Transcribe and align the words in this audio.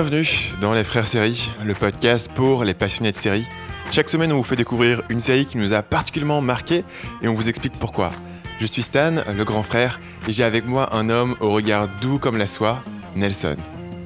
Bienvenue 0.00 0.52
dans 0.60 0.74
Les 0.74 0.84
Frères 0.84 1.08
Séries, 1.08 1.50
le 1.64 1.74
podcast 1.74 2.30
pour 2.32 2.62
les 2.62 2.72
passionnés 2.72 3.10
de 3.10 3.16
séries. 3.16 3.44
Chaque 3.90 4.08
semaine, 4.08 4.32
on 4.32 4.36
vous 4.36 4.44
fait 4.44 4.54
découvrir 4.54 5.02
une 5.08 5.18
série 5.18 5.44
qui 5.44 5.58
nous 5.58 5.72
a 5.72 5.82
particulièrement 5.82 6.40
marqué 6.40 6.84
et 7.20 7.26
on 7.26 7.34
vous 7.34 7.48
explique 7.48 7.72
pourquoi. 7.80 8.12
Je 8.60 8.66
suis 8.66 8.82
Stan, 8.82 9.16
le 9.36 9.44
grand 9.44 9.64
frère, 9.64 9.98
et 10.28 10.32
j'ai 10.32 10.44
avec 10.44 10.68
moi 10.68 10.94
un 10.94 11.10
homme 11.10 11.34
au 11.40 11.50
regard 11.50 11.88
doux 12.00 12.20
comme 12.20 12.36
la 12.36 12.46
soie, 12.46 12.80
Nelson. 13.16 13.56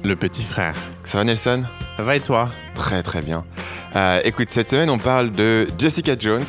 Le 0.03 0.15
petit 0.15 0.41
frère. 0.41 0.73
Ça 1.05 1.19
va 1.19 1.25
Nelson? 1.25 1.63
Ça 1.97 2.01
va 2.01 2.15
et 2.15 2.21
toi? 2.21 2.49
Très 2.73 3.03
très 3.03 3.21
bien. 3.21 3.45
Euh, 3.95 4.19
écoute, 4.23 4.47
cette 4.49 4.71
semaine, 4.71 4.89
on 4.89 4.97
parle 4.97 5.29
de 5.29 5.67
Jessica 5.77 6.15
Jones, 6.17 6.41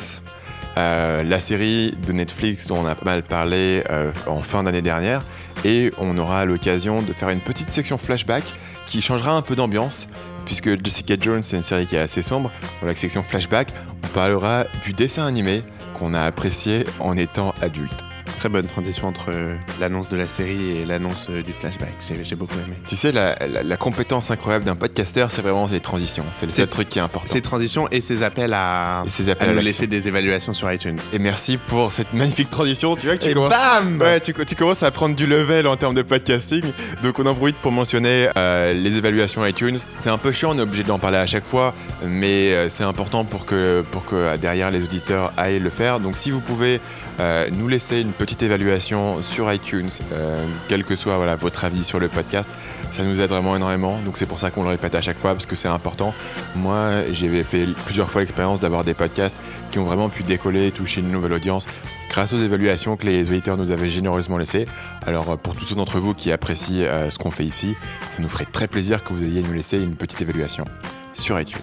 euh, 0.79 1.21
la 1.21 1.39
série 1.39 1.91
de 2.07 2.13
Netflix 2.13 2.65
dont 2.65 2.79
on 2.79 2.87
a 2.87 2.95
pas 2.95 3.05
mal 3.05 3.21
parlé 3.21 3.83
euh, 3.91 4.11
en 4.25 4.41
fin 4.41 4.63
d'année 4.63 4.81
dernière, 4.81 5.21
et 5.63 5.91
on 5.99 6.17
aura 6.17 6.45
l'occasion 6.45 7.03
de 7.03 7.13
faire 7.13 7.29
une 7.29 7.41
petite 7.41 7.69
section 7.69 7.99
flashback 7.99 8.43
qui 8.87 9.01
changera 9.01 9.31
un 9.31 9.41
peu 9.41 9.55
d'ambiance, 9.55 10.07
puisque 10.45 10.83
Jessica 10.83 11.15
Jones, 11.19 11.43
c'est 11.43 11.57
une 11.57 11.63
série 11.63 11.87
qui 11.87 11.95
est 11.95 11.99
assez 11.99 12.21
sombre. 12.21 12.51
Dans 12.81 12.87
la 12.87 12.95
section 12.95 13.23
flashback, 13.23 13.69
on 14.03 14.07
parlera 14.07 14.65
du 14.83 14.93
dessin 14.93 15.25
animé 15.25 15.63
qu'on 15.97 16.13
a 16.13 16.21
apprécié 16.21 16.85
en 16.99 17.17
étant 17.17 17.53
adulte. 17.61 18.03
Très 18.45 18.51
bonne 18.51 18.67
transition 18.67 19.07
entre 19.07 19.31
euh, 19.31 19.55
l'annonce 19.79 20.07
de 20.07 20.15
la 20.15 20.27
série 20.27 20.77
et 20.77 20.85
l'annonce 20.85 21.25
euh, 21.31 21.41
du 21.41 21.51
flashback. 21.51 21.93
J'ai 22.23 22.35
beaucoup 22.35 22.53
aimé. 22.63 22.75
Tu 22.87 22.95
sais, 22.95 23.11
la, 23.11 23.35
la- 23.47 23.63
la 23.63 23.75
compétence 23.77 24.29
incroyable 24.29 24.65
d'un 24.65 24.75
podcasteur, 24.75 25.31
c'est 25.31 25.41
vraiment 25.41 25.65
les 25.65 25.79
transitions. 25.79 26.23
C'est 26.39 26.45
le 26.45 26.51
seul 26.51 26.67
truc 26.67 26.87
qui 26.87 26.99
est 26.99 27.01
important. 27.01 27.27
Ces 27.27 27.41
transitions 27.41 27.87
et 27.91 28.01
ces 28.01 28.21
appels 28.21 28.53
à, 28.53 29.03
Et 29.07 29.09
ces 29.09 29.29
à 29.29 29.31
appels 29.31 29.49
à 29.49 29.51
nous 29.53 29.55
l'action. 29.55 29.67
laisser 29.67 29.87
des 29.87 30.07
évaluations 30.07 30.53
sur 30.53 30.71
iTunes. 30.71 30.99
Et 31.11 31.17
merci 31.17 31.57
pour 31.57 31.91
cette 31.91 32.13
magnifique 32.13 32.51
transition. 32.51 32.95
Tu 32.95 33.07
vois 33.07 33.17
que 33.17 33.23
tu 33.23 33.31
Et 33.31 33.33
commences... 33.33 33.49
bam 33.49 33.99
Ouais, 33.99 34.19
tu, 34.19 34.31
tu 34.45 34.55
commences 34.55 34.83
à 34.83 34.91
prendre 34.91 35.15
du 35.15 35.25
level 35.25 35.65
en 35.65 35.75
termes 35.75 35.95
de 35.95 36.03
podcasting. 36.03 36.65
Donc 37.01 37.17
on 37.17 37.25
en 37.25 37.33
profite 37.33 37.55
pour 37.55 37.71
mentionner 37.71 38.29
euh, 38.37 38.73
les 38.73 38.95
évaluations 38.95 39.43
iTunes. 39.43 39.79
C'est 39.97 40.11
un 40.11 40.19
peu 40.19 40.31
chiant, 40.31 40.51
on 40.53 40.59
est 40.59 40.61
obligé 40.61 40.83
d'en 40.83 40.99
parler 40.99 41.17
à 41.17 41.25
chaque 41.25 41.45
fois, 41.47 41.73
mais 42.05 42.69
c'est 42.69 42.83
important 42.83 43.23
pour 43.23 43.47
que, 43.47 43.83
pour 43.91 44.05
que 44.05 44.37
derrière 44.37 44.69
les 44.69 44.83
auditeurs 44.83 45.33
aillent 45.35 45.57
le 45.57 45.71
faire. 45.71 45.99
Donc 45.99 46.15
si 46.15 46.29
vous 46.29 46.41
pouvez 46.41 46.79
euh, 47.19 47.49
nous 47.51 47.67
laisser 47.67 48.01
une 48.01 48.11
petite 48.11 48.43
évaluation 48.43 49.21
sur 49.23 49.51
iTunes, 49.51 49.89
euh, 50.11 50.43
quel 50.67 50.83
que 50.83 50.95
soit 50.95 51.15
voilà, 51.17 51.35
votre 51.35 51.63
avis 51.63 51.83
sur 51.83 51.99
le 51.99 52.09
podcast, 52.09 52.49
ça 52.93 53.03
nous 53.03 53.21
aide 53.21 53.29
vraiment 53.29 53.55
énormément. 53.55 53.99
Donc 54.05 54.17
c'est 54.17 54.25
pour 54.25 54.39
ça 54.39 54.51
qu'on 54.51 54.63
le 54.63 54.69
répète 54.69 54.95
à 54.95 55.01
chaque 55.01 55.17
fois, 55.17 55.33
parce 55.33 55.45
que 55.45 55.55
c'est 55.55 55.67
important. 55.67 56.13
Moi, 56.55 57.03
j'ai 57.11 57.43
fait 57.43 57.67
plusieurs 57.85 58.09
fois 58.09 58.21
l'expérience 58.21 58.59
d'avoir 58.59 58.83
des 58.83 58.93
podcasts 58.93 59.35
qui 59.71 59.79
ont 59.79 59.85
vraiment 59.85 60.09
pu 60.09 60.23
décoller, 60.23 60.71
toucher 60.71 61.01
une 61.01 61.11
nouvelle 61.11 61.33
audience 61.33 61.65
grâce 62.09 62.33
aux 62.33 62.41
évaluations 62.41 62.97
que 62.97 63.05
les 63.05 63.29
auditeurs 63.29 63.57
nous 63.57 63.71
avaient 63.71 63.89
généreusement 63.89 64.37
laissées. 64.37 64.65
Alors 65.05 65.31
euh, 65.31 65.35
pour 65.37 65.55
tous 65.55 65.65
ceux 65.65 65.75
d'entre 65.75 65.99
vous 65.99 66.13
qui 66.13 66.31
apprécient 66.31 66.85
ce 67.09 67.17
qu'on 67.17 67.31
fait 67.31 67.45
ici, 67.45 67.75
ça 68.11 68.21
nous 68.21 68.29
ferait 68.29 68.45
très 68.45 68.67
plaisir 68.67 69.03
que 69.03 69.13
vous 69.13 69.23
ayez 69.23 69.41
nous 69.41 69.53
laisser 69.53 69.77
une 69.77 69.95
petite 69.95 70.21
évaluation 70.21 70.65
sur 71.13 71.39
iTunes. 71.39 71.59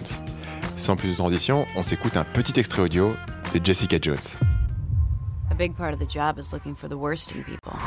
Sans 0.75 0.95
plus 0.95 1.09
de 1.09 1.15
transition, 1.15 1.65
on 1.75 1.83
s'écoute 1.83 2.17
un 2.17 2.23
petit 2.23 2.59
extrait 2.59 2.81
audio 2.81 3.15
de 3.53 3.63
Jessica 3.63 3.97
Jones. 4.01 4.52
A 5.53 5.55
big 5.55 5.77
part 5.77 5.93
of 5.93 5.99
the 5.99 6.07
job 6.07 6.39
is 6.39 6.51
looking 6.51 6.73
for 6.73 6.87
the 6.87 6.97
worst 6.97 7.31
in 7.31 7.43
people. 7.43 7.77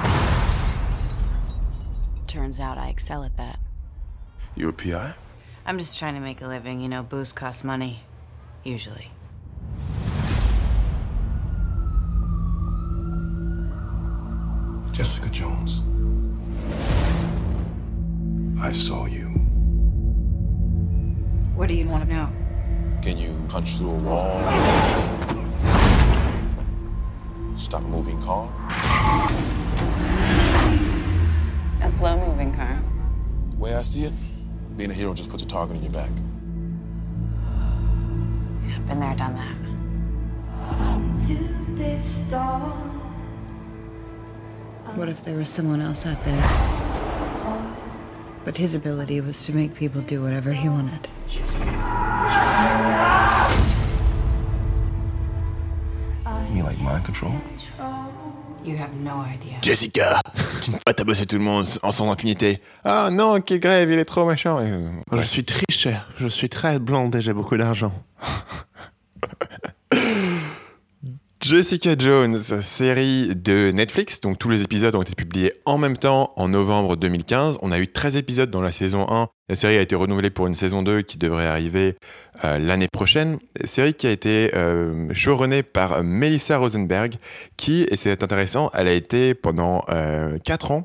Turns 2.29 2.61
out 2.61 2.79
I 2.79 2.91
excel 2.91 3.25
at 3.25 3.37
that. 3.39 3.59
You 4.55 4.69
a 4.69 4.73
PI? 4.73 5.15
I'm 5.67 5.77
just 5.77 5.99
trying 5.99 6.15
to 6.15 6.21
make 6.21 6.41
a 6.43 6.47
living, 6.47 6.81
you 6.81 6.89
know, 6.89 7.03
booze 7.03 7.33
costs 7.33 7.65
money. 7.65 8.03
Usually. 8.63 9.11
Jessica 14.93 15.29
Jones. 15.31 15.83
I 18.61 18.71
saw 18.71 19.07
you. 19.07 19.27
What 21.57 21.67
do 21.67 21.75
you 21.75 21.89
want 21.89 22.09
to 22.09 22.15
know? 22.15 22.29
Can 23.03 23.19
you 23.19 23.35
punch 23.49 23.79
through 23.79 23.91
a 23.91 23.99
wall? 23.99 25.26
Stop 27.57 27.83
a 27.83 27.87
moving 27.89 28.21
car? 28.21 28.53
A 31.83 31.91
slow 31.91 32.17
moving 32.27 32.55
car. 32.55 32.79
The 33.51 33.57
way 33.57 33.75
I 33.75 33.83
see 33.83 34.03
it, 34.03 34.13
being 34.77 34.91
a 34.91 34.95
hero 34.95 35.15
just 35.15 35.31
puts 35.31 35.43
a 35.43 35.47
target 35.47 35.77
on 35.77 35.83
your 35.83 35.93
back. 35.93 36.11
Yeah, 38.69 38.79
been 38.81 39.01
there, 39.01 39.15
done 39.17 39.35
that. 39.35 39.57
What 44.95 45.09
if 45.09 45.25
there 45.25 45.37
was 45.37 45.49
someone 45.49 45.81
else 45.81 46.07
out 46.07 46.23
there? 46.25 46.43
But 48.45 48.57
his 48.57 48.75
ability 48.75 49.21
was 49.21 49.45
to 49.47 49.53
make 49.53 49.75
people 49.75 50.03
do 50.03 50.23
whatever 50.23 50.53
he 50.53 50.69
wanted. 50.69 51.09
You 56.57 56.63
like 56.65 56.81
mind 56.81 57.05
control? 57.05 57.33
You 58.65 58.77
have 58.79 58.95
no 59.05 59.23
idea. 59.23 59.59
Jessica, 59.63 60.21
tu 60.65 60.71
ne 60.71 60.77
peux 60.77 60.83
pas 60.85 60.95
tabasser 60.95 61.27
tout 61.27 61.37
le 61.37 61.43
monde 61.45 61.67
en 61.83 61.93
sans 61.93 62.11
impunité. 62.11 62.61
Ah 62.83 63.11
non, 63.13 63.41
quelle 63.43 63.61
grève, 63.61 63.91
il 63.91 63.99
est 63.99 64.05
trop 64.07 64.25
méchant. 64.25 64.59
Euh, 64.61 64.91
Je 65.13 65.21
suis 65.21 65.45
très 65.45 65.67
cher, 65.71 66.09
je 66.17 66.27
suis 66.29 66.49
très 66.49 66.79
blonde 66.79 67.15
et 67.15 67.21
j'ai 67.21 67.33
beaucoup 67.35 67.57
d'argent. 67.59 67.93
Jessica 71.49 71.95
Jones, 71.97 72.39
série 72.39 73.29
de 73.37 73.71
Netflix, 73.71 74.21
donc 74.21 74.37
tous 74.37 74.49
les 74.49 74.63
épisodes 74.63 74.97
ont 74.97 75.03
été 75.03 75.15
publiés 75.15 75.53
en 75.65 75.79
même 75.79 75.97
temps 75.97 76.33
en 76.35 76.49
novembre 76.49 76.97
2015. 76.97 77.59
On 77.63 77.71
a 77.71 77.79
eu 77.79 77.87
13 77.87 78.17
épisodes 78.17 78.51
dans 78.51 78.61
la 78.61 78.73
saison 78.73 79.07
1. 79.09 79.29
La 79.49 79.55
série 79.55 79.77
a 79.77 79.81
été 79.81 79.95
renouvelée 79.95 80.31
pour 80.31 80.49
une 80.49 80.57
saison 80.57 80.83
2 80.83 81.03
qui 81.03 81.19
devrait 81.19 81.47
arriver 81.47 81.95
euh, 82.45 82.59
l'année 82.59 82.89
prochaine. 82.89 83.39
Série 83.63 83.95
qui 83.95 84.09
a 84.09 84.11
été 84.11 84.51
euh, 84.57 85.63
par 85.73 86.03
Melissa 86.03 86.59
Rosenberg, 86.59 87.15
qui, 87.57 87.87
et 87.89 87.95
c'est 87.95 88.25
intéressant, 88.25 88.69
elle 88.75 88.89
a 88.89 88.93
été 88.93 89.35
pendant 89.35 89.85
4 90.43 90.71
ans 90.73 90.83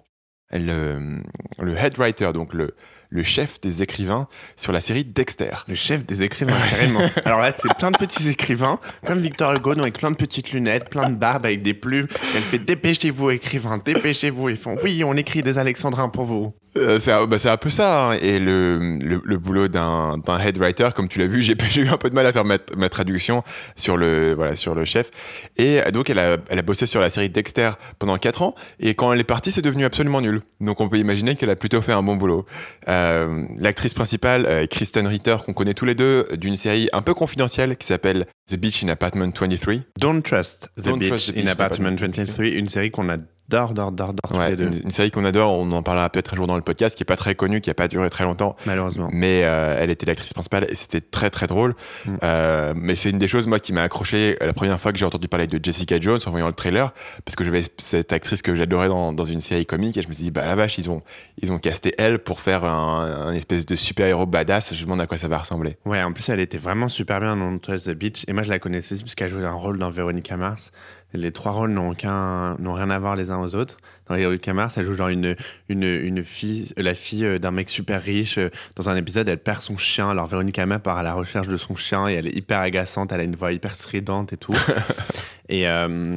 le, 0.51 1.23
le 1.59 1.75
head 1.75 1.97
writer, 1.97 2.33
donc 2.33 2.53
le, 2.53 2.75
le 3.13 3.23
chef 3.23 3.59
des 3.59 3.81
écrivains 3.83 4.27
sur 4.55 4.71
la 4.71 4.79
série 4.81 5.03
Dexter. 5.03 5.51
Le 5.67 5.75
chef 5.75 6.05
des 6.05 6.23
écrivains, 6.23 6.55
carrément. 6.69 7.01
Alors 7.25 7.41
là, 7.41 7.51
c'est 7.55 7.73
plein 7.75 7.91
de 7.91 7.97
petits 7.97 8.29
écrivains, 8.29 8.79
comme 9.05 9.19
Victor 9.19 9.53
Hugo, 9.53 9.75
donc 9.75 9.81
avec 9.83 9.99
plein 9.99 10.11
de 10.11 10.15
petites 10.15 10.53
lunettes, 10.53 10.89
plein 10.89 11.09
de 11.09 11.15
barbes, 11.15 11.45
avec 11.45 11.61
des 11.61 11.73
plumes. 11.73 12.07
Elle 12.35 12.41
fait 12.41 12.59
Dépêchez-vous, 12.59 13.31
écrivains, 13.31 13.79
dépêchez-vous. 13.83 14.49
Ils 14.49 14.57
font 14.57 14.77
Oui, 14.81 15.03
on 15.03 15.13
écrit 15.15 15.43
des 15.43 15.57
alexandrins 15.57 16.07
pour 16.09 16.23
vous. 16.23 16.53
Euh, 16.77 17.01
c'est 17.01 17.11
un, 17.11 17.27
bah, 17.27 17.37
c'est 17.37 17.49
un 17.49 17.57
peu 17.57 17.69
ça. 17.69 18.11
hein. 18.11 18.17
Et 18.21 18.39
le, 18.39 18.97
le, 19.01 19.21
le 19.21 19.37
boulot 19.37 19.67
d'un 19.67 20.21
head 20.41 20.57
writer, 20.57 20.87
comme 20.95 21.09
tu 21.09 21.19
l'as 21.19 21.27
vu, 21.27 21.41
j'ai 21.41 21.55
j'ai 21.69 21.81
eu 21.81 21.89
un 21.89 21.97
peu 21.97 22.09
de 22.09 22.15
mal 22.15 22.25
à 22.25 22.31
faire 22.31 22.45
ma, 22.45 22.59
ma 22.77 22.87
traduction 22.87 23.43
sur 23.75 23.97
le, 23.97 24.33
voilà, 24.35 24.55
sur 24.55 24.73
le 24.73 24.85
chef. 24.85 25.11
Et 25.57 25.81
donc, 25.91 26.09
elle 26.09 26.19
a, 26.19 26.37
elle 26.49 26.59
a 26.59 26.61
bossé 26.61 26.85
sur 26.85 27.01
la 27.01 27.09
série 27.09 27.29
Dexter 27.29 27.71
pendant 27.99 28.17
4 28.17 28.41
ans. 28.41 28.55
Et 28.79 28.95
quand 28.95 29.11
elle 29.11 29.19
est 29.19 29.25
partie, 29.25 29.51
c'est 29.51 29.61
devenu 29.61 29.83
absolument 29.83 30.21
nul. 30.21 30.39
Donc, 30.61 30.79
on 30.79 30.87
peut 30.87 30.97
imaginer 30.97 31.35
qu'elle 31.35 31.49
a 31.49 31.57
plutôt 31.57 31.81
fait 31.81 31.91
un 31.91 32.03
bon 32.03 32.15
boulot. 32.15 32.45
Euh, 32.87 33.00
L'actrice 33.57 33.93
principale, 33.93 34.45
euh, 34.45 34.65
Kristen 34.67 35.07
Ritter, 35.07 35.37
qu'on 35.45 35.53
connaît 35.53 35.73
tous 35.73 35.85
les 35.85 35.95
deux, 35.95 36.27
d'une 36.33 36.55
série 36.55 36.89
un 36.93 37.01
peu 37.01 37.13
confidentielle 37.13 37.77
qui 37.77 37.87
s'appelle 37.87 38.25
The 38.49 38.55
Beach 38.55 38.83
in 38.83 38.89
Apartment 38.89 39.31
23. 39.39 39.75
Don't 39.99 40.21
Trust 40.21 40.69
the 40.77 40.85
Don't 40.85 40.97
Beach 40.97 41.09
Trust 41.09 41.27
the 41.27 41.37
in 41.37 41.41
Beach 41.41 41.51
Apartment 41.51 41.87
in 41.87 41.91
Apartment 41.91 42.15
23, 42.17 42.45
une 42.47 42.67
série 42.67 42.91
qu'on 42.91 43.09
Ouais, 44.33 44.53
une, 44.53 44.81
une 44.83 44.91
série 44.91 45.11
qu'on 45.11 45.25
adore, 45.25 45.51
on 45.51 45.71
en 45.71 45.83
parlera 45.83 46.09
peut-être 46.09 46.33
un 46.33 46.37
jour 46.37 46.47
dans 46.47 46.55
le 46.55 46.61
podcast, 46.61 46.95
qui 46.95 47.03
est 47.03 47.05
pas 47.05 47.15
très 47.15 47.35
connue, 47.35 47.61
qui 47.61 47.69
a 47.69 47.73
pas 47.73 47.87
duré 47.87 48.09
très 48.09 48.23
longtemps. 48.23 48.55
malheureusement. 48.65 49.09
Mais 49.11 49.41
euh, 49.43 49.75
elle 49.77 49.89
était 49.89 50.05
l'actrice 50.05 50.33
principale 50.33 50.67
et 50.69 50.75
c'était 50.75 51.01
très 51.01 51.29
très 51.29 51.47
drôle. 51.47 51.75
Mm. 52.05 52.15
Euh, 52.23 52.73
mais 52.75 52.95
c'est 52.95 53.09
une 53.09 53.17
des 53.17 53.27
choses 53.27 53.47
moi 53.47 53.59
qui 53.59 53.73
m'a 53.73 53.83
accroché 53.83 54.37
la 54.41 54.53
première 54.53 54.79
fois 54.79 54.91
que 54.91 54.97
j'ai 54.97 55.05
entendu 55.05 55.27
parler 55.27 55.47
de 55.47 55.59
Jessica 55.63 55.99
Jones 55.99 56.19
en 56.25 56.31
voyant 56.31 56.47
le 56.47 56.53
trailer, 56.53 56.93
parce 57.25 57.35
que 57.35 57.43
j'avais 57.43 57.63
cette 57.79 58.13
actrice 58.13 58.41
que 58.41 58.55
j'adorais 58.55 58.87
dans, 58.87 59.13
dans 59.13 59.25
une 59.25 59.41
série 59.41 59.65
comique 59.65 59.97
et 59.97 60.01
je 60.01 60.07
me 60.07 60.13
suis 60.13 60.23
dit 60.23 60.31
bah 60.31 60.45
la 60.45 60.55
vache 60.55 60.77
ils 60.77 60.89
ont 60.89 61.01
ils 61.41 61.51
ont 61.51 61.59
casté 61.59 61.93
elle 61.97 62.19
pour 62.19 62.39
faire 62.39 62.63
un, 62.65 63.27
un 63.27 63.33
espèce 63.33 63.65
de 63.65 63.75
super 63.75 64.07
héros 64.07 64.25
badass. 64.25 64.73
Je 64.73 64.79
me 64.79 64.83
demande 64.83 65.01
à 65.01 65.07
quoi 65.07 65.17
ça 65.17 65.27
va 65.27 65.39
ressembler. 65.39 65.77
Ouais, 65.85 66.01
en 66.01 66.11
plus, 66.13 66.27
elle 66.29 66.39
était 66.39 66.57
vraiment 66.57 66.89
super 66.89 67.19
bien 67.19 67.35
dans 67.35 67.57
Trust 67.57 67.87
the 67.91 67.95
Beach. 67.95 68.23
Et 68.27 68.33
moi, 68.33 68.43
je 68.43 68.49
la 68.49 68.59
connaissais 68.59 68.95
parce 68.97 69.15
qu'elle 69.15 69.29
jouait 69.29 69.45
un 69.45 69.53
rôle 69.53 69.77
dans 69.77 69.89
Veronica 69.89 70.37
Mars. 70.37 70.71
Les 71.13 71.31
trois 71.31 71.51
rôles 71.51 71.71
n'ont 71.71 71.93
n'ont 71.93 72.73
rien 72.73 72.89
à 72.89 72.99
voir 72.99 73.15
les 73.15 73.31
uns 73.31 73.39
aux 73.39 73.55
autres. 73.55 73.77
Dans 74.07 74.15
Veronica 74.15 74.53
Mars, 74.53 74.77
elle 74.77 74.85
joue 74.85 74.93
genre 74.93 75.07
une, 75.09 75.35
une, 75.69 75.83
une 75.83 76.23
fille, 76.23 76.73
la 76.77 76.93
fille 76.93 77.25
euh, 77.25 77.39
d'un 77.39 77.51
mec 77.51 77.69
super 77.69 78.01
riche. 78.01 78.37
Euh, 78.37 78.49
Dans 78.75 78.89
un 78.89 78.95
épisode, 78.95 79.27
elle 79.29 79.37
perd 79.37 79.61
son 79.61 79.77
chien. 79.77 80.09
Alors 80.09 80.27
Veronica 80.27 80.65
Mars 80.65 80.81
part 80.83 80.97
à 80.97 81.03
la 81.03 81.13
recherche 81.13 81.47
de 81.47 81.57
son 81.57 81.75
chien 81.75 82.09
et 82.09 82.13
elle 82.13 82.27
est 82.27 82.35
hyper 82.35 82.59
agaçante. 82.59 83.11
Elle 83.11 83.21
a 83.21 83.23
une 83.23 83.35
voix 83.35 83.51
hyper 83.53 83.73
stridente 83.75 84.33
et 84.33 84.37
tout. 84.37 84.53
et, 85.51 85.67
euh, 85.67 86.15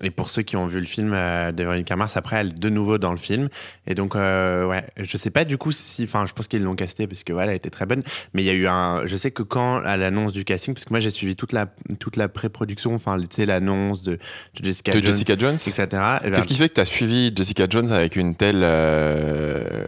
et 0.00 0.10
pour 0.10 0.30
ceux 0.30 0.42
qui 0.42 0.56
ont 0.56 0.66
vu 0.66 0.78
le 0.78 0.86
film 0.86 1.10
euh, 1.12 1.50
de 1.50 1.64
Veronica 1.64 1.96
Mars, 1.96 2.16
après, 2.16 2.36
elle 2.36 2.48
est 2.50 2.60
de 2.60 2.68
nouveau 2.70 2.98
dans 2.98 3.10
le 3.10 3.18
film. 3.18 3.48
Et 3.88 3.96
donc, 3.96 4.14
euh, 4.14 4.64
ouais, 4.64 4.86
je 4.96 5.16
sais 5.16 5.30
pas 5.30 5.44
du 5.44 5.58
coup 5.58 5.72
si, 5.72 6.04
enfin, 6.04 6.24
je 6.24 6.32
pense 6.32 6.46
qu'ils 6.46 6.62
l'ont 6.62 6.76
castée 6.76 7.08
parce 7.08 7.24
que 7.24 7.32
voilà, 7.32 7.50
elle 7.50 7.56
était 7.56 7.70
très 7.70 7.84
bonne. 7.84 8.04
Mais 8.32 8.42
il 8.42 8.46
y 8.46 8.50
a 8.50 8.52
eu 8.52 8.68
un, 8.68 9.04
je 9.04 9.16
sais 9.16 9.32
que 9.32 9.42
quand 9.42 9.78
à 9.78 9.96
l'annonce 9.96 10.32
du 10.32 10.44
casting, 10.44 10.72
parce 10.72 10.84
que 10.84 10.90
moi 10.90 11.00
j'ai 11.00 11.10
suivi 11.10 11.34
toute 11.34 11.52
la 11.52 11.66
toute 11.98 12.14
la 12.14 12.28
pré-production, 12.28 12.94
enfin, 12.94 13.18
tu 13.18 13.26
sais, 13.30 13.44
l'annonce 13.44 14.02
de, 14.02 14.12
de 14.12 14.64
Jessica 14.64 14.92
de 14.92 15.00
Jones, 15.00 15.12
Jessica 15.12 15.36
Jones. 15.36 15.54
etc. 15.66 15.82
Et 15.82 16.30
ben, 16.30 16.36
Qu'est-ce 16.36 16.46
qui 16.46 16.54
fait 16.54 16.68
que 16.68 16.74
tu 16.74 16.80
as 16.80 16.84
suivi 16.84 17.32
Jessica 17.34 17.66
Jones 17.68 17.90
avec 17.90 18.14
une 18.14 18.36
telle 18.36 18.60
euh, 18.62 19.84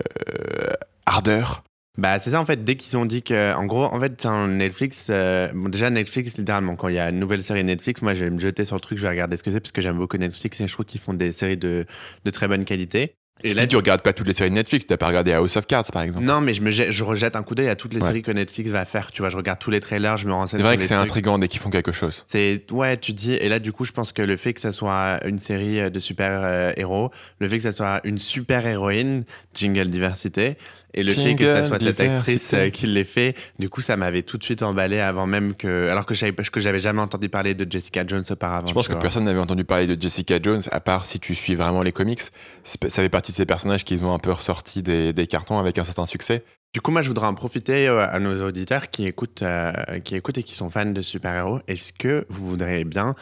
ardeur? 1.06 1.62
Bah, 1.98 2.18
c'est 2.20 2.30
ça 2.30 2.40
en 2.40 2.44
fait. 2.44 2.64
Dès 2.64 2.76
qu'ils 2.76 2.96
ont 2.96 3.04
dit 3.04 3.22
que, 3.22 3.54
en 3.54 3.66
gros, 3.66 3.84
en 3.84 3.98
fait, 4.00 4.24
Netflix, 4.24 5.08
euh, 5.10 5.48
bon, 5.52 5.68
déjà 5.68 5.90
Netflix, 5.90 6.38
littéralement, 6.38 6.76
quand 6.76 6.88
il 6.88 6.94
y 6.94 6.98
a 6.98 7.10
une 7.10 7.18
nouvelle 7.18 7.42
série 7.44 7.64
Netflix, 7.64 8.02
moi 8.02 8.14
je 8.14 8.24
vais 8.24 8.30
me 8.30 8.38
jeter 8.38 8.64
sur 8.64 8.76
le 8.76 8.80
truc, 8.80 8.98
je 8.98 9.02
vais 9.02 9.08
regarder 9.10 9.36
ce 9.36 9.42
que 9.42 9.50
c'est 9.50 9.60
parce 9.60 9.72
que 9.72 9.82
j'aime 9.82 9.98
beaucoup 9.98 10.16
Netflix 10.16 10.60
et 10.60 10.66
je 10.68 10.72
trouve 10.72 10.86
qu'ils 10.86 11.00
font 11.00 11.12
des 11.14 11.32
séries 11.32 11.56
de, 11.58 11.84
de 12.24 12.30
très 12.30 12.46
bonne 12.48 12.64
qualité. 12.64 13.14
Et 13.44 13.54
là, 13.54 13.68
tu 13.68 13.76
regardes 13.76 14.02
pas 14.02 14.12
toutes 14.12 14.26
les 14.26 14.32
séries 14.32 14.50
de 14.50 14.56
Netflix, 14.56 14.84
t'as 14.86 14.96
pas 14.96 15.06
regardé 15.06 15.32
House 15.32 15.56
of 15.56 15.64
Cards 15.68 15.84
par 15.92 16.02
exemple. 16.02 16.24
Non, 16.24 16.40
mais 16.40 16.52
je 16.52 16.60
me 16.60 16.72
jette- 16.72 16.90
je 16.90 17.04
rejette 17.04 17.36
un 17.36 17.44
coup 17.44 17.54
d'œil 17.54 17.68
à 17.68 17.76
toutes 17.76 17.94
les 17.94 18.00
Ouais. 18.00 18.06
séries 18.08 18.22
que 18.24 18.32
Netflix 18.32 18.68
va 18.70 18.84
faire. 18.84 19.12
Tu 19.12 19.22
vois, 19.22 19.30
je 19.30 19.36
regarde 19.36 19.60
tous 19.60 19.70
les 19.70 19.78
trailers, 19.78 20.16
je 20.16 20.26
me 20.26 20.32
renseigne 20.32 20.58
C'est 20.58 20.64
vrai 20.66 20.74
sur 20.74 20.80
que 20.82 20.86
c'est 20.88 20.94
intriguant 20.94 21.38
dès 21.38 21.46
qu'ils 21.46 21.60
font 21.60 21.70
quelque 21.70 21.92
chose. 21.92 22.24
C'est 22.26 22.64
ouais, 22.72 22.96
tu 22.96 23.12
dis 23.12 23.34
et 23.34 23.48
là 23.48 23.60
du 23.60 23.70
coup, 23.72 23.84
je 23.84 23.92
pense 23.92 24.10
que 24.12 24.22
le 24.22 24.36
fait 24.36 24.54
que 24.54 24.60
ça 24.60 24.72
soit 24.72 25.20
une 25.24 25.38
série 25.38 25.78
euh, 25.78 25.88
de 25.88 26.00
super 26.00 26.30
euh, 26.42 26.72
héros, 26.76 27.12
le 27.38 27.48
fait 27.48 27.58
que 27.58 27.62
ça 27.62 27.70
soit 27.70 28.00
une 28.02 28.18
super 28.18 28.66
héroïne, 28.66 29.22
jingle 29.54 29.88
diversité, 29.88 30.56
et 30.94 31.02
le 31.02 31.12
fait 31.12 31.34
que 31.34 31.44
ça 31.44 31.64
soit 31.64 31.78
cette 31.78 32.00
actrice 32.00 32.54
euh, 32.54 32.70
qui 32.70 32.86
l'ait 32.86 33.04
fait, 33.04 33.36
du 33.58 33.68
coup, 33.68 33.80
ça 33.80 33.96
m'avait 33.96 34.22
tout 34.22 34.38
de 34.38 34.44
suite 34.44 34.62
emballé 34.62 34.98
avant 34.98 35.26
même 35.26 35.54
que, 35.54 35.88
alors 35.88 36.06
que 36.06 36.14
je 36.14 36.26
j'avais 36.56 36.78
jamais 36.78 37.00
entendu 37.00 37.28
parler 37.28 37.54
de 37.54 37.70
Jessica 37.70 38.04
Jones 38.06 38.24
auparavant. 38.30 38.66
Je 38.66 38.74
pense 38.74 38.88
que 38.88 38.92
vois. 38.92 39.02
personne 39.02 39.24
n'avait 39.24 39.40
entendu 39.40 39.64
parler 39.64 39.86
de 39.86 40.00
Jessica 40.00 40.38
Jones, 40.42 40.62
à 40.72 40.80
part 40.80 41.04
si 41.04 41.20
tu 41.20 41.34
suis 41.34 41.54
vraiment 41.54 41.82
les 41.82 41.92
comics. 41.92 42.22
Ça 42.64 42.88
fait 42.88 43.08
partie 43.08 43.32
de 43.32 43.36
ces 43.36 43.46
personnages 43.46 43.84
qui 43.84 44.02
ont 44.02 44.14
un 44.14 44.18
peu 44.18 44.32
ressorti 44.32 44.82
des, 44.82 45.12
des 45.12 45.26
cartons 45.26 45.58
avec 45.58 45.78
un 45.78 45.84
certain 45.84 46.06
succès. 46.06 46.44
Du 46.74 46.82
coup, 46.82 46.90
moi, 46.90 47.00
je 47.00 47.08
voudrais 47.08 47.26
en 47.26 47.34
profiter 47.34 47.88
euh, 47.88 48.06
à 48.06 48.18
nos 48.18 48.46
auditeurs 48.46 48.90
qui 48.90 49.06
écoutent, 49.06 49.42
euh, 49.42 49.72
qui 50.04 50.16
écoutent 50.16 50.38
et 50.38 50.42
qui 50.42 50.54
sont 50.54 50.70
fans 50.70 50.84
de 50.84 51.00
super-héros. 51.00 51.60
Est-ce 51.66 51.94
que 51.94 52.26
vous 52.28 52.46
voudriez 52.46 52.84
bien 52.84 53.14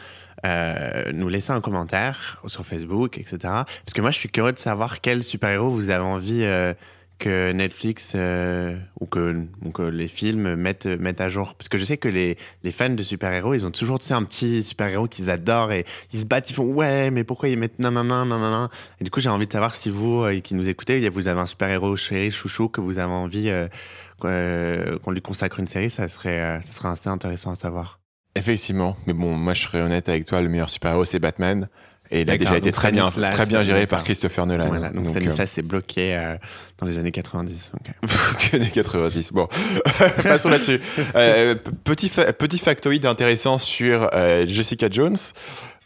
euh, 0.45 1.11
nous 1.13 1.29
laisser 1.29 1.51
un 1.51 1.61
commentaire 1.61 2.39
sur 2.45 2.65
Facebook, 2.65 3.17
etc. 3.17 3.37
Parce 3.41 3.93
que 3.95 4.01
moi, 4.01 4.11
je 4.11 4.19
suis 4.19 4.29
curieux 4.29 4.51
de 4.51 4.59
savoir 4.59 5.01
quel 5.01 5.23
super-héros 5.23 5.69
vous 5.69 5.89
avez 5.89 6.03
envie 6.03 6.43
euh, 6.43 6.73
que 7.19 7.51
Netflix 7.51 8.13
euh, 8.15 8.77
ou, 8.99 9.05
que, 9.07 9.47
les 9.81 10.07
films 10.07 10.55
mettent, 10.55 10.85
mettent 10.85 11.21
à 11.21 11.29
jour. 11.29 11.55
Parce 11.55 11.69
que 11.69 11.77
je 11.77 11.83
sais 11.83 11.97
que 11.97 12.07
les, 12.07 12.37
les 12.63 12.71
fans 12.71 12.89
de 12.89 13.03
super-héros, 13.03 13.53
ils 13.53 13.65
ont 13.65 13.71
toujours 13.71 13.99
tu 13.99 14.13
un 14.13 14.23
petit 14.23 14.63
super-héros 14.63 15.07
qu'ils 15.07 15.29
adorent 15.29 15.71
et 15.71 15.85
ils 16.13 16.21
se 16.21 16.25
battent, 16.25 16.49
ils 16.49 16.53
font 16.53 16.65
ouais, 16.65 17.11
mais 17.11 17.23
pourquoi 17.23 17.49
ils 17.49 17.57
mettent 17.57 17.79
non, 17.79 17.91
non. 17.91 18.69
Et 18.99 19.03
du 19.03 19.11
coup, 19.11 19.19
j'ai 19.19 19.29
envie 19.29 19.47
de 19.47 19.51
savoir 19.51 19.75
si 19.75 19.89
vous, 19.89 20.23
euh, 20.23 20.39
qui 20.39 20.55
nous 20.55 20.69
écoutez, 20.69 21.07
vous 21.09 21.27
avez 21.27 21.41
un 21.41 21.45
super-héros 21.45 21.95
chéri, 21.95 22.31
chouchou, 22.31 22.69
que 22.69 22.81
vous 22.81 22.99
avez 22.99 23.13
envie 23.13 23.49
euh, 23.49 24.97
qu'on 24.99 25.11
lui 25.11 25.21
consacre 25.21 25.59
une 25.59 25.67
série, 25.67 25.89
ça 25.89 26.07
serait, 26.07 26.61
ça 26.61 26.71
serait 26.71 26.89
assez 26.89 27.09
intéressant 27.09 27.51
à 27.51 27.55
savoir. 27.55 27.99
Effectivement, 28.35 28.95
mais 29.07 29.13
bon, 29.13 29.35
moi 29.35 29.55
je 29.55 29.63
serais 29.63 29.81
honnête 29.81 30.09
avec 30.09 30.25
toi, 30.25 30.41
le 30.41 30.49
meilleur 30.49 30.69
super-héros 30.69 31.05
c'est 31.05 31.19
Batman. 31.19 31.67
Et 32.11 32.21
il 32.21 32.29
a 32.31 32.37
déjà 32.37 32.57
été 32.57 32.71
très 32.71 32.91
bien, 32.91 33.09
très 33.09 33.45
bien 33.45 33.63
géré 33.63 33.85
par 33.87 34.03
Christopher 34.03 34.45
Nolan. 34.45 34.67
Voilà, 34.67 34.89
donc, 34.89 35.03
Donc, 35.03 35.09
Stanislas 35.09 35.49
s'est 35.51 35.61
bloqué 35.61 36.15
euh, 36.15 36.35
dans 36.77 36.85
les 36.87 36.97
années 36.97 37.11
90. 37.11 37.71
ok. 37.73 37.91
euh, 38.03 38.49
que 38.51 38.57
des 38.57 38.67
90. 38.69 39.33
Bon, 39.33 39.47
passons 40.23 40.49
là-dessus. 40.49 40.79
Euh, 41.15 41.55
petit, 41.83 42.09
fa- 42.09 42.31
petit 42.33 42.59
factoïde 42.59 43.05
intéressant 43.05 43.57
sur 43.57 44.09
euh, 44.13 44.45
Jessica 44.47 44.87
Jones. 44.89 45.17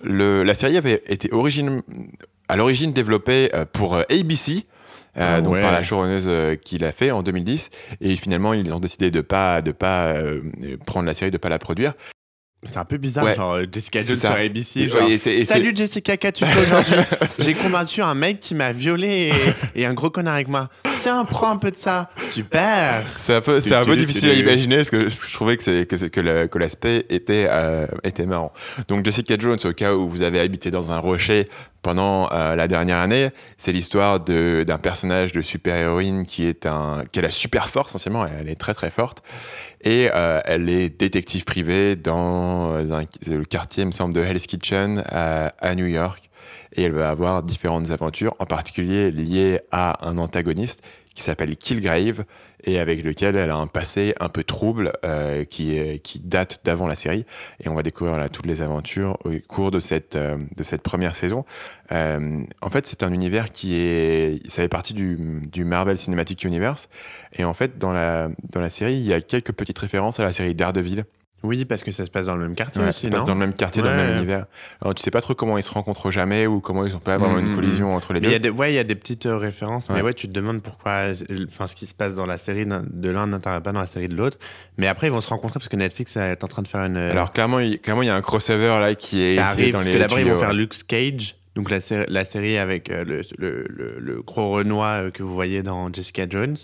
Le, 0.03 0.44
la 0.44 0.53
série 0.53 0.77
avait 0.77 1.01
été 1.07 1.31
origine, 1.31 1.81
à 2.47 2.56
l'origine 2.56 2.94
développée 2.94 3.50
euh, 3.53 3.65
pour 3.71 3.95
euh, 3.95 4.03
ABC. 4.12 4.65
euh, 5.18 5.38
Ah 5.38 5.41
donc 5.41 5.53
ouais. 5.53 5.62
par 5.62 5.71
la 5.71 5.83
showrunneuse 5.83 6.25
euh, 6.29 6.56
qui 6.56 6.77
l'a 6.77 6.91
fait 6.91 7.12
en 7.12 7.21
2010 7.23 7.69
et 8.00 8.15
finalement 8.15 8.53
ils 8.53 8.71
ont 8.73 8.79
décidé 8.79 9.12
de 9.12 9.21
pas 9.21 9.62
de 9.62 9.71
pas 9.71 10.13
euh, 10.13 10.41
prendre 10.85 11.06
la 11.06 11.13
série 11.13 11.31
de 11.31 11.38
pas 11.38 11.50
la 11.50 11.59
produire 11.59 11.94
C'était 12.63 12.78
un 12.78 12.86
peu 12.86 12.98
bizarre, 12.98 13.25
Ouais. 13.25 13.34
genre 13.36 13.58
Jessica 13.72 14.04
Jones 14.04 14.16
ça. 14.18 14.28
sur 14.34 14.40
ABC. 14.40 14.88
Genre, 14.88 15.04
Ouais, 15.08 15.13
et 15.13 15.46
Salut 15.46 15.72
Jessica, 15.75 16.16
qu'as-tu 16.16 16.46
fait 16.46 16.62
aujourd'hui 16.62 16.94
J'ai 17.40 17.56
combattu 17.56 18.04
un 18.04 18.13
mec 18.13 18.40
qui 18.40 18.54
m'a 18.54 18.72
violé 18.72 19.31
et, 19.75 19.81
et 19.81 19.86
un 19.88 19.96
gros 19.96 20.12
connard 20.12 20.36
avec 20.36 20.48
moi. 20.48 20.69
Tiens, 21.02 21.25
prends 21.25 21.50
un 21.50 21.58
peu 21.58 21.72
de 21.72 21.75
ça. 21.75 22.10
Super. 22.30 23.04
C'est 23.18 23.34
un 23.34 23.42
peu, 23.42 23.62
c'est 23.62 23.74
un 23.74 23.81
difficile 23.96 24.30
à 24.30 24.34
imaginer 24.34 24.75
parce 24.78 24.92
que 24.92 25.10
je 25.10 25.34
trouvais 25.34 25.58
que, 25.58 25.63
c'est, 25.63 25.88
que, 25.88 25.98
c'est- 25.98 26.12
que, 26.12 26.22
le- 26.22 26.46
que 26.48 26.60
l'aspect 26.60 27.08
était, 27.10 27.48
euh, 27.50 27.88
était 28.04 28.28
marrant. 28.28 28.54
Donc 28.88 29.04
Jessica 29.06 29.34
Jones, 29.40 29.57
au 29.64 29.74
cas 29.74 29.96
où 29.96 30.07
vous 30.07 30.22
avez 30.22 30.40
habité 30.40 30.69
dans 30.69 30.92
un 30.92 31.00
rocher 31.00 31.48
pendant 31.81 32.30
euh, 32.31 32.56
la 32.56 32.68
dernière 32.68 32.98
année, 32.98 33.30
c'est 33.57 33.72
l'histoire 33.72 34.19
de, 34.19 34.64
d'un 34.68 34.78
personnage 34.78 35.31
de 35.31 35.42
super-héroïne 35.42 36.28
qui, 36.28 36.46
est 36.46 36.68
un, 36.68 37.06
qui 37.12 37.18
a 37.18 37.24
la 37.24 37.31
super 37.31 37.72
force, 37.72 37.90
essentiellement, 37.90 38.28
elle 38.40 38.50
est 38.50 38.56
très 38.56 38.75
très 38.75 38.92
forte. 38.92 39.24
Et 39.83 40.10
euh, 40.13 40.42
elle 40.45 40.69
est 40.69 40.89
détective 40.89 41.44
privée 41.44 41.95
dans 41.95 42.75
un, 42.75 43.04
le 43.28 43.44
quartier, 43.45 43.83
il 43.83 43.88
me 43.88 43.92
semble, 43.92 44.13
de 44.13 44.22
Hell's 44.22 44.45
Kitchen 44.45 45.04
à, 45.07 45.48
à 45.60 45.75
New 45.75 45.88
York. 45.88 46.30
Et 46.74 46.83
elle 46.83 46.94
va 46.94 47.10
avoir 47.10 47.44
différentes 47.44 47.92
aventures, 47.92 48.33
en 48.39 48.45
particulier 48.45 49.12
liées 49.12 49.60
à 49.72 50.07
un 50.07 50.18
antagoniste 50.18 50.81
qui 51.13 51.24
s'appelle 51.24 51.58
Killgrave 51.58 52.24
et 52.63 52.80
avec 52.80 53.04
lequel 53.04 53.36
elle 53.36 53.50
a 53.50 53.58
un 53.58 53.68
passé 53.68 54.13
un 54.19 54.30
peu 54.30 54.44
trouble 54.44 54.94
euh, 55.04 55.44
qui, 55.44 56.00
qui 56.02 56.19
date 56.19 56.62
d'avant 56.63 56.88
la 56.88 56.96
série. 56.96 57.25
Et 57.60 57.69
on 57.69 57.75
va 57.75 57.84
découvrir 57.84 58.18
là, 58.18 58.30
toutes 58.30 58.46
les 58.46 58.62
aventures 58.62 59.18
au 59.25 59.31
cours 59.48 59.72
de 59.72 59.80
cette, 59.80 60.16
euh, 60.16 60.38
de 60.56 60.63
cette 60.63 60.81
première 60.81 61.16
saison. 61.16 61.46
Euh, 61.92 62.42
en 62.62 62.69
fait, 62.69 62.88
c'est 62.88 63.04
un 63.04 63.12
univers 63.12 63.52
qui 63.52 63.75
est. 63.75 64.48
Ça 64.50 64.62
fait 64.62 64.69
partie 64.69 64.94
du, 64.94 65.42
du 65.52 65.66
Marvel 65.66 65.98
Cinematic 65.98 66.44
Universe. 66.44 66.88
Et 67.34 67.44
en 67.44 67.54
fait, 67.54 67.78
dans 67.78 67.92
la, 67.92 68.30
dans 68.50 68.62
la 68.62 68.69
série, 68.69 68.96
il 68.96 69.06
y 69.06 69.14
a 69.14 69.22
quelques 69.22 69.52
petites 69.52 69.80
références 69.80 70.19
à 70.19 70.24
la 70.24 70.34
série 70.34 70.56
Daredevil. 70.56 71.06
Oui, 71.44 71.66
parce 71.66 71.82
que 71.84 71.92
ça 71.92 72.06
se 72.06 72.12
passe 72.12 72.28
dans 72.28 72.36
le 72.36 72.42
même 72.44 72.56
quartier 72.56 72.82
Ouais, 72.82 72.90
aussi, 72.90 73.02
ça 73.02 73.08
se 73.08 73.12
passe 73.12 73.26
dans 73.26 73.34
le 73.34 73.40
même 73.40 73.54
quartier, 73.54 73.82
dans 73.82 73.90
le 73.90 73.96
même 73.96 74.16
univers. 74.18 74.46
Alors, 74.82 74.94
tu 74.94 75.02
sais 75.02 75.10
pas 75.10 75.22
trop 75.22 75.34
comment 75.34 75.58
ils 75.58 75.64
se 75.64 75.72
rencontrent 75.72 76.12
jamais 76.12 76.46
ou 76.46 76.60
comment 76.60 76.86
ils 76.86 76.96
ont 76.96 77.00
pas 77.00 77.18
vraiment 77.18 77.40
une 77.40 77.56
collision 77.56 77.96
entre 77.96 78.14
les 78.14 78.22
Mais 78.22 78.28
il 78.28 78.34
y 78.34 78.40
deux. 78.40 78.50
a 78.50 78.52
des, 78.52 78.58
ouais, 78.60 78.72
il 78.72 78.76
y 78.76 78.80
a 78.80 78.84
des 78.84 78.94
petites 78.96 79.26
euh, 79.26 79.38
références, 79.38 79.90
mais 79.90 80.02
Ouais. 80.04 80.14
tu 80.14 80.28
te 80.28 80.34
demandes 80.34 80.62
pourquoi, 80.62 80.92
euh, 80.92 81.16
enfin, 81.50 81.66
ce 81.66 81.76
qui 81.76 81.88
se 81.88 81.96
passe 81.96 82.14
dans 82.14 82.28
la 82.28 82.38
série 82.38 82.66
de 82.68 83.10
l'un 83.10 83.26
n'intervient 83.28 83.62
pas 83.62 83.72
dans 83.72 83.80
la 83.82 83.88
série 83.88 84.08
de 84.08 84.16
l'autre. 84.16 84.38
Mais 84.78 84.86
après, 84.88 85.08
ils 85.08 85.12
vont 85.12 85.22
se 85.22 85.30
rencontrer 85.30 85.60
parce 85.60 85.68
que 85.70 85.76
Netflix 85.78 86.16
est 86.18 86.44
en 86.44 86.48
train 86.48 86.62
de 86.62 86.68
faire 86.68 86.82
une. 86.86 86.98
Alors, 86.98 87.34
clairement, 87.34 87.60
il, 87.60 87.80
clairement, 87.80 88.04
il 88.04 88.08
y 88.08 88.10
a 88.10 88.16
un 88.16 88.22
crossover 88.22 88.78
là 88.80 88.94
qui 88.94 89.22
est, 89.24 89.30
qui 89.30 89.34
qui 89.34 89.38
est 89.38 89.40
arrive, 89.40 89.72
dans 89.72 89.80
parce 89.80 89.88
les 89.88 89.94
que 89.96 90.00
d'abord 90.00 90.20
ils 90.20 90.28
vont 90.32 90.38
faire. 90.38 90.54
Luke 90.54 90.76
Cage, 90.88 91.38
donc 91.56 91.72
la, 91.72 91.80
série- 91.80 92.06
la 92.08 92.24
série 92.24 92.58
avec 92.60 92.92
euh, 92.92 93.04
le, 93.04 93.22
le, 93.40 93.66
le- 93.68 93.96
le 94.00 94.22
gros 94.22 94.52
Renoir 94.52 95.00
euh, 95.00 95.10
que 95.10 95.24
vous 95.24 95.34
voyez 95.34 95.64
dans 95.64 95.92
Jessica 95.92 96.26
Jones. 96.30 96.56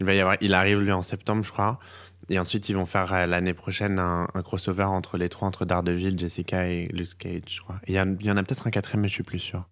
Il 0.00 0.06
va 0.06 0.14
y 0.14 0.20
avoir, 0.20 0.36
il 0.40 0.54
arrive 0.54 0.80
lui 0.80 0.90
en 0.92 1.02
septembre, 1.02 1.44
je 1.44 1.50
crois. 1.52 1.78
Et 2.30 2.38
ensuite, 2.38 2.68
ils 2.68 2.76
vont 2.76 2.86
faire 2.86 3.12
euh, 3.12 3.26
l'année 3.26 3.54
prochaine 3.54 3.98
un, 3.98 4.26
crossover 4.42 4.84
entre 4.84 5.18
les 5.18 5.28
trois, 5.28 5.48
entre 5.48 5.64
Daredevil, 5.64 6.18
Jessica 6.18 6.68
et 6.68 6.88
Luke 6.92 7.18
Cage, 7.18 7.42
je 7.48 7.60
crois. 7.60 7.80
Il 7.88 7.94
y, 7.94 8.00
en- 8.00 8.36
a 8.36 8.42
peut-être 8.42 8.66
un 8.66 8.70
quatrième, 8.70 9.02
mais 9.02 9.08
je 9.08 9.14
suis 9.14 9.22
plus 9.22 9.38
sûr. 9.38 9.64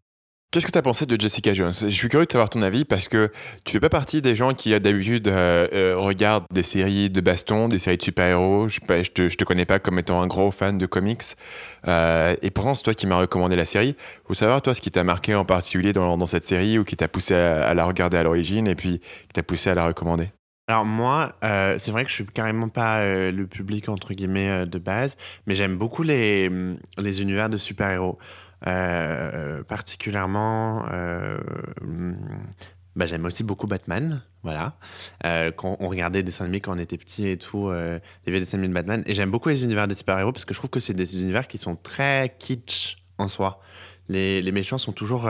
Qu'est-ce 0.53 0.67
que 0.67 0.73
tu 0.73 0.79
as 0.79 0.83
pensé 0.83 1.07
de 1.07 1.21
Jessica 1.21 1.55
Jones? 1.55 1.73
Je 1.73 1.87
suis 1.87 2.09
curieux 2.09 2.27
de 2.27 2.33
savoir 2.33 2.51
ton 2.51 2.61
avis 2.63 2.85
parce 2.85 3.07
que 3.07 3.31
tu 3.65 3.71
fais 3.71 3.81
pas 3.81 3.89
partie 3.89 4.21
des 4.21 4.35
gens 4.35 4.53
qui, 4.53 4.79
d'habitude, 4.81 5.29
euh, 5.29 5.69
euh, 5.73 5.95
regardent 5.97 6.47
des 6.53 6.65
séries 6.65 7.09
de 7.09 7.21
baston, 7.21 7.69
des 7.69 7.79
séries 7.79 7.99
de 7.99 8.03
super-héros. 8.03 8.67
Je, 8.69 8.81
je, 8.89 9.37
te, 9.37 9.45
connais 9.45 9.65
pas 9.65 9.79
comme 9.79 10.01
étant 10.01 10.21
un 10.21 10.27
gros 10.27 10.51
fan 10.51 10.77
de 10.77 10.87
comics. 10.87 11.23
Et 11.87 12.51
pourtant, 12.53 12.75
c'est 12.75 12.83
toi 12.83 12.95
qui 12.95 13.07
m'as 13.07 13.19
recommandé 13.19 13.55
la 13.55 13.65
série. 13.65 13.95
Faut 14.27 14.35
savoir, 14.35 14.61
toi, 14.61 14.75
ce 14.75 14.81
qui 14.81 14.91
t'a 14.91 15.05
marqué 15.05 15.37
en 15.37 15.45
particulier 15.45 15.93
dans, 15.93 16.27
cette 16.27 16.45
série 16.45 16.81
ou 16.81 16.85
qui 16.85 16.97
t'a 16.97 17.07
poussé 17.07 17.37
à 17.37 17.73
la 17.73 17.85
regarder 17.85 18.17
à 18.17 18.25
l'origine 18.25 18.67
et 18.67 18.75
puis 18.75 18.99
qui 18.99 19.33
t'a 19.33 19.45
poussé 19.45 19.71
à 19.71 19.77
la 19.77 19.87
recommander? 19.87 20.31
Alors 20.71 20.87
moi, 20.87 21.33
euh, 21.43 21.79
c'est 21.81 21.91
vrai 21.91 22.05
que 22.05 22.11
je 22.11 22.15
suis 22.15 22.27
carrément 22.27 22.69
pas 22.69 23.01
euh, 23.01 23.33
le 23.33 23.49
public 23.49 23.89
entre 23.89 24.15
guillemets 24.15 24.49
euh, 24.49 24.67
de 24.67 24.79
base, 24.79 25.17
mais 25.49 25.57
j'aime 25.57 25.77
beaucoup 25.77 26.05
les, 26.05 26.47
hum, 26.47 26.79
les 26.97 27.23
univers 27.23 27.51
de 27.51 27.57
super-héros. 27.57 28.21
Particulièrement, 29.67 30.85
hum, 31.83 32.17
bah, 32.95 33.07
j'aime 33.07 33.25
aussi 33.25 33.43
beaucoup 33.43 33.67
Batman, 33.67 34.23
voilà. 34.45 34.77
Quand 35.57 35.77
on 35.81 35.89
regardait 35.89 36.23
des 36.23 36.31
dessins 36.31 36.45
animés 36.45 36.61
quand 36.61 36.77
on 36.77 36.79
était 36.79 36.99
petit 36.99 37.27
et 37.27 37.37
tout, 37.37 37.73
les 37.73 38.01
vieux 38.29 38.39
dessins 38.39 38.59
animés 38.59 38.69
de 38.69 38.75
Batman. 38.75 39.03
Et 39.07 39.15
j'aime 39.15 39.33
beaucoup 39.33 39.49
les 39.49 39.65
univers 39.65 39.89
de 39.89 39.95
super-héros 39.95 40.31
parce 40.31 40.45
que 40.45 40.55
je 40.55 40.61
trouve 40.61 40.71
que 40.71 40.79
c'est 40.79 40.95
des 40.95 41.17
univers 41.17 41.49
qui 41.49 41.59
sont 41.59 41.75
très 41.75 42.37
kitsch 42.39 42.99
en 43.19 43.27
soi. 43.27 43.61
Les, 44.09 44.41
les 44.41 44.53
méchants 44.53 44.79
sont 44.79 44.93
toujours 44.93 45.29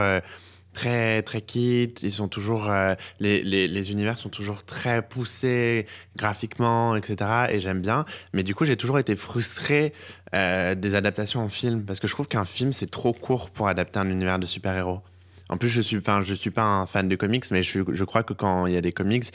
très 0.73 1.21
très 1.23 1.41
kitsch, 1.41 2.01
ils 2.03 2.11
sont 2.11 2.27
toujours 2.27 2.69
euh, 2.69 2.95
les, 3.19 3.43
les, 3.43 3.91
univers 3.91 4.17
sont 4.17 4.29
toujours 4.29 4.63
très 4.63 5.01
poussés 5.01 5.85
graphiquement, 6.15 6.95
etc. 6.95 7.47
Et 7.49 7.59
j'aime 7.59 7.81
bien. 7.81 8.05
Mais 8.33 8.43
du 8.43 8.55
coup, 8.55 8.65
j'ai 8.65 8.77
toujours 8.77 8.99
été 8.99 9.15
frustré 9.15 9.93
euh, 10.33 10.75
des 10.75 10.95
adaptations 10.95 11.41
en 11.41 11.49
film 11.49 11.83
parce 11.83 11.99
que 11.99 12.07
je 12.07 12.13
trouve 12.13 12.27
qu'un 12.27 12.45
film 12.45 12.73
c'est 12.73 12.89
trop 12.89 13.13
court 13.13 13.49
pour 13.49 13.67
adapter 13.67 13.99
un 13.99 14.09
univers 14.09 14.39
de 14.39 14.45
super-héros. 14.45 15.01
En 15.49 15.57
plus, 15.57 15.69
je 15.69 15.81
suis, 15.81 15.99
je 15.99 16.33
suis 16.33 16.49
pas 16.49 16.63
un 16.63 16.85
fan 16.85 17.09
de 17.09 17.15
comics, 17.17 17.43
mais 17.51 17.61
je, 17.61 17.81
je 17.89 18.03
crois 18.05 18.23
que 18.23 18.31
quand 18.31 18.67
il 18.67 18.73
y 18.73 18.77
a 18.77 18.81
des 18.81 18.93
comics, 18.93 19.25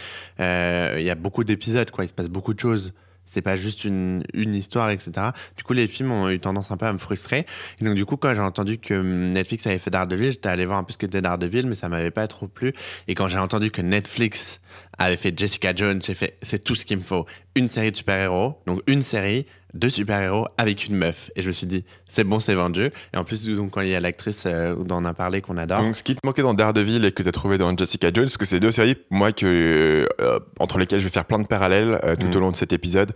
euh, 0.40 0.96
il 0.98 1.04
y 1.04 1.10
a 1.10 1.14
beaucoup 1.14 1.44
d'épisodes, 1.44 1.90
quoi. 1.90 2.04
Il 2.04 2.08
se 2.08 2.14
passe 2.14 2.30
beaucoup 2.30 2.54
de 2.54 2.58
choses. 2.60 2.94
C'est 3.26 3.42
pas 3.42 3.56
juste 3.56 3.84
une, 3.84 4.22
une 4.32 4.54
histoire, 4.54 4.90
etc. 4.90 5.28
Du 5.56 5.64
coup, 5.64 5.72
les 5.72 5.86
films 5.86 6.12
ont 6.12 6.30
eu 6.30 6.38
tendance 6.38 6.70
un 6.70 6.76
peu 6.76 6.86
à 6.86 6.92
me 6.92 6.98
frustrer. 6.98 7.44
Et 7.80 7.84
donc, 7.84 7.94
du 7.94 8.06
coup, 8.06 8.16
quand 8.16 8.32
j'ai 8.32 8.40
entendu 8.40 8.78
que 8.78 8.94
hum, 8.94 9.26
Netflix 9.26 9.66
avait 9.66 9.78
fait 9.78 9.90
Daredevil, 9.90 10.30
j'étais 10.30 10.48
allé 10.48 10.64
voir 10.64 10.78
un 10.78 10.84
peu 10.84 10.92
ce 10.92 10.98
qu'était 10.98 11.20
Daredevil, 11.20 11.66
mais 11.66 11.74
ça 11.74 11.88
m'avait 11.88 12.10
pas 12.10 12.26
trop 12.28 12.48
plu. 12.48 12.72
Et 13.08 13.14
quand 13.14 13.28
j'ai 13.28 13.38
entendu 13.38 13.70
que 13.70 13.82
Netflix 13.82 14.60
avait 14.98 15.16
fait 15.16 15.38
Jessica 15.38 15.74
Jones, 15.74 16.00
j'ai 16.00 16.14
fait, 16.14 16.38
c'est 16.42 16.62
tout 16.62 16.74
ce 16.74 16.86
qu'il 16.86 16.98
me 16.98 17.02
faut. 17.02 17.26
Une 17.54 17.68
série 17.68 17.90
de 17.90 17.96
super-héros, 17.96 18.60
donc 18.66 18.80
une 18.86 19.02
série 19.02 19.46
deux 19.76 19.88
super-héros 19.88 20.46
avec 20.58 20.86
une 20.86 20.96
meuf. 20.96 21.30
Et 21.36 21.42
je 21.42 21.46
me 21.46 21.52
suis 21.52 21.66
dit, 21.66 21.84
c'est 22.08 22.24
bon, 22.24 22.40
c'est 22.40 22.54
vendu. 22.54 22.90
Et 23.14 23.16
en 23.16 23.24
plus, 23.24 23.46
donc, 23.48 23.70
quand 23.72 23.80
il 23.82 23.88
y 23.90 23.94
a 23.94 24.00
l'actrice 24.00 24.44
euh, 24.46 24.74
dont 24.74 24.96
on 25.02 25.04
a 25.04 25.14
parlé 25.14 25.40
qu'on 25.40 25.56
adore. 25.56 25.82
Donc, 25.82 25.96
ce 25.96 26.02
qui 26.02 26.14
te 26.14 26.20
manquait 26.24 26.42
dans 26.42 26.54
Daredevil 26.54 27.04
et 27.04 27.12
que 27.12 27.22
tu 27.22 27.28
as 27.28 27.32
trouvé 27.32 27.58
dans 27.58 27.76
Jessica 27.76 28.08
Jones, 28.12 28.24
parce 28.24 28.36
que 28.36 28.44
c'est 28.44 28.60
deux 28.60 28.72
séries, 28.72 28.96
moi, 29.10 29.32
que, 29.32 30.08
euh, 30.20 30.38
entre 30.58 30.78
lesquelles 30.78 31.00
je 31.00 31.04
vais 31.04 31.10
faire 31.10 31.24
plein 31.24 31.38
de 31.38 31.46
parallèles 31.46 32.00
euh, 32.04 32.16
tout 32.16 32.26
Mm. 32.26 32.36
au 32.36 32.40
long 32.40 32.50
de 32.50 32.56
cet 32.56 32.72
épisode, 32.72 33.12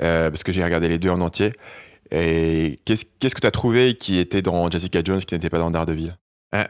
euh, 0.00 0.30
parce 0.30 0.42
que 0.42 0.52
j'ai 0.52 0.64
regardé 0.64 0.88
les 0.88 0.98
deux 0.98 1.10
en 1.10 1.20
entier. 1.20 1.52
Et 2.10 2.78
qu'est-ce 2.84 3.04
qu'est-ce 3.20 3.34
que 3.34 3.40
tu 3.40 3.46
as 3.46 3.50
trouvé 3.50 3.94
qui 3.94 4.18
était 4.18 4.40
dans 4.42 4.70
Jessica 4.70 5.00
Jones 5.04 5.20
qui 5.20 5.34
n'était 5.34 5.50
pas 5.50 5.58
dans 5.58 5.70
Daredevil? 5.70 6.16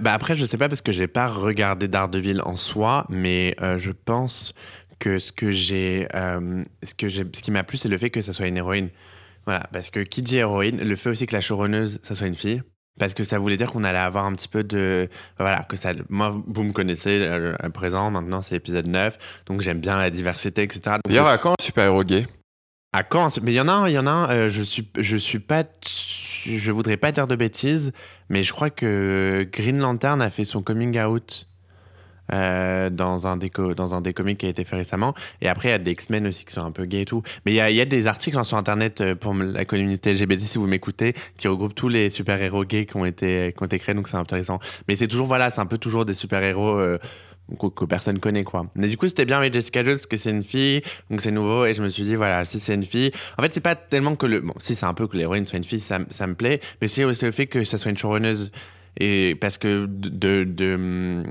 Bah 0.00 0.12
après, 0.12 0.34
je 0.34 0.44
sais 0.44 0.58
pas 0.58 0.68
parce 0.68 0.82
que 0.82 0.90
j'ai 0.90 1.06
pas 1.06 1.28
regardé 1.28 1.86
Daredevil 1.86 2.42
en 2.44 2.56
soi, 2.56 3.06
mais 3.08 3.54
je 3.60 3.92
pense 3.92 4.52
que 4.98 5.20
ce 5.20 5.30
que 5.30 5.52
j'ai, 5.52 6.08
ce 6.12 6.94
que 6.94 7.06
j'ai, 7.08 7.24
ce 7.32 7.40
qui 7.40 7.52
m'a 7.52 7.62
plu, 7.62 7.78
c'est 7.78 7.88
le 7.88 7.96
fait 7.96 8.10
que 8.10 8.20
ça 8.20 8.32
soit 8.32 8.48
une 8.48 8.56
héroïne. 8.56 8.88
Voilà, 9.48 9.66
parce 9.72 9.88
que 9.88 10.00
qui 10.00 10.22
dit 10.22 10.36
héroïne, 10.36 10.76
le 10.76 10.94
fait 10.94 11.08
aussi 11.08 11.26
que 11.26 11.34
la 11.34 11.40
showrunneuse, 11.40 12.00
ça 12.02 12.14
soit 12.14 12.26
une 12.26 12.34
fille. 12.34 12.60
Parce 12.98 13.14
que 13.14 13.24
ça 13.24 13.38
voulait 13.38 13.56
dire 13.56 13.70
qu'on 13.70 13.82
allait 13.82 13.96
avoir 13.96 14.26
un 14.26 14.34
petit 14.34 14.46
peu 14.46 14.62
de. 14.62 15.08
Voilà, 15.38 15.62
que 15.62 15.74
ça. 15.74 15.94
Moi, 16.10 16.38
vous 16.46 16.64
me 16.64 16.72
connaissez 16.72 17.22
euh, 17.22 17.54
à 17.58 17.70
présent, 17.70 18.10
maintenant 18.10 18.42
c'est 18.42 18.56
épisode 18.56 18.88
9, 18.88 19.16
donc 19.46 19.62
j'aime 19.62 19.80
bien 19.80 19.96
la 19.96 20.10
diversité, 20.10 20.64
etc. 20.64 20.96
D'ailleurs, 21.02 21.28
à 21.28 21.38
quand 21.38 21.52
un 21.52 21.64
super-héros 21.64 22.04
gay? 22.04 22.26
À 22.92 23.04
quand 23.04 23.40
Mais 23.40 23.52
il 23.52 23.54
y 23.54 23.60
en 23.62 23.68
a 23.68 23.72
un, 23.72 23.88
il 23.88 23.94
y 23.94 23.98
en 23.98 24.06
a 24.06 24.10
un, 24.10 24.28
euh, 24.28 24.48
je 24.50 24.60
suis, 24.60 24.90
je 24.98 25.16
suis 25.16 25.38
pas. 25.38 25.64
Je 25.82 26.70
voudrais 26.70 26.98
pas 26.98 27.10
dire 27.10 27.26
de 27.26 27.34
bêtises, 27.34 27.92
mais 28.28 28.42
je 28.42 28.52
crois 28.52 28.68
que 28.68 29.48
Green 29.50 29.78
Lantern 29.78 30.20
a 30.20 30.28
fait 30.28 30.44
son 30.44 30.62
coming 30.62 31.00
out 31.00 31.47
euh, 32.32 32.90
dans, 32.90 33.26
un 33.26 33.36
des 33.36 33.50
dans 33.76 33.94
un 33.94 34.00
des 34.00 34.12
comics 34.12 34.38
qui 34.38 34.46
a 34.46 34.48
été 34.48 34.64
fait 34.64 34.76
récemment. 34.76 35.14
Et 35.40 35.48
après, 35.48 35.68
il 35.68 35.72
y 35.72 35.74
a 35.74 35.78
des 35.78 35.92
X-Men 35.92 36.26
aussi 36.26 36.44
qui 36.44 36.52
sont 36.52 36.62
un 36.64 36.70
peu 36.70 36.84
gays 36.84 37.02
et 37.02 37.04
tout. 37.04 37.22
Mais 37.44 37.52
il 37.52 37.56
y 37.56 37.60
a, 37.60 37.70
y 37.70 37.80
a 37.80 37.84
des 37.84 38.06
articles 38.06 38.38
hein, 38.38 38.44
sur 38.44 38.56
Internet 38.56 39.00
euh, 39.00 39.14
pour 39.14 39.34
la 39.34 39.64
communauté 39.64 40.12
LGBT, 40.12 40.40
si 40.40 40.58
vous 40.58 40.66
m'écoutez, 40.66 41.14
qui 41.36 41.48
regroupent 41.48 41.74
tous 41.74 41.88
les 41.88 42.10
super-héros 42.10 42.64
gays 42.64 42.86
qui 42.86 42.96
ont, 42.96 43.04
été, 43.04 43.54
qui 43.56 43.62
ont 43.62 43.66
été 43.66 43.78
créés, 43.78 43.94
donc 43.94 44.08
c'est 44.08 44.16
intéressant. 44.16 44.58
Mais 44.88 44.96
c'est 44.96 45.08
toujours, 45.08 45.26
voilà, 45.26 45.50
c'est 45.50 45.60
un 45.60 45.66
peu 45.66 45.78
toujours 45.78 46.04
des 46.04 46.14
super-héros. 46.14 46.78
euh, 46.78 46.98
que, 47.58 47.66
que 47.68 47.84
personne 47.84 48.18
connaît 48.18 48.44
quoi. 48.44 48.66
Mais 48.74 48.88
du 48.88 48.96
coup 48.96 49.08
c'était 49.08 49.24
bien 49.24 49.38
avec 49.38 49.52
Jessica 49.52 49.82
Jones 49.82 49.94
parce 49.94 50.06
que 50.06 50.16
c'est 50.16 50.30
une 50.30 50.42
fille 50.42 50.82
donc 51.10 51.20
c'est 51.20 51.30
nouveau 51.30 51.64
et 51.64 51.74
je 51.74 51.82
me 51.82 51.88
suis 51.88 52.02
dit 52.02 52.14
voilà 52.14 52.44
si 52.44 52.60
c'est 52.60 52.74
une 52.74 52.84
fille 52.84 53.10
en 53.38 53.42
fait 53.42 53.54
c'est 53.54 53.62
pas 53.62 53.74
tellement 53.74 54.16
que 54.16 54.26
le 54.26 54.40
bon 54.40 54.52
si 54.58 54.74
c'est 54.74 54.86
un 54.86 54.94
peu 54.94 55.06
que 55.06 55.16
l'héroïne 55.16 55.46
soit 55.46 55.56
une 55.56 55.64
fille 55.64 55.80
ça, 55.80 55.98
ça 56.10 56.26
me 56.26 56.34
plaît 56.34 56.60
mais 56.82 56.88
c'est 56.88 57.04
aussi 57.04 57.24
le 57.24 57.30
fait 57.30 57.46
que 57.46 57.64
ça 57.64 57.78
soit 57.78 57.90
une 57.90 57.96
showrunneuse 57.96 58.52
et 58.96 59.36
parce 59.40 59.58
que 59.58 59.86
de, 59.86 60.44
de, 60.44 60.74
hum, 60.74 61.24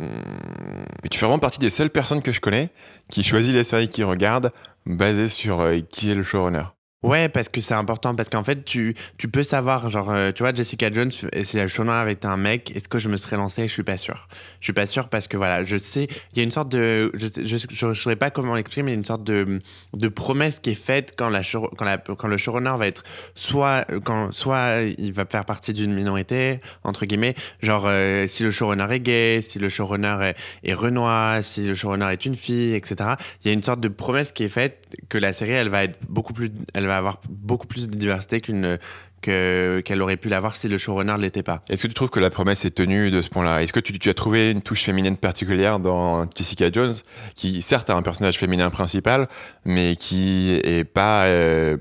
tu 1.10 1.18
fais 1.18 1.26
vraiment 1.26 1.40
partie 1.40 1.60
des 1.60 1.70
seules 1.70 1.90
personnes 1.90 2.22
que 2.22 2.32
je 2.32 2.40
connais 2.40 2.70
qui 3.10 3.24
choisit 3.24 3.54
les 3.54 3.64
séries 3.64 3.90
qu'ils 3.90 4.06
regardent 4.06 4.52
basées 4.86 5.28
sur 5.28 5.62
euh, 5.62 5.80
qui 5.90 6.12
est 6.12 6.16
le 6.16 6.24
showrunner. 6.24 6.64
Ouais, 7.08 7.30
parce 7.30 7.48
que 7.48 7.62
c'est 7.62 7.74
important, 7.74 8.16
parce 8.16 8.28
qu'en 8.28 8.44
fait, 8.44 8.66
tu, 8.66 8.94
tu 9.18 9.30
peux 9.30 9.44
savoir, 9.44 9.88
genre, 9.90 10.12
euh, 10.12 10.34
tu 10.34 10.44
vois, 10.44 10.54
Jessica 10.54 10.92
Jones, 10.92 11.10
si 11.10 11.56
la 11.56 11.66
showrunner 11.66 11.94
avec 11.94 12.26
un 12.26 12.36
mec, 12.36 12.76
est-ce 12.76 12.90
que 12.90 13.00
je 13.00 13.08
me 13.08 13.16
serais 13.16 13.38
lancé? 13.38 13.66
Je 13.66 13.72
suis 13.72 13.84
pas 13.84 13.96
sûr. 13.96 14.28
Je 14.60 14.66
suis 14.66 14.74
pas 14.74 14.86
sûr 14.86 15.08
parce 15.08 15.30
que 15.30 15.38
voilà, 15.38 15.64
je 15.64 15.78
sais, 15.78 16.10
il 16.34 16.38
y 16.38 16.42
a 16.42 16.44
une 16.44 16.52
sorte 16.52 16.70
de, 16.70 17.10
je, 17.14 17.28
je, 17.46 17.58
je, 17.58 17.94
je 17.94 18.02
saurais 18.02 18.18
pas 18.18 18.30
comment 18.30 18.56
l'exprimer, 18.56 18.88
mais 18.88 18.92
il 18.92 18.96
y 18.96 18.98
a 18.98 19.00
une 19.00 19.06
sorte 19.06 19.24
de, 19.24 19.62
de 19.94 20.08
promesse 20.10 20.60
qui 20.60 20.72
est 20.72 20.74
faite 20.74 21.14
quand, 21.18 21.30
la, 21.30 21.44
quand, 21.44 21.86
la, 21.86 21.98
quand 21.98 22.28
le 22.28 22.36
showrunner 22.36 22.74
va 22.78 22.88
être 22.88 23.04
soit, 23.36 23.86
quand, 24.04 24.34
soit 24.34 24.82
il 24.98 25.14
va 25.14 25.26
faire 25.26 25.46
partie 25.46 25.72
d'une 25.72 25.94
minorité, 25.94 26.60
entre 26.84 27.06
guillemets, 27.06 27.36
genre, 27.62 27.86
euh, 27.88 28.28
si 28.28 28.44
le 28.44 28.52
showrunner 28.52 28.88
est 28.92 29.00
gay, 29.00 29.40
si 29.42 29.60
le 29.60 29.70
showrunner 29.70 30.34
est, 30.64 30.70
est 30.70 30.74
renois, 30.74 31.42
si 31.42 31.66
le 31.66 31.74
showrunner 31.74 32.12
est 32.12 32.26
une 32.26 32.36
fille, 32.36 32.74
etc. 32.74 33.12
Il 33.46 33.48
y 33.48 33.52
a 33.52 33.54
une 33.54 33.64
sorte 33.64 33.80
de 33.80 33.88
promesse 33.88 34.34
qui 34.34 34.44
est 34.44 34.50
faite 34.50 34.94
que 35.08 35.18
la 35.18 35.32
série, 35.32 35.52
elle 35.52 35.70
va 35.70 35.86
être 35.86 35.98
beaucoup 36.10 36.34
plus, 36.34 36.52
elle 36.74 36.88
va 36.88 36.97
avoir 36.98 37.20
beaucoup 37.30 37.68
plus 37.68 37.88
de 37.90 37.96
diversité 37.96 38.42
qu'une 38.42 38.78
que 39.20 39.82
qu'elle 39.84 40.00
aurait 40.04 40.16
pu 40.16 40.30
l'avoir 40.30 40.56
si 40.56 40.68
le 40.68 40.78
showrunner 40.78 41.14
ne 41.18 41.22
l'était 41.24 41.42
pas. 41.42 41.62
Est-ce 41.70 41.82
que 41.82 41.88
tu 41.88 41.96
trouves 41.96 42.12
que 42.12 42.20
la 42.20 42.30
promesse 42.30 42.66
est 42.66 42.70
tenue 42.76 43.10
de 43.10 43.24
ce 43.24 43.30
point-là? 43.30 43.64
Est-ce 43.64 43.74
que 43.74 43.80
tu, 43.80 43.98
tu 43.98 44.10
as 44.10 44.14
trouvé 44.14 44.52
une 44.52 44.62
touche 44.62 44.84
féminine 44.84 45.18
particulière 45.18 45.80
dans 45.80 46.30
Jessica 46.36 46.72
Jones, 46.72 46.94
qui 47.34 47.64
certes 47.64 47.90
a 47.90 47.96
un 47.96 48.04
personnage 48.04 48.38
féminin 48.38 48.70
principal, 48.70 49.28
mais 49.66 49.96
qui 49.96 50.52
est 50.64 50.84
pas 50.84 51.24
euh, 51.26 51.78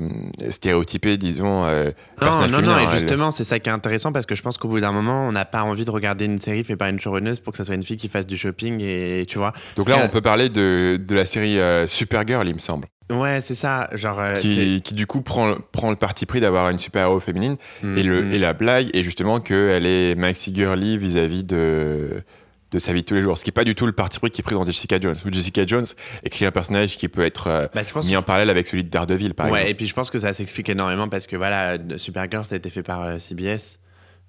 stéréotypé, 0.51 1.19
disons. 1.19 1.65
euh, 1.65 1.91
Non, 2.23 2.47
non, 2.49 2.63
non, 2.63 2.79
et 2.79 2.83
elle- 2.85 2.91
justement, 2.93 3.31
c'est 3.31 3.45
ça 3.45 3.59
qui 3.59 3.69
est 3.69 3.73
intéressant 3.73 4.13
parce 4.13 4.25
que 4.27 4.35
je 4.35 4.43
pense 4.43 4.57
qu'au 4.59 4.69
bout 4.69 4.81
d'un 4.81 4.93
moment, 4.93 5.27
on 5.29 5.33
n'a 5.33 5.45
pas 5.45 5.63
envie 5.63 5.85
de 5.85 5.91
regarder 5.91 6.25
une 6.25 6.39
série 6.39 6.65
faite 6.65 6.79
par 6.79 6.89
une 6.89 6.99
showrunneuse 6.99 7.41
pour 7.41 7.53
que 7.53 7.59
ça 7.59 7.65
soit 7.65 7.75
une 7.75 7.83
fille 7.83 7.99
qui 7.99 8.09
fasse 8.09 8.27
du 8.27 8.37
shopping 8.39 8.81
et 8.81 9.25
tu 9.29 9.39
vois. 9.39 9.53
Donc 9.77 9.89
là, 9.89 9.97
on 9.99 10.09
peut 10.09 10.23
parler 10.23 10.49
de, 10.49 10.97
de 10.97 11.15
la 11.15 11.27
série 11.27 11.59
euh, 11.59 11.87
Supergirl, 11.87 12.47
il 12.49 12.55
me 12.55 12.61
semble, 12.61 12.87
Ouais, 13.11 13.41
c'est 13.45 13.55
ça. 13.55 13.89
Genre, 13.93 14.19
euh, 14.21 14.35
qui, 14.35 14.83
qui 14.83 14.95
du 14.95 15.07
coup 15.07 15.21
prend, 15.23 15.57
prend 15.73 15.91
le 15.91 15.97
parti 15.97 16.27
pris 16.27 16.41
d'avoir 16.41 16.71
une 16.71 16.79
super-héros 16.79 17.21
féminine. 17.21 17.55
c'est- 17.81 18.01
Et, 18.01 18.03
le, 18.03 18.23
Mm, 18.23 18.33
et 18.33 18.39
la 18.39 18.53
blague 18.53 18.91
est 18.95 19.05
justement 19.05 19.39
qu'elle 19.41 19.87
est 19.87 20.15
maxi 20.17 20.53
girly 20.55 20.99
vis-à-vis 20.99 21.45
de, 21.45 22.23
de 22.73 22.79
sa 22.81 22.93
vie 22.93 23.03
de 23.03 23.07
tous 23.07 23.15
les 23.15 23.23
jours. 23.23 23.39
Ce 23.39 23.45
qui 23.45 23.51
n'est 23.51 23.55
pas 23.55 23.63
du 23.65 23.77
tout 23.77 23.87
le 23.87 23.93
parti 23.93 24.19
pris 24.19 24.31
qui 24.31 24.41
est 24.41 24.43
pris 24.43 24.57
dans 24.57 24.67
Jessica 24.67 24.99
Jones. 25.01 25.15
Où 25.25 25.33
Jessica 25.33 25.65
Jones 25.65 25.87
écrit 26.25 26.47
un 26.47 26.51
personnage 26.51 26.97
qui 26.97 27.07
peut 27.09 27.23
être 27.23 27.47
euh, 27.47 27.67
Bah, 27.75 27.83
mis 28.05 28.17
en 28.17 28.23
parallèle 28.23 28.51
avec 28.51 28.67
celui 28.67 28.83
de 28.83 28.91
Daredevil, 28.91 29.35
par 29.35 29.47
ouais, 29.47 29.53
exemple. 29.61 29.71
et 29.71 29.75
puis 29.75 29.87
je 29.87 29.95
pense 29.95 30.11
que 30.11 30.19
ça 30.19 30.33
s'explique 30.35 30.69
énormément 30.69 31.09
parce 31.09 31.29
que 31.29 31.37
voilà, 31.37 31.79
Supergirl, 31.99 32.45
ça 32.45 32.57
a 32.57 32.59
été 32.59 32.71
fait 32.71 32.83
par 32.83 33.03
euh, 33.03 33.19
CBS. 33.19 33.79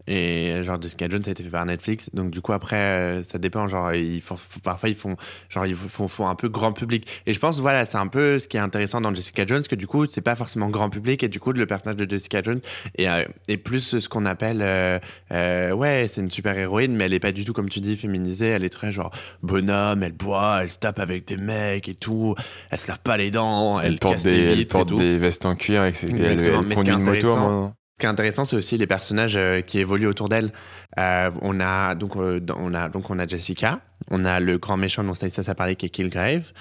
Et 0.08 0.64
genre 0.64 0.82
Jessica 0.82 1.08
Jones 1.10 1.24
ça 1.24 1.30
a 1.30 1.32
été 1.34 1.44
fait 1.44 1.50
par 1.50 1.66
Netflix. 1.66 2.10
Donc 2.14 2.32
du 2.32 2.42
coup 2.42 2.54
après 2.54 2.78
euh, 2.78 3.24
ça 3.24 3.38
dépend 3.38 3.68
genre 3.68 3.94
ils 3.94 4.22
font, 4.22 4.38
font- 4.38 4.60
parfois 4.62 4.90
ils 4.90 4.96
font 4.96 5.16
genre 5.50 5.66
ils 5.66 5.76
font, 5.76 6.08
font 6.08 6.28
un 6.28 6.36
peu 6.36 6.48
grand 6.50 6.72
public. 6.72 7.06
Et 7.26 7.34
je 7.34 7.40
pense 7.40 7.60
voilà 7.60 7.86
c'est 7.86 7.98
un 7.98 8.08
peu 8.08 8.40
ce 8.40 8.48
qui 8.48 8.58
est 8.58 8.62
intéressant 8.62 9.02
dans 9.02 9.14
Jessica 9.14 9.46
Jones 9.46 9.64
que 9.64 9.76
du 9.76 9.86
coup 9.88 10.06
c'est 10.08 10.22
pas 10.22 10.36
forcément 10.36 10.70
grand 10.70 10.90
public 10.90 11.24
et 11.24 11.28
du 11.28 11.40
coup 11.40 11.52
le 11.52 11.66
personnage 11.66 11.98
de 11.98 12.10
Jessica 12.10 12.42
Jones 12.42 12.62
est, 12.98 13.08
euh, 13.10 13.26
est 13.50 13.58
plus 13.58 14.00
ce 14.00 14.08
qu'on 14.10 14.26
appelle 14.26 14.60
euh, 14.62 14.98
euh, 15.32 15.72
ouais 15.74 16.08
c'est 16.10 16.22
une 16.22 16.32
super 16.32 16.58
héroïne 16.58 16.96
mais 16.96 17.06
elle 17.06 17.14
est 17.14 17.20
pas 17.20 17.32
du 17.34 17.44
tout 17.44 17.54
comme 17.54 17.70
tu 17.70 17.80
dis 17.82 17.98
féminisée. 17.98 18.48
Elle 18.48 18.64
est 18.64 18.70
très 18.70 18.92
genre 18.92 19.12
bonhomme 19.44 20.04
elle 20.04 20.14
boit 20.14 20.60
elle 20.62 20.70
se 20.70 20.80
tape 20.80 21.00
avec 21.00 21.28
des 21.28 21.38
mecs 21.38 21.90
et 21.90 21.96
tout. 21.96 22.34
Elle 22.70 22.78
se 22.80 22.88
lave 22.88 23.00
pas 23.02 23.18
les 23.18 23.32
dents 23.32 23.80
elle, 23.82 23.94
Elle 23.94 24.00
porte, 24.00 24.24
des, 24.24 24.32
des 24.32 24.38
elle 24.52 24.56
vitres 24.56 24.76
et 24.76 24.78
porte 24.80 24.90
tout. 24.90 24.98
des 24.98 25.18
vestes 25.18 25.46
en 25.46 25.56
cuir 25.56 25.84
et, 25.84 25.90
et 25.90 25.94
elle, 26.22 26.40
elle 26.48 26.76
conduit 26.76 26.94
une 26.94 27.04
moto. 27.04 27.72
Ce 27.98 28.02
qui 28.02 28.06
est 28.06 28.10
intéressant, 28.10 28.46
c'est 28.46 28.56
aussi 28.56 28.78
les 28.78 28.86
personnages 28.86 29.38
euh, 29.38 29.62
qui 29.62 29.80
évoluent 29.80 30.06
autour 30.06 30.30
d'elle. 30.30 30.52
Euh, 31.00 31.32
on 31.42 31.60
a 31.60 31.96
donc 31.96 32.16
euh, 32.16 32.40
on 32.56 32.76
a 32.76 32.90
donc 32.90 33.10
on 33.10 33.18
a 33.18 33.26
Jessica, 33.26 33.80
on 34.12 34.24
a 34.24 34.40
le 34.40 34.60
grand 34.60 34.78
méchant 34.78 35.04
dont 35.04 35.16
Stanislas 35.16 35.50
a 35.50 35.56
parlé 35.56 35.76
qui 35.76 35.88
est 35.88 35.90
Killgrave, 35.90 36.52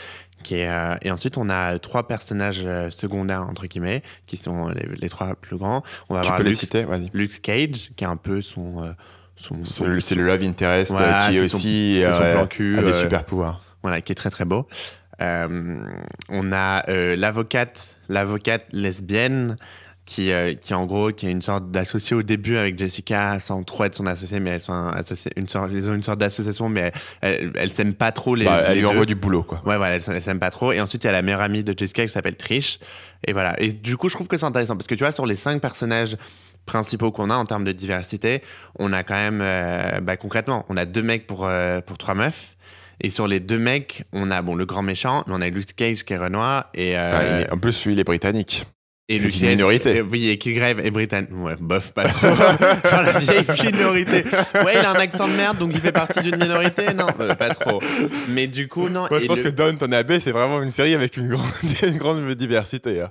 qui 0.44 0.54
est 0.54 0.66
euh, 0.70 0.94
et 1.02 1.10
ensuite 1.10 1.36
on 1.36 1.50
a 1.50 1.78
trois 1.78 2.06
personnages 2.08 2.66
secondaires 2.88 3.42
entre 3.42 3.66
guillemets 3.66 4.02
qui 4.26 4.38
sont 4.38 4.68
les, 4.70 4.88
les 4.98 5.08
trois 5.10 5.34
plus 5.34 5.58
grands. 5.58 5.82
On 6.08 6.14
va 6.14 6.20
Tu 6.22 6.26
avoir 6.28 6.38
peux 6.38 6.44
les 6.44 6.50
Luke, 6.52 6.58
citer 6.58 6.84
Vas-y. 6.84 7.10
Luke 7.12 7.42
Cage 7.42 7.90
qui 7.96 8.04
est 8.04 8.06
un 8.06 8.16
peu 8.16 8.40
son 8.40 8.94
son, 9.34 9.62
C'est 9.66 10.14
le, 10.14 10.24
love 10.24 10.42
interest 10.42 10.94
qui 10.96 11.02
est 11.02 11.32
c'est 11.42 11.48
son- 11.48 11.56
aussi 11.58 11.98
c'est 12.00 12.12
son 12.12 12.30
plan 12.32 12.46
cul, 12.46 12.78
a 12.78 12.82
des 12.82 12.94
super 12.94 13.24
pouvoirs. 13.24 13.60
voilà, 13.82 14.00
qui 14.00 14.12
est 14.12 14.14
très 14.14 14.30
très 14.30 14.46
beau. 14.46 14.66
On 15.20 16.52
a 16.52 16.82
l'avocate, 17.14 17.98
l'avocate 18.08 18.64
lesbienne 18.72 19.56
qui, 20.06 20.30
euh, 20.30 20.54
qui 20.54 20.72
en 20.72 20.86
gros 20.86 21.10
qui 21.10 21.26
a 21.26 21.30
une 21.30 21.42
sorte 21.42 21.70
d'associé 21.70 22.14
au 22.16 22.22
début 22.22 22.56
avec 22.56 22.78
Jessica 22.78 23.38
sans 23.40 23.62
trop 23.64 23.84
être 23.84 23.94
son 23.96 24.06
associé, 24.06 24.38
mais 24.40 24.50
elles 24.50 24.60
sont 24.60 24.92
une 25.36 25.48
sorte, 25.48 25.70
ils 25.72 25.90
ont 25.90 25.94
une 25.94 26.02
sorte 26.04 26.18
d'association, 26.20 26.68
mais 26.68 26.92
elles, 27.20 27.52
elles 27.56 27.72
s'aiment 27.72 27.92
pas 27.94 28.12
trop 28.12 28.34
les. 28.36 28.44
Bah, 28.44 28.62
elle 28.66 28.74
les 28.76 28.80
lui 28.80 28.86
envoie 28.86 29.04
du 29.04 29.16
boulot, 29.16 29.42
quoi. 29.42 29.60
Ouais, 29.66 29.76
voilà, 29.76 29.96
elles 29.96 30.02
elles 30.08 30.22
s'aiment 30.22 30.38
pas 30.38 30.50
trop. 30.52 30.70
Et 30.72 30.80
ensuite, 30.80 31.02
il 31.04 31.08
y 31.08 31.10
a 31.10 31.12
la 31.12 31.22
meilleure 31.22 31.40
amie 31.40 31.64
de 31.64 31.76
Jessica 31.76 32.04
qui 32.06 32.12
s'appelle 32.12 32.36
Trish. 32.36 32.78
Et 33.26 33.32
voilà. 33.32 33.60
Et 33.60 33.72
du 33.72 33.96
coup, 33.96 34.08
je 34.08 34.14
trouve 34.14 34.28
que 34.28 34.36
c'est 34.36 34.46
intéressant 34.46 34.76
parce 34.76 34.86
que 34.86 34.94
tu 34.94 35.02
vois, 35.02 35.10
sur 35.12 35.26
les 35.26 35.34
cinq 35.34 35.60
personnages 35.60 36.16
principaux 36.66 37.10
qu'on 37.12 37.30
a 37.30 37.34
en 37.34 37.44
termes 37.44 37.64
de 37.64 37.72
diversité, 37.72 38.42
on 38.78 38.92
a 38.92 39.02
quand 39.02 39.14
même, 39.14 39.40
euh, 39.42 40.00
bah, 40.00 40.16
concrètement, 40.16 40.64
on 40.68 40.76
a 40.76 40.84
deux 40.84 41.02
mecs 41.02 41.26
pour, 41.26 41.46
euh, 41.46 41.80
pour 41.80 41.98
trois 41.98 42.14
meufs. 42.14 42.56
Et 43.00 43.10
sur 43.10 43.26
les 43.28 43.40
deux 43.40 43.58
mecs, 43.58 44.04
on 44.12 44.30
a 44.30 44.40
bon 44.40 44.54
le 44.54 44.64
grand 44.66 44.82
méchant, 44.82 45.22
mais 45.26 45.34
on 45.36 45.40
a 45.40 45.48
Luke 45.48 45.74
Cage 45.76 46.04
qui 46.04 46.12
est 46.14 46.16
Renoir 46.18 46.70
et 46.74 46.96
euh, 46.96 47.12
Ah, 47.14 47.40
est- 47.42 47.52
en 47.52 47.58
plus, 47.58 47.84
lui, 47.84 47.92
il 47.92 48.00
est 48.00 48.04
britannique. 48.04 48.64
Et 49.08 49.18
Luke 49.20 49.40
une 49.40 49.50
minorité. 49.50 49.96
et- 49.96 50.00
oui, 50.02 50.30
et 50.30 50.38
Killgrave 50.38 50.80
est 50.84 50.90
britannique. 50.90 51.30
Ouais, 51.32 51.54
bof, 51.60 51.92
pas 51.92 52.04
trop. 52.08 52.26
Genre 52.90 53.02
la 53.02 53.18
vieille 53.20 53.44
minorité. 53.72 54.24
Ouais, 54.64 54.72
il 54.74 54.78
a 54.84 54.90
un 54.90 54.94
accent 54.94 55.28
de 55.28 55.34
merde, 55.34 55.58
donc 55.58 55.70
il 55.74 55.80
fait 55.80 55.92
partie 55.92 56.20
d'une 56.22 56.36
minorité. 56.36 56.92
Non, 56.92 57.06
euh, 57.20 57.34
pas 57.36 57.50
trop. 57.50 57.80
Mais 58.28 58.48
du 58.48 58.66
coup, 58.66 58.88
non. 58.88 59.06
Moi, 59.08 59.18
je 59.20 59.24
et 59.24 59.26
pense 59.28 59.38
le- 59.38 59.44
que 59.44 59.48
Downton 59.50 59.92
Abbey, 59.94 60.18
c'est 60.18 60.32
vraiment 60.32 60.60
une 60.60 60.70
série 60.70 60.92
avec 60.94 61.16
une 61.16 61.28
grande, 61.28 61.46
une 61.86 61.96
grande 61.98 62.28
diversité. 62.34 63.02
hein. 63.02 63.08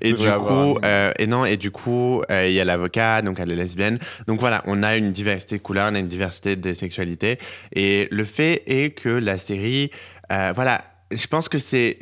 Et 0.00 0.12
du 0.14 0.28
coup, 0.28 0.78
euh, 0.84 1.12
et 1.18 1.26
non, 1.28 1.44
et 1.44 1.56
du 1.56 1.70
coup, 1.70 2.22
euh, 2.30 2.46
il 2.48 2.54
y 2.54 2.60
a 2.60 2.64
l'avocat, 2.64 3.22
donc 3.22 3.38
elle 3.38 3.52
est 3.52 3.56
lesbienne. 3.56 3.98
Donc 4.26 4.40
voilà, 4.40 4.62
on 4.66 4.82
a 4.82 4.96
une 4.96 5.10
diversité 5.12 5.58
de 5.58 5.62
couleurs, 5.62 5.88
on 5.92 5.94
a 5.94 5.98
une 6.00 6.08
diversité 6.08 6.56
des 6.56 6.74
sexualités. 6.74 7.38
Et 7.72 8.08
le 8.10 8.24
fait 8.24 8.64
est 8.66 8.90
que 8.90 9.08
la 9.10 9.36
série, 9.38 9.90
euh, 10.32 10.52
voilà, 10.56 10.82
je 11.12 11.26
pense 11.28 11.48
que 11.48 11.58
c'est, 11.58 11.98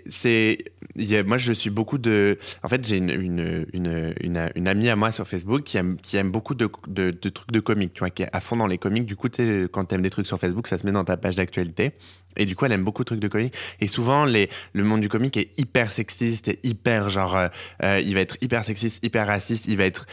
y 0.96 1.16
a- 1.16 1.22
moi, 1.24 1.36
je 1.36 1.52
suis 1.52 1.70
beaucoup 1.70 1.98
de. 1.98 2.38
En 2.62 2.68
fait, 2.68 2.86
j'ai 2.86 2.96
une, 2.98 3.10
une, 3.10 3.66
une, 3.72 4.14
une, 4.20 4.50
une 4.54 4.68
amie 4.68 4.88
à 4.88 4.96
moi 4.96 5.12
sur 5.12 5.26
Facebook 5.26 5.62
qui 5.64 5.76
aime, 5.76 5.96
qui 6.02 6.16
aime 6.16 6.30
beaucoup 6.30 6.54
de, 6.54 6.68
de, 6.88 7.10
de 7.10 7.28
trucs 7.28 7.50
de 7.52 7.60
comics, 7.60 7.92
tu 7.92 8.00
vois, 8.00 8.10
qui 8.10 8.22
est 8.22 8.28
à 8.32 8.40
fond 8.40 8.56
dans 8.56 8.66
les 8.66 8.78
comics. 8.78 9.04
Du 9.06 9.16
coup, 9.16 9.28
tu 9.28 9.68
quand 9.72 9.84
t'aimes 9.84 10.02
des 10.02 10.10
trucs 10.10 10.26
sur 10.26 10.38
Facebook, 10.38 10.66
ça 10.66 10.78
se 10.78 10.86
met 10.86 10.92
dans 10.92 11.04
ta 11.04 11.16
page 11.16 11.36
d'actualité. 11.36 11.92
Et 12.36 12.46
du 12.46 12.56
coup, 12.56 12.64
elle 12.64 12.72
aime 12.72 12.82
beaucoup 12.84 13.02
de 13.02 13.06
trucs 13.06 13.20
de 13.20 13.28
comics. 13.28 13.54
Et 13.80 13.86
souvent, 13.86 14.24
les, 14.24 14.48
le 14.72 14.82
monde 14.84 15.00
du 15.00 15.08
comic 15.08 15.36
est 15.36 15.50
hyper 15.56 15.92
sexiste 15.92 16.48
et 16.48 16.58
hyper, 16.64 17.08
genre, 17.08 17.36
euh, 17.36 17.48
euh, 17.84 18.00
il 18.04 18.14
va 18.14 18.20
être 18.20 18.36
hyper 18.40 18.64
sexiste, 18.64 19.04
hyper 19.04 19.26
raciste, 19.28 19.66
il 19.68 19.76
va 19.76 19.84
être 19.84 20.06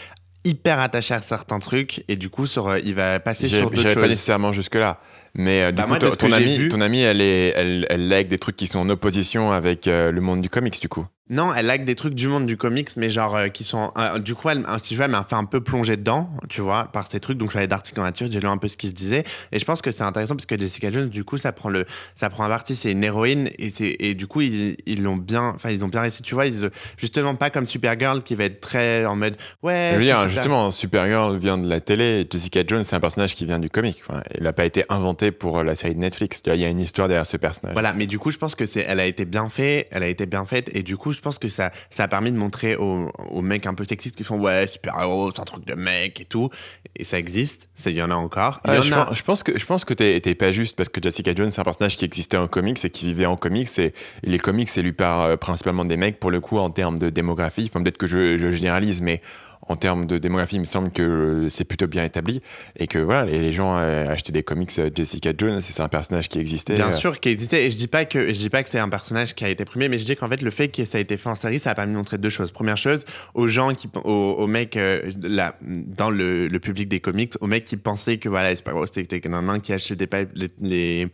hyper 0.44 0.80
attaché 0.80 1.14
à 1.14 1.22
certains 1.22 1.60
trucs. 1.60 2.04
Et 2.08 2.16
du 2.16 2.30
coup, 2.30 2.46
sur, 2.48 2.68
euh, 2.68 2.80
il 2.84 2.94
va 2.96 3.20
passer 3.20 3.48
sur 3.48 3.70
d'autres 3.70 3.82
j'irai 3.82 3.96
pas 3.96 4.02
choses. 4.02 4.10
nécessairement 4.10 4.54
jusque-là. 4.54 5.00
Mais 5.34 5.62
euh, 5.64 5.72
du 5.72 5.78
Bah, 5.78 5.84
coup, 5.84 5.90
moi, 5.90 6.00
ton, 6.00 6.10
ton 6.12 6.32
amie, 6.32 6.58
vu- 6.58 6.68
ton 6.70 6.82
amie, 6.82 7.02
elle, 7.02 7.22
est, 7.22 7.54
elle, 7.56 7.86
elle 7.90 8.08
like 8.10 8.28
des 8.28 8.38
trucs 8.38 8.56
qui 8.58 8.68
sont 8.68 8.80
en 8.80 8.90
opposition 8.90 9.52
avec 9.52 9.88
euh, 9.88 10.12
le 10.12 10.20
monde 10.22 10.42
du 10.42 10.50
comics, 10.50 10.80
du 10.82 10.90
coup. 10.90 11.06
Non, 11.30 11.54
elle 11.56 11.66
like 11.66 11.86
des 11.86 11.96
trucs 11.96 12.14
du 12.14 12.28
monde 12.28 12.46
du 12.46 12.58
comics, 12.58 12.90
mais 12.98 13.10
genre 13.10 13.36
euh, 13.38 13.48
qui 13.48 13.64
sont. 13.64 13.94
euh, 13.98 14.20
du 14.20 14.36
coup, 14.36 14.50
elle, 14.50 14.66
si 14.80 14.90
tu 14.90 14.96
veux, 14.96 15.06
elle 15.06 15.12
m'a 15.12 15.24
fait 15.24 15.36
un 15.36 15.46
peu 15.46 15.62
plonger 15.62 15.96
dedans, 15.96 16.30
tu 16.50 16.60
vois, 16.60 16.86
par 16.92 17.10
ces 17.10 17.22
trucs. 17.22 17.38
Donc, 17.38 17.50
je 17.50 17.52
suis 17.54 17.58
allé 17.60 17.68
d'articles 17.68 18.02
en 18.02 18.04
nature, 18.04 18.28
j'ai 18.30 18.42
lu 18.42 18.48
un 18.48 18.58
peu 18.58 18.68
ce 18.68 18.76
qui 18.76 18.90
se 18.90 18.94
disait. 18.94 19.24
Et 19.54 19.60
je 19.60 19.64
pense 19.64 19.82
que 19.82 19.92
c'est 19.92 20.04
intéressant 20.04 20.36
parce 20.36 20.46
que 20.46 20.58
Jessica 20.58 20.92
Jones, 20.92 21.08
du 21.10 21.24
coup, 21.24 21.38
ça 21.38 21.54
prend, 21.54 21.70
le, 21.70 21.86
ça 22.18 22.30
prend 22.30 22.44
un 22.44 22.50
parti, 22.50 22.76
c'est 22.76 22.92
une 22.92 23.04
héroïne. 23.04 23.48
Et, 23.60 23.70
c'est, 23.70 23.96
et 24.00 24.14
du 24.14 24.28
coup, 24.28 24.42
ils, 24.42 24.76
ils 24.86 25.02
l'ont 25.04 25.16
bien. 25.16 25.54
Enfin, 25.56 25.70
ils 25.70 25.86
ont 25.86 25.88
bien 25.88 26.02
réussi, 26.02 26.22
tu 26.22 26.36
vois. 26.36 26.48
Ils, 26.48 26.70
justement, 26.98 27.34
pas 27.36 27.50
comme 27.50 27.66
Supergirl 27.66 28.24
qui 28.24 28.36
va 28.36 28.44
être 28.46 28.60
très 28.60 29.06
en 29.06 29.16
mode. 29.16 29.38
Ouais. 29.64 29.92
Je 29.94 29.98
veux 30.00 30.02
c'est 30.02 30.06
dire, 30.08 30.18
super- 30.18 30.32
justement, 30.32 30.72
Supergirl 30.72 31.38
vient 31.38 31.58
de 31.58 31.70
la 31.70 31.80
télé, 31.80 32.22
et 32.22 32.28
Jessica 32.30 32.62
Jones, 32.68 32.84
c'est 32.84 32.96
un 32.98 33.00
personnage 33.00 33.36
qui 33.36 33.46
vient 33.46 33.60
du 33.60 33.70
comic. 33.70 34.02
Enfin, 34.06 34.22
il 34.38 34.44
n'a 34.44 34.52
pas 34.54 34.66
été 34.66 34.84
inventé 34.90 35.32
pour 35.32 35.60
euh, 35.60 35.64
la 35.64 35.76
série 35.78 35.96
de 35.96 36.00
Netflix. 36.02 36.42
Tu 36.42 36.50
vois, 36.50 36.58
Il 36.58 36.62
y 36.62 36.66
a 36.66 36.70
une 36.70 36.82
histoire 36.82 37.08
derrière 37.08 37.26
ce 37.26 37.38
personnage. 37.38 37.74
Voilà, 37.74 37.94
mais 37.94 38.06
du 38.08 38.20
coup, 38.20 38.32
je 38.32 38.38
pense 38.38 38.56
que 38.56 38.66
c'est, 38.66 38.82
elle 38.82 39.00
a 39.00 39.06
été 39.06 39.24
bien 39.24 39.48
faite, 39.48 39.88
elle 39.92 40.04
a 40.04 40.08
été 40.08 40.26
bien 40.26 40.46
faite, 40.46 40.70
et 40.76 40.84
du 40.84 40.98
coup, 40.98 41.11
je 41.12 41.22
pense 41.22 41.40
que 41.40 41.48
ça, 41.48 41.72
ça 41.90 42.04
a 42.04 42.08
permis 42.08 42.32
de 42.32 42.38
montrer 42.38 42.76
aux, 42.76 43.10
aux 43.30 43.42
mecs 43.42 43.66
un 43.66 43.74
peu 43.74 43.84
sexistes 43.84 44.16
qui 44.16 44.24
font 44.24 44.40
ouais, 44.40 44.68
super 44.68 45.00
héros, 45.00 45.32
c'est 45.34 45.42
un 45.42 45.46
truc 45.46 45.66
de 45.66 45.76
mec 45.76 46.20
et 46.22 46.26
tout, 46.26 46.50
et 46.96 47.04
ça 47.04 47.18
existe, 47.20 47.70
il 47.86 47.94
y 47.94 48.02
en 48.02 48.12
a 48.12 48.16
encore. 48.16 48.60
Il 48.66 48.72
y 48.74 48.76
Ah, 48.76 48.80
en 48.80 48.82
je, 48.84 48.94
a- 48.94 49.06
pense, 49.06 49.18
je 49.18 49.24
pense 49.24 49.44
que 49.44 49.58
je 49.60 49.66
pense 49.66 49.86
que 49.86 49.94
t'es 49.94 50.20
t'es 50.22 50.36
pas 50.36 50.52
juste 50.52 50.76
parce 50.76 50.90
que 50.90 51.02
Jessica 51.02 51.34
Jones 51.36 51.50
c'est 51.52 51.62
un 51.62 51.64
personnage 51.64 51.98
qui 51.98 52.06
existait 52.06 52.38
en 52.38 52.48
comics 52.48 52.84
et 52.84 52.90
qui 52.90 53.06
vivait 53.06 53.26
en 53.26 53.36
comics 53.36 53.70
et, 53.80 53.86
et 53.86 53.94
les 54.24 54.40
comics 54.40 54.70
c'est 54.70 54.82
lu 54.82 54.94
par 54.94 55.22
euh, 55.22 55.38
principalement 55.38 55.86
des 55.86 55.98
mecs 55.98 56.20
pour 56.20 56.32
le 56.32 56.40
coup 56.40 56.58
en 56.58 56.70
termes 56.70 56.98
de 56.98 57.10
démographie. 57.10 57.70
Enfin 57.72 57.82
peut-être 57.84 57.98
que 57.98 58.08
je, 58.08 58.38
je 58.38 58.52
généralise 58.52 59.02
mais 59.02 59.22
en 59.68 59.76
termes 59.76 60.06
de 60.06 60.18
démographie 60.18 60.56
il 60.56 60.62
me 60.62 60.66
semble 60.66 60.92
que 60.92 61.02
euh, 61.02 61.50
c'est 61.50 61.66
plutôt 61.66 61.88
bien 61.88 62.04
établi 62.04 62.42
et 62.78 62.88
que 62.88 62.98
voilà 62.98 63.26
les, 63.26 63.40
les 63.40 63.54
gens 63.54 63.76
euh, 63.78 64.08
achetaient 64.08 64.32
des 64.32 64.44
comics 64.44 64.72
euh, 64.80 64.90
Jessica 64.94 65.32
Jones 65.38 65.62
c'est 65.62 65.82
un 65.82 65.88
personnage 65.88 66.30
qui 66.30 66.40
existait. 66.40 66.76
Bien 66.76 66.92
sûr 66.92 67.20
qu'il 67.20 67.32
existait, 67.32 67.66
et 67.66 67.70
je 67.70 67.78
dis 67.78 67.88
pas 67.88 68.06
que 68.06 68.28
je 68.28 68.38
dis 68.38 68.50
pas 68.50 68.64
que 68.64 68.70
c'est 68.70 68.80
un 68.80 68.90
personnage 68.90 69.34
qui 69.36 69.44
a 69.46 69.50
été 69.50 69.66
primé, 69.66 69.90
mais 69.90 69.98
je 69.98 70.06
dis 70.06 70.16
qu'en 70.16 70.30
fait 70.30 70.42
le 70.42 70.52
fait 70.52 70.70
que 70.70 70.84
ça 70.86 70.98
a 70.98 71.02
été 71.02 71.18
fait 71.18 71.30
en 71.30 71.36
série, 71.36 71.60
ça 71.60 71.72
a 71.72 71.76
permis 71.76 71.94
de 71.94 71.98
montrer 71.98 72.18
deux 72.18 72.30
choses. 72.30 72.52
Première 72.52 72.78
chose, 72.78 73.06
aux 73.34 73.48
gens 73.48 73.74
qui, 73.74 73.90
aux, 74.04 74.10
aux 74.10 74.48
mecs 74.48 74.78
euh, 74.78 75.12
là, 75.22 75.56
dans 75.62 76.10
le, 76.10 76.48
le 76.48 76.60
public 76.60 76.88
des 76.88 77.00
comics, 77.00 77.34
aux 77.42 77.48
mecs 77.48 77.66
qui 77.66 77.78
pensaient 77.78 78.18
que 78.18 78.30
voilà, 78.30 78.56
c'est 78.56 78.64
pas 78.64 78.72
gros, 78.72 78.86
c'était 78.86 79.20
qu'un 79.20 79.42
nain 79.42 79.60
qui 79.60 79.74
achetait 79.74 80.08
pas 80.08 80.24
les, 80.36 80.48
les, 80.62 81.08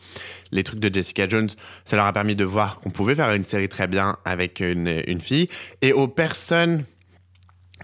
les 0.51 0.63
trucs 0.63 0.80
de 0.80 0.94
Jessica 0.94 1.27
Jones, 1.27 1.50
ça 1.86 1.96
leur 1.96 2.06
a 2.06 2.13
permis 2.13 2.36
de 2.36 2.44
voir 2.46 2.80
qu'on 2.80 2.89
pouvait 2.89 3.16
faire 3.16 3.32
une 3.34 3.46
série 3.46 3.70
très 3.70 3.88
bien 3.88 4.16
avec 4.25 4.60
une, 4.60 5.01
une 5.08 5.22
fille, 5.22 5.48
et 5.82 5.94
aux 5.94 6.08
personnes 6.08 6.86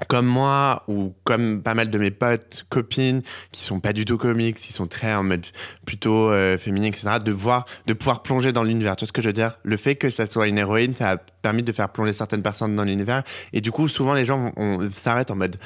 comme 0.07 0.25
moi 0.25 0.83
ou 0.88 1.13
comme 1.23 1.62
pas 1.62 1.75
mal 1.75 1.89
de 1.89 1.97
mes 1.97 2.12
potes, 2.12 2.65
copines 2.69 3.21
qui 3.51 3.63
sont 3.63 3.79
pas 3.79 3.93
du 3.93 4.05
tout 4.05 4.17
comiques, 4.17 4.57
qui 4.57 4.73
sont 4.73 4.88
très 4.88 5.13
en 5.13 5.23
mode 5.23 5.45
plutôt 5.85 6.29
euh, 6.29 6.57
féminin, 6.57 6.88
etc., 6.88 7.17
de 7.23 7.31
voir, 7.31 7.65
de 7.88 7.93
pouvoir 7.93 8.23
plonger 8.23 8.51
dans 8.53 8.63
l'univers. 8.63 8.95
Tu 8.95 9.03
vois 9.03 9.07
ce 9.07 9.13
que 9.13 9.21
je 9.21 9.27
veux 9.27 9.33
dire? 9.33 9.57
Le 9.63 9.77
fait 9.77 9.95
que 9.95 10.09
ça 10.09 10.25
soit 10.27 10.47
une 10.47 10.57
héroïne, 10.57 10.95
ça 10.95 11.12
a 11.12 11.17
permis 11.17 11.63
de 11.63 11.71
faire 11.71 11.89
plonger 11.89 12.13
certaines 12.13 12.41
personnes 12.41 12.75
dans 12.75 12.83
l'univers. 12.83 13.23
Et 13.53 13.62
du 13.62 13.71
coup, 13.71 13.88
souvent 13.88 14.13
les 14.13 14.25
gens 14.25 14.51
s'arrêtent 14.93 15.31
en 15.31 15.35
mode 15.35 15.57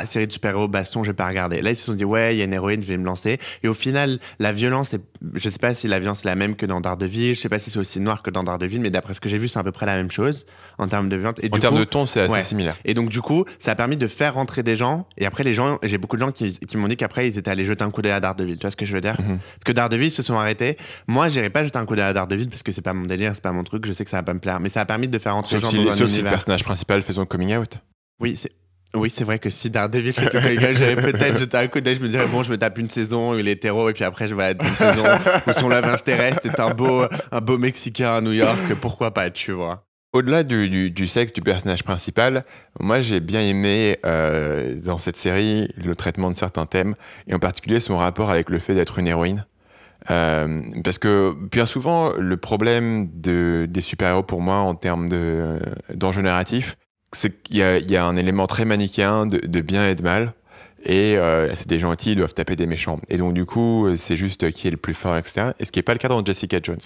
ah 0.00 0.06
série 0.06 0.26
de 0.26 0.32
super-héros, 0.32 0.68
baston, 0.68 1.02
je 1.04 1.10
vais 1.10 1.14
pas 1.16 1.26
regarder. 1.28 1.60
Là, 1.62 1.70
ils 1.70 1.76
se 1.76 1.84
sont 1.84 1.94
dit 1.94 2.04
ouais, 2.04 2.34
il 2.34 2.38
y 2.38 2.40
a 2.40 2.44
une 2.44 2.52
héroïne, 2.52 2.82
je 2.82 2.88
vais 2.88 2.96
me 2.96 3.04
lancer. 3.04 3.38
Et 3.62 3.68
au 3.68 3.74
final, 3.74 4.18
la 4.38 4.52
violence, 4.52 4.94
est, 4.94 5.00
je 5.34 5.48
sais 5.48 5.58
pas 5.58 5.74
si 5.74 5.88
la 5.88 5.98
violence 5.98 6.24
est 6.24 6.28
la 6.28 6.34
même 6.34 6.56
que 6.56 6.66
dans 6.66 6.80
Daredevil, 6.80 7.34
je 7.34 7.40
sais 7.40 7.48
pas 7.48 7.58
si 7.58 7.70
c'est 7.70 7.78
aussi 7.78 8.00
noir 8.00 8.22
que 8.22 8.30
dans 8.30 8.42
Daredevil, 8.42 8.80
mais 8.80 8.90
d'après 8.90 9.14
ce 9.14 9.20
que 9.20 9.28
j'ai 9.28 9.38
vu, 9.38 9.48
c'est 9.48 9.58
à 9.58 9.64
peu 9.64 9.72
près 9.72 9.86
la 9.86 9.96
même 9.96 10.10
chose 10.10 10.46
en 10.78 10.86
termes 10.86 11.08
de 11.08 11.16
violence. 11.16 11.36
Et 11.42 11.48
En 11.52 11.58
termes 11.58 11.78
de 11.78 11.84
ton 11.84 12.06
c'est 12.06 12.20
assez 12.22 12.32
ouais. 12.32 12.42
similaire. 12.42 12.76
et 12.84 12.94
donc, 12.94 13.08
du 13.10 13.20
coup, 13.20 13.44
ça 13.58 13.72
a 13.72 13.74
permis 13.74 13.96
de 13.96 14.06
faire 14.06 14.34
rentrer 14.34 14.62
des 14.62 14.76
gens. 14.76 15.06
Et 15.18 15.26
après, 15.26 15.44
les 15.44 15.54
gens, 15.54 15.78
j'ai 15.82 15.98
beaucoup 15.98 16.16
de 16.16 16.22
gens 16.22 16.32
qui, 16.32 16.56
qui 16.58 16.76
m'ont 16.76 16.88
dit 16.88 16.96
qu'après, 16.96 17.28
ils 17.28 17.38
étaient 17.38 17.50
allés 17.50 17.64
jeter 17.64 17.84
un 17.84 17.90
coup 17.90 18.02
d'œil 18.02 18.12
à 18.12 18.20
Daredevil. 18.20 18.56
Tu 18.56 18.62
vois 18.62 18.70
ce 18.70 18.76
que 18.76 18.84
je 18.86 18.92
veux 18.94 19.00
dire 19.00 19.16
Mhm. 19.20 19.38
Parce 19.38 19.64
que 19.66 19.72
Daredevil, 19.72 20.06
ils 20.06 20.10
se 20.10 20.22
sont 20.22 20.34
arrêtés. 20.34 20.76
Moi, 21.06 21.28
j'irai 21.28 21.50
pas 21.50 21.62
jeter 21.64 21.78
un 21.78 21.84
coup 21.86 21.94
d'œil 21.96 22.06
à 22.06 22.12
Daredevil 22.12 22.48
parce 22.48 22.62
que 22.62 22.72
c'est 22.72 22.82
pas 22.82 22.94
mon 22.94 23.04
délire, 23.04 23.32
c'est 23.34 23.42
pas 23.42 23.52
mon 23.52 23.62
truc. 23.62 23.86
Je 23.86 23.92
sais 23.92 24.04
que 24.04 24.10
ça 24.10 24.16
va 24.18 24.22
pas 24.22 24.34
me 24.34 24.40
plaire. 24.40 24.58
Mais 24.60 24.68
ça 24.68 24.80
a 24.80 24.84
permis 24.84 25.06
de 25.08 25.18
faire 25.18 25.34
rentrer 25.34 25.60
Sauf 25.60 25.64
les 25.64 25.68
si, 25.78 25.84
gens 25.84 25.90
dans 25.90 26.02
un 26.02 26.08
si 26.08 26.22
le 26.22 26.30
personnage 26.30 26.64
principal 26.64 27.02
fait 27.02 27.12
son 27.12 27.26
coming 27.26 27.54
out. 27.56 27.78
Oui, 28.20 28.36
c'est. 28.36 28.50
Oui, 28.94 29.08
c'est 29.08 29.24
vrai 29.24 29.38
que 29.38 29.48
si 29.48 29.70
Daredevil 29.70 30.12
faisait 30.12 30.28
quelqu'un, 30.28 30.72
j'aurais 30.74 30.96
peut-être 31.12 31.38
jeté 31.38 31.56
un 31.56 31.66
coup 31.66 31.80
d'œil. 31.80 31.96
Je 31.96 32.02
me 32.02 32.08
dirais, 32.08 32.26
bon, 32.26 32.42
je 32.42 32.50
me 32.50 32.58
tape 32.58 32.76
une 32.78 32.90
saison, 32.90 33.34
il 33.38 33.48
est 33.48 33.52
hétéro, 33.52 33.88
et 33.88 33.94
puis 33.94 34.04
après, 34.04 34.28
je 34.28 34.34
vais 34.34 34.50
être 34.50 34.62
une 34.64 34.74
saison 34.74 35.04
où 35.46 35.52
son 35.52 35.68
love 35.70 35.78
interest 35.78 36.04
terrestre 36.04 36.46
est 36.46 36.60
un 36.60 36.70
beau, 36.74 37.04
un 37.30 37.40
beau 37.40 37.56
Mexicain 37.56 38.16
à 38.16 38.20
New 38.20 38.32
York. 38.32 38.58
Pourquoi 38.82 39.14
pas, 39.14 39.30
tu 39.30 39.52
vois 39.52 39.86
Au-delà 40.12 40.42
du, 40.42 40.68
du- 40.68 40.90
du 40.90 41.06
sexe 41.06 41.32
du 41.32 41.40
personnage 41.40 41.84
principal, 41.84 42.44
moi 42.80 43.00
j'ai 43.00 43.20
bien 43.20 43.40
aimé 43.40 43.96
euh, 44.04 44.76
dans 44.76 44.98
cette 44.98 45.16
série 45.16 45.70
le 45.82 45.96
traitement 45.96 46.30
de 46.30 46.36
certains 46.36 46.66
thèmes, 46.66 46.94
et 47.28 47.34
en 47.34 47.38
particulier 47.38 47.80
son 47.80 47.96
rapport 47.96 48.28
avec 48.30 48.50
le 48.50 48.58
fait 48.58 48.74
d'être 48.74 48.98
une 48.98 49.08
héroïne. 49.08 49.46
Euh, 50.10 50.60
parce 50.84 50.98
que 50.98 51.32
bien 51.50 51.64
souvent, 51.64 52.12
le 52.18 52.36
problème 52.36 53.08
de, 53.14 53.66
des 53.70 53.80
super-héros 53.80 54.24
pour 54.24 54.42
moi 54.42 54.56
en 54.56 54.74
termes 54.74 55.08
de- 55.08 55.60
d'enjeu 55.94 56.20
narratif, 56.22 56.76
c'est 57.12 57.42
qu'il 57.42 57.58
y, 57.58 57.62
a- 57.62 57.78
il 57.78 57.90
y 57.90 57.96
a 57.96 58.04
un 58.04 58.16
élément 58.16 58.46
très 58.46 58.64
manichéen 58.64 59.26
de, 59.26 59.60
bien 59.60 59.88
et 59.88 59.94
de 59.94 60.02
mal. 60.02 60.32
Et 60.84 61.16
euh, 61.16 61.52
c'est 61.52 61.68
des 61.68 61.78
gentils, 61.78 62.12
ils 62.12 62.16
doivent 62.16 62.34
taper 62.34 62.56
des 62.56 62.66
méchants. 62.66 62.98
Et 63.08 63.16
donc, 63.16 63.34
du 63.34 63.46
coup, 63.46 63.88
c'est 63.96 64.16
juste 64.16 64.50
qui 64.50 64.66
est 64.66 64.72
le 64.72 64.76
plus 64.76 64.94
fort, 64.94 65.16
etc. 65.16 65.52
Et 65.60 65.64
ce 65.64 65.70
qui 65.70 65.78
n'est 65.78 65.84
pas 65.84 65.92
le 65.92 66.00
cas 66.00 66.08
dans 66.08 66.24
Jessica 66.24 66.58
Jones. 66.60 66.80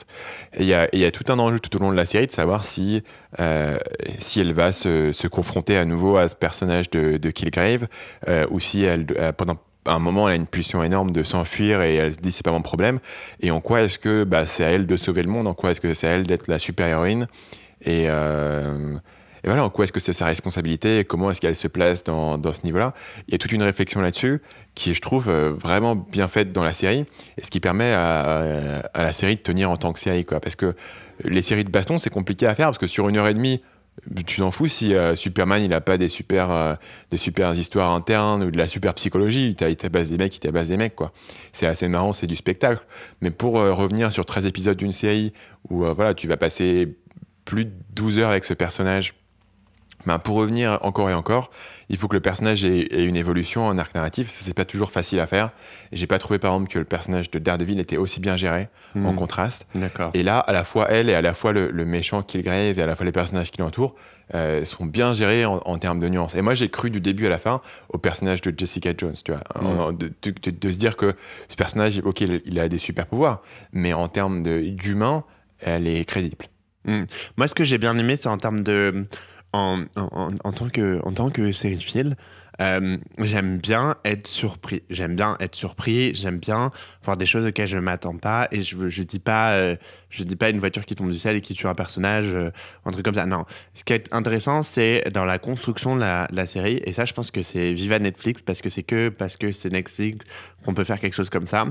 Il 0.60 0.66
y 0.66 0.74
a, 0.74 1.10
tout 1.10 1.32
un 1.32 1.38
enjeu 1.38 1.58
tout 1.60 1.74
au 1.76 1.80
long 1.80 1.90
de 1.90 1.96
la 1.96 2.04
série 2.04 2.26
de 2.26 2.32
savoir 2.32 2.66
si, 2.66 3.02
euh, 3.40 3.78
si 4.18 4.40
elle 4.40 4.52
va 4.52 4.74
se, 4.74 5.26
confronter 5.28 5.78
à 5.78 5.86
nouveau 5.86 6.18
à 6.18 6.28
ce 6.28 6.34
personnage 6.34 6.90
de, 6.90 7.16
de 7.16 7.30
Killgrave, 7.30 7.88
euh, 8.28 8.44
ou 8.50 8.60
si 8.60 8.82
elle, 8.82 9.06
euh, 9.16 9.32
pendant 9.32 9.56
un 9.86 9.98
moment, 9.98 10.28
elle 10.28 10.34
a 10.34 10.36
une 10.36 10.46
pulsion 10.46 10.82
énorme 10.82 11.10
de 11.10 11.22
s'enfuir 11.22 11.80
et 11.80 11.94
elle 11.94 12.12
se 12.12 12.18
dit 12.18 12.32
c'est 12.32 12.44
pas 12.44 12.52
mon 12.52 12.60
problème. 12.60 12.98
Et 13.40 13.50
en 13.50 13.60
quoi 13.62 13.80
est-ce 13.80 13.98
que 13.98 14.24
bah, 14.24 14.46
c'est 14.46 14.64
à 14.64 14.68
elle 14.68 14.86
de 14.86 14.96
sauver 14.98 15.22
le 15.22 15.30
monde? 15.30 15.48
En 15.48 15.54
quoi 15.54 15.70
est-ce 15.70 15.80
que 15.80 15.94
c'est 15.94 16.06
à 16.08 16.10
elle 16.10 16.26
d'être 16.26 16.48
la 16.48 16.58
super-héroïne? 16.58 17.28
Et, 17.82 18.08
et 19.46 19.48
voilà, 19.48 19.64
en 19.64 19.70
quoi 19.70 19.84
est-ce 19.84 19.92
que 19.92 20.00
c'est 20.00 20.12
sa 20.12 20.26
responsabilité 20.26 20.98
et 20.98 21.04
comment 21.04 21.30
est-ce 21.30 21.40
qu'elle 21.40 21.54
se 21.54 21.68
place 21.68 22.02
dans, 22.02 22.36
dans 22.36 22.52
ce 22.52 22.64
niveau-là? 22.64 22.94
Il 23.28 23.32
y 23.32 23.34
a 23.36 23.38
toute 23.38 23.52
une 23.52 23.62
réflexion 23.62 24.00
là-dessus 24.00 24.42
qui 24.74 24.92
je 24.92 25.00
trouve, 25.00 25.28
euh, 25.28 25.52
vraiment 25.56 25.94
bien 25.94 26.26
faite 26.26 26.52
dans 26.52 26.64
la 26.64 26.72
série 26.72 27.06
et 27.38 27.44
ce 27.44 27.50
qui 27.52 27.60
permet 27.60 27.92
à, 27.92 28.82
la 28.92 29.12
série 29.12 29.36
de 29.36 29.40
tenir 29.40 29.70
en 29.70 29.76
tant 29.76 29.92
que 29.92 30.00
série. 30.00 30.24
Quoi. 30.24 30.40
Parce 30.40 30.56
que 30.56 30.74
les 31.22 31.42
séries 31.42 31.62
de 31.62 31.70
baston, 31.70 32.00
c'est 32.00 32.10
compliqué 32.10 32.44
à 32.48 32.56
faire 32.56 32.66
parce 32.66 32.78
que 32.78 32.88
sur 32.88 33.08
une 33.08 33.16
heure 33.18 33.28
et 33.28 33.34
demie, 33.34 33.62
tu 34.26 34.38
t'en 34.40 34.50
fous 34.50 34.66
si 34.66 34.94
euh, 34.94 35.14
Superman 35.14 35.62
il 35.62 35.72
a 35.72 35.80
pas 35.80 35.96
des 35.96 36.08
super 36.08 36.50
euh, 36.50 36.74
des 37.10 37.16
super 37.16 37.54
histoires 37.54 37.92
internes 37.92 38.42
ou 38.42 38.50
de 38.50 38.58
la 38.58 38.66
super 38.68 38.92
psychologie 38.92 39.46
il 39.46 39.54
t'a- 39.54 39.70
il 39.70 39.76
tabasse 39.76 40.10
des 40.10 40.18
mecs 40.18 40.36
il 40.36 40.40
tabasse 40.40 40.68
des 40.68 40.76
mecs 40.76 40.94
quoi 40.94 41.12
c'est 41.52 41.66
assez 41.66 41.88
marrant 41.88 42.12
c'est 42.12 42.26
du 42.26 42.36
spectacle 42.36 42.84
mais 43.22 43.30
pour 43.30 43.54
revenir 43.54 44.12
sur 44.12 44.26
13 44.26 44.44
épisodes 44.44 44.76
d'une 44.76 44.92
série 44.92 45.32
où 45.70 45.82
voilà 45.94 46.12
tu 46.12 46.28
vas 46.28 46.36
passer 46.36 46.94
plus 47.46 47.64
de 47.64 47.72
12 47.94 48.18
heures 48.18 48.28
avec 48.28 48.44
ce 48.44 48.52
personnage 48.52 49.14
ben, 50.06 50.18
pour 50.18 50.36
revenir 50.36 50.78
encore 50.82 51.10
et 51.10 51.14
encore, 51.14 51.50
il 51.88 51.96
faut 51.96 52.08
que 52.08 52.14
le 52.16 52.20
personnage 52.20 52.64
ait, 52.64 52.80
ait 52.94 53.04
une 53.04 53.16
évolution, 53.16 53.68
un 53.68 53.78
arc 53.78 53.94
narratif. 53.94 54.28
C'est 54.30 54.54
pas 54.54 54.64
toujours 54.64 54.90
facile 54.90 55.20
à 55.20 55.26
faire. 55.26 55.50
J'ai 55.92 56.06
pas 56.06 56.18
trouvé, 56.18 56.38
par 56.38 56.52
exemple, 56.54 56.70
que 56.72 56.78
le 56.78 56.84
personnage 56.84 57.30
de 57.30 57.38
Daredevil 57.38 57.78
était 57.80 57.96
aussi 57.96 58.20
bien 58.20 58.36
géré, 58.36 58.68
en 58.94 59.12
Hmm. 59.12 59.16
contraste. 59.16 59.66
Et 60.14 60.22
là, 60.22 60.38
à 60.38 60.52
la 60.52 60.64
fois 60.64 60.86
elle 60.90 61.10
et 61.10 61.14
à 61.14 61.20
la 61.20 61.34
fois 61.34 61.52
le, 61.52 61.70
le 61.70 61.84
méchant 61.84 62.22
Killgrave 62.22 62.78
et 62.78 62.82
à 62.82 62.86
la 62.86 62.96
fois 62.96 63.04
les 63.04 63.12
personnages 63.12 63.50
qui 63.50 63.58
l'entourent 63.60 63.94
euh, 64.34 64.64
sont 64.64 64.84
bien 64.86 65.12
gérés 65.12 65.44
en, 65.44 65.58
en 65.64 65.78
termes 65.78 66.00
de 66.00 66.08
nuances. 66.08 66.34
Et 66.34 66.42
moi, 66.42 66.54
j'ai 66.54 66.68
cru 66.68 66.90
du 66.90 67.00
début 67.00 67.26
à 67.26 67.28
la 67.28 67.38
fin 67.38 67.60
au 67.90 67.98
personnage 67.98 68.40
de 68.40 68.52
Jessica 68.56 68.92
Jones, 68.96 69.14
tu 69.24 69.32
vois, 69.32 69.42
Mm. 69.60 69.66
En- 69.66 69.92
de, 69.92 70.08
de- 70.22 70.34
de- 70.42 70.50
de 70.50 70.70
se 70.72 70.78
dire 70.78 70.96
que 70.96 71.14
ce 71.48 71.56
personnage, 71.56 72.00
ok, 72.04 72.20
il, 72.22 72.42
il 72.44 72.58
a 72.58 72.68
des 72.68 72.78
super 72.78 73.06
pouvoirs, 73.06 73.42
mais 73.72 73.92
en 73.92 74.08
termes 74.08 74.42
d'humain, 74.74 75.24
elle 75.60 75.86
est 75.86 76.04
crédible. 76.04 76.46
Moi, 77.36 77.48
ce 77.48 77.54
que 77.54 77.64
j'ai 77.64 77.78
bien 77.78 77.96
aimé, 77.98 78.16
c'est 78.16 78.28
en 78.28 78.36
termes 78.38 78.62
de. 78.62 79.06
En, 79.56 80.52
tant 80.52 80.68
que, 80.68 81.00
en 81.04 81.12
tant 81.12 81.30
que 81.30 81.52
sériephile, 81.52 82.16
euh, 82.60 82.96
j'aime 83.18 83.58
bien 83.58 83.96
être 84.04 84.26
surpris. 84.26 84.82
J'aime 84.88 85.14
bien 85.14 85.36
être 85.40 85.54
surpris. 85.54 86.14
J'aime 86.14 86.38
bien 86.38 86.70
voir 87.04 87.16
des 87.16 87.26
choses 87.26 87.44
auxquelles 87.46 87.66
je 87.68 87.76
m'attends 87.78 88.16
pas. 88.16 88.48
Et 88.50 88.62
je 88.62 88.88
je 88.88 89.02
dis 89.02 89.18
pas. 89.18 89.52
euh, 89.52 89.76
Je 90.08 90.24
dis 90.24 90.36
pas 90.36 90.48
une 90.48 90.58
voiture 90.60 90.84
qui 90.86 90.94
tombe 90.94 91.10
du 91.10 91.18
ciel 91.18 91.36
et 91.36 91.40
qui 91.42 91.52
tue 91.54 91.66
un 91.66 91.74
personnage, 91.74 92.26
euh, 92.32 92.50
un 92.86 92.90
truc 92.92 93.04
comme 93.04 93.14
ça. 93.14 93.26
Non. 93.26 93.44
Ce 93.74 93.84
qui 93.84 93.92
est 93.92 94.08
intéressant, 94.14 94.62
c'est 94.62 95.10
dans 95.12 95.26
la 95.26 95.38
construction 95.38 95.96
de 95.96 96.00
la, 96.00 96.26
la 96.32 96.46
série. 96.46 96.80
Et 96.86 96.92
ça, 96.92 97.04
je 97.04 97.12
pense 97.12 97.30
que 97.30 97.42
c'est 97.42 97.72
viva 97.72 97.98
Netflix 97.98 98.40
parce 98.40 98.62
que 98.62 98.70
c'est 98.70 98.82
que 98.84 99.10
parce 99.10 99.36
que 99.36 99.52
c'est 99.52 99.70
Netflix 99.70 100.24
qu'on 100.64 100.72
peut 100.74 100.84
faire 100.84 100.98
quelque 101.00 101.14
chose 101.14 101.28
comme 101.30 101.46
ça. 101.46 101.66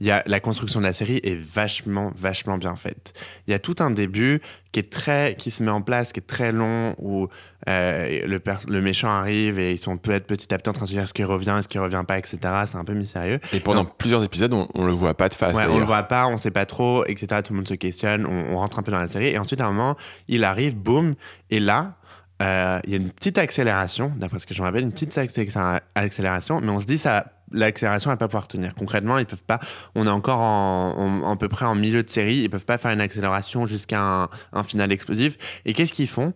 Il 0.00 0.06
y 0.06 0.10
a, 0.10 0.22
la 0.26 0.40
construction 0.40 0.80
de 0.80 0.86
la 0.86 0.94
série 0.94 1.20
est 1.22 1.38
vachement, 1.38 2.10
vachement 2.16 2.56
bien 2.56 2.74
faite. 2.76 3.12
Il 3.46 3.50
y 3.50 3.54
a 3.54 3.58
tout 3.58 3.76
un 3.80 3.90
début 3.90 4.40
qui 4.72 4.80
est 4.80 4.90
très, 4.90 5.34
qui 5.38 5.50
se 5.50 5.62
met 5.62 5.70
en 5.70 5.82
place, 5.82 6.12
qui 6.12 6.20
est 6.20 6.26
très 6.26 6.52
long, 6.52 6.94
où 6.98 7.28
euh, 7.68 8.26
le, 8.26 8.40
le 8.68 8.80
méchant 8.80 9.08
arrive 9.08 9.58
et 9.58 9.72
ils 9.72 9.78
sont 9.78 9.98
peut-être 9.98 10.26
petit 10.26 10.54
à 10.54 10.58
petit 10.58 10.70
en 10.70 10.72
train 10.72 10.84
de 10.84 10.88
se 10.88 10.94
dire 10.94 11.02
est-ce 11.02 11.12
qu'il 11.12 11.26
revient, 11.26 11.54
est-ce 11.58 11.68
qu'il 11.68 11.80
revient 11.80 12.02
pas, 12.08 12.16
etc. 12.18 12.38
C'est 12.66 12.76
un 12.78 12.84
peu 12.84 12.94
mystérieux. 12.94 13.40
Et 13.52 13.60
pendant 13.60 13.84
plusieurs 13.84 14.24
épisodes, 14.24 14.54
on, 14.54 14.68
on 14.74 14.84
le 14.86 14.92
voit 14.92 15.12
pas 15.14 15.28
de 15.28 15.34
face. 15.34 15.54
Ouais, 15.54 15.66
on 15.68 15.78
le 15.78 15.84
voit 15.84 16.04
pas, 16.04 16.28
on 16.28 16.38
sait 16.38 16.50
pas 16.50 16.64
trop, 16.64 17.04
etc. 17.04 17.42
Tout 17.44 17.52
le 17.52 17.58
monde 17.58 17.68
se 17.68 17.74
questionne, 17.74 18.26
on, 18.26 18.54
on 18.54 18.56
rentre 18.56 18.78
un 18.78 18.82
peu 18.82 18.92
dans 18.92 18.98
la 19.00 19.08
série. 19.08 19.26
Et 19.28 19.38
ensuite, 19.38 19.60
à 19.60 19.66
un 19.66 19.72
moment, 19.72 19.96
il 20.28 20.44
arrive, 20.44 20.76
boum, 20.76 21.14
et 21.50 21.60
là, 21.60 21.96
euh, 22.40 22.80
il 22.84 22.90
y 22.90 22.94
a 22.94 22.96
une 22.96 23.10
petite 23.10 23.36
accélération, 23.36 24.12
d'après 24.16 24.38
ce 24.38 24.46
que 24.46 24.54
je 24.54 24.62
me 24.62 24.66
rappelle, 24.66 24.84
une 24.84 24.92
petite 24.92 25.14
accé- 25.18 25.80
accélération, 25.94 26.60
mais 26.62 26.70
on 26.70 26.80
se 26.80 26.86
dit 26.86 26.96
ça. 26.96 27.26
L'accélération, 27.52 28.10
elle 28.10 28.14
va 28.14 28.18
pas 28.18 28.28
pouvoir 28.28 28.48
tenir. 28.48 28.74
Concrètement, 28.74 29.18
ils 29.18 29.26
peuvent 29.26 29.44
pas. 29.44 29.60
On 29.94 30.06
est 30.06 30.10
encore 30.10 30.40
en, 30.40 31.30
à 31.30 31.36
peu 31.36 31.48
près 31.48 31.66
en 31.66 31.74
milieu 31.74 32.02
de 32.02 32.10
série. 32.10 32.36
Ils 32.36 32.50
peuvent 32.50 32.64
pas 32.64 32.78
faire 32.78 32.92
une 32.92 33.00
accélération 33.00 33.66
jusqu'à 33.66 34.28
un, 34.52 34.62
final 34.62 34.92
explosif. 34.92 35.36
Et 35.64 35.72
qu'est-ce 35.72 35.92
qu'ils 35.92 36.08
font? 36.08 36.32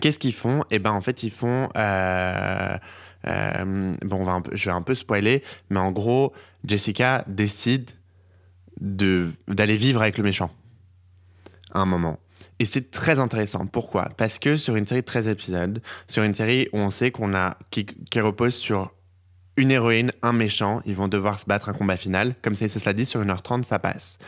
Qu'est-ce 0.00 0.18
qu'ils 0.18 0.34
font? 0.34 0.60
Eh 0.70 0.78
ben, 0.78 0.92
en 0.92 1.00
fait, 1.00 1.22
ils 1.22 1.30
font. 1.30 1.68
euh, 1.76 2.76
euh, 3.26 3.94
bon, 4.04 4.42
je 4.52 4.64
vais 4.64 4.74
un 4.74 4.82
peu 4.82 4.94
spoiler, 4.94 5.42
mais 5.70 5.78
en 5.78 5.92
gros, 5.92 6.32
Jessica 6.64 7.24
décide 7.28 7.90
de 8.80 9.30
d'aller 9.48 9.76
vivre 9.76 10.02
avec 10.02 10.18
le 10.18 10.24
méchant 10.24 10.50
à 11.72 11.80
un 11.80 11.86
moment. 11.86 12.18
Et 12.58 12.64
c'est 12.64 12.90
très 12.90 13.18
intéressant. 13.18 13.66
Pourquoi? 13.66 14.10
Parce 14.16 14.38
que 14.38 14.56
sur 14.56 14.76
une 14.76 14.86
série 14.86 15.00
de 15.00 15.06
13 15.06 15.28
épisodes, 15.28 15.82
sur 16.06 16.22
une 16.22 16.34
série 16.34 16.68
où 16.72 16.78
on 16.78 16.90
sait 16.90 17.10
qu'on 17.10 17.34
a 17.34 17.56
qui, 17.70 17.86
qui 17.86 18.20
repose 18.20 18.54
sur 18.54 18.92
une 19.56 19.70
héroïne, 19.70 20.12
un 20.22 20.32
méchant, 20.32 20.80
ils 20.86 20.96
vont 20.96 21.08
devoir 21.08 21.38
se 21.38 21.44
battre 21.44 21.68
un 21.68 21.74
combat 21.74 21.96
final. 21.96 22.34
Comme 22.40 22.54
ça, 22.54 22.68
ça 22.68 22.92
dit, 22.92 23.04
sur 23.04 23.22
1h30, 23.22 23.64
ça 23.64 23.78
passe. 23.78 24.18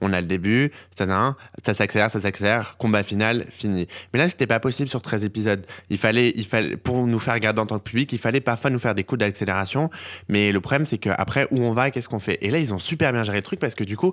On 0.00 0.12
a 0.12 0.20
le 0.20 0.26
début, 0.26 0.72
ça 0.96 1.34
s'accélère, 1.72 2.10
ça 2.10 2.20
s'accélère, 2.20 2.76
combat 2.76 3.02
final, 3.02 3.46
fini. 3.50 3.86
Mais 4.12 4.18
là, 4.18 4.28
c'était 4.28 4.46
pas 4.46 4.60
possible 4.60 4.90
sur 4.90 5.00
13 5.00 5.24
épisodes. 5.24 5.64
Il 5.88 5.96
fallait, 5.96 6.32
il 6.36 6.44
fallait, 6.44 6.76
pour 6.76 7.06
nous 7.06 7.18
faire 7.18 7.34
regarder 7.34 7.62
en 7.62 7.66
tant 7.66 7.78
que 7.78 7.84
public, 7.84 8.12
il 8.12 8.18
fallait 8.18 8.40
parfois 8.40 8.70
nous 8.70 8.78
faire 8.78 8.94
des 8.94 9.04
coups 9.04 9.20
d'accélération. 9.20 9.88
Mais 10.28 10.52
le 10.52 10.60
problème, 10.60 10.84
c'est 10.84 10.98
qu'après, 10.98 11.46
où 11.50 11.62
on 11.62 11.72
va, 11.72 11.90
qu'est-ce 11.90 12.08
qu'on 12.08 12.20
fait? 12.20 12.38
Et 12.42 12.50
là, 12.50 12.58
ils 12.58 12.74
ont 12.74 12.78
super 12.78 13.12
bien 13.12 13.22
géré 13.22 13.38
le 13.38 13.42
truc 13.42 13.60
parce 13.60 13.74
que 13.74 13.84
du 13.84 13.96
coup, 13.96 14.12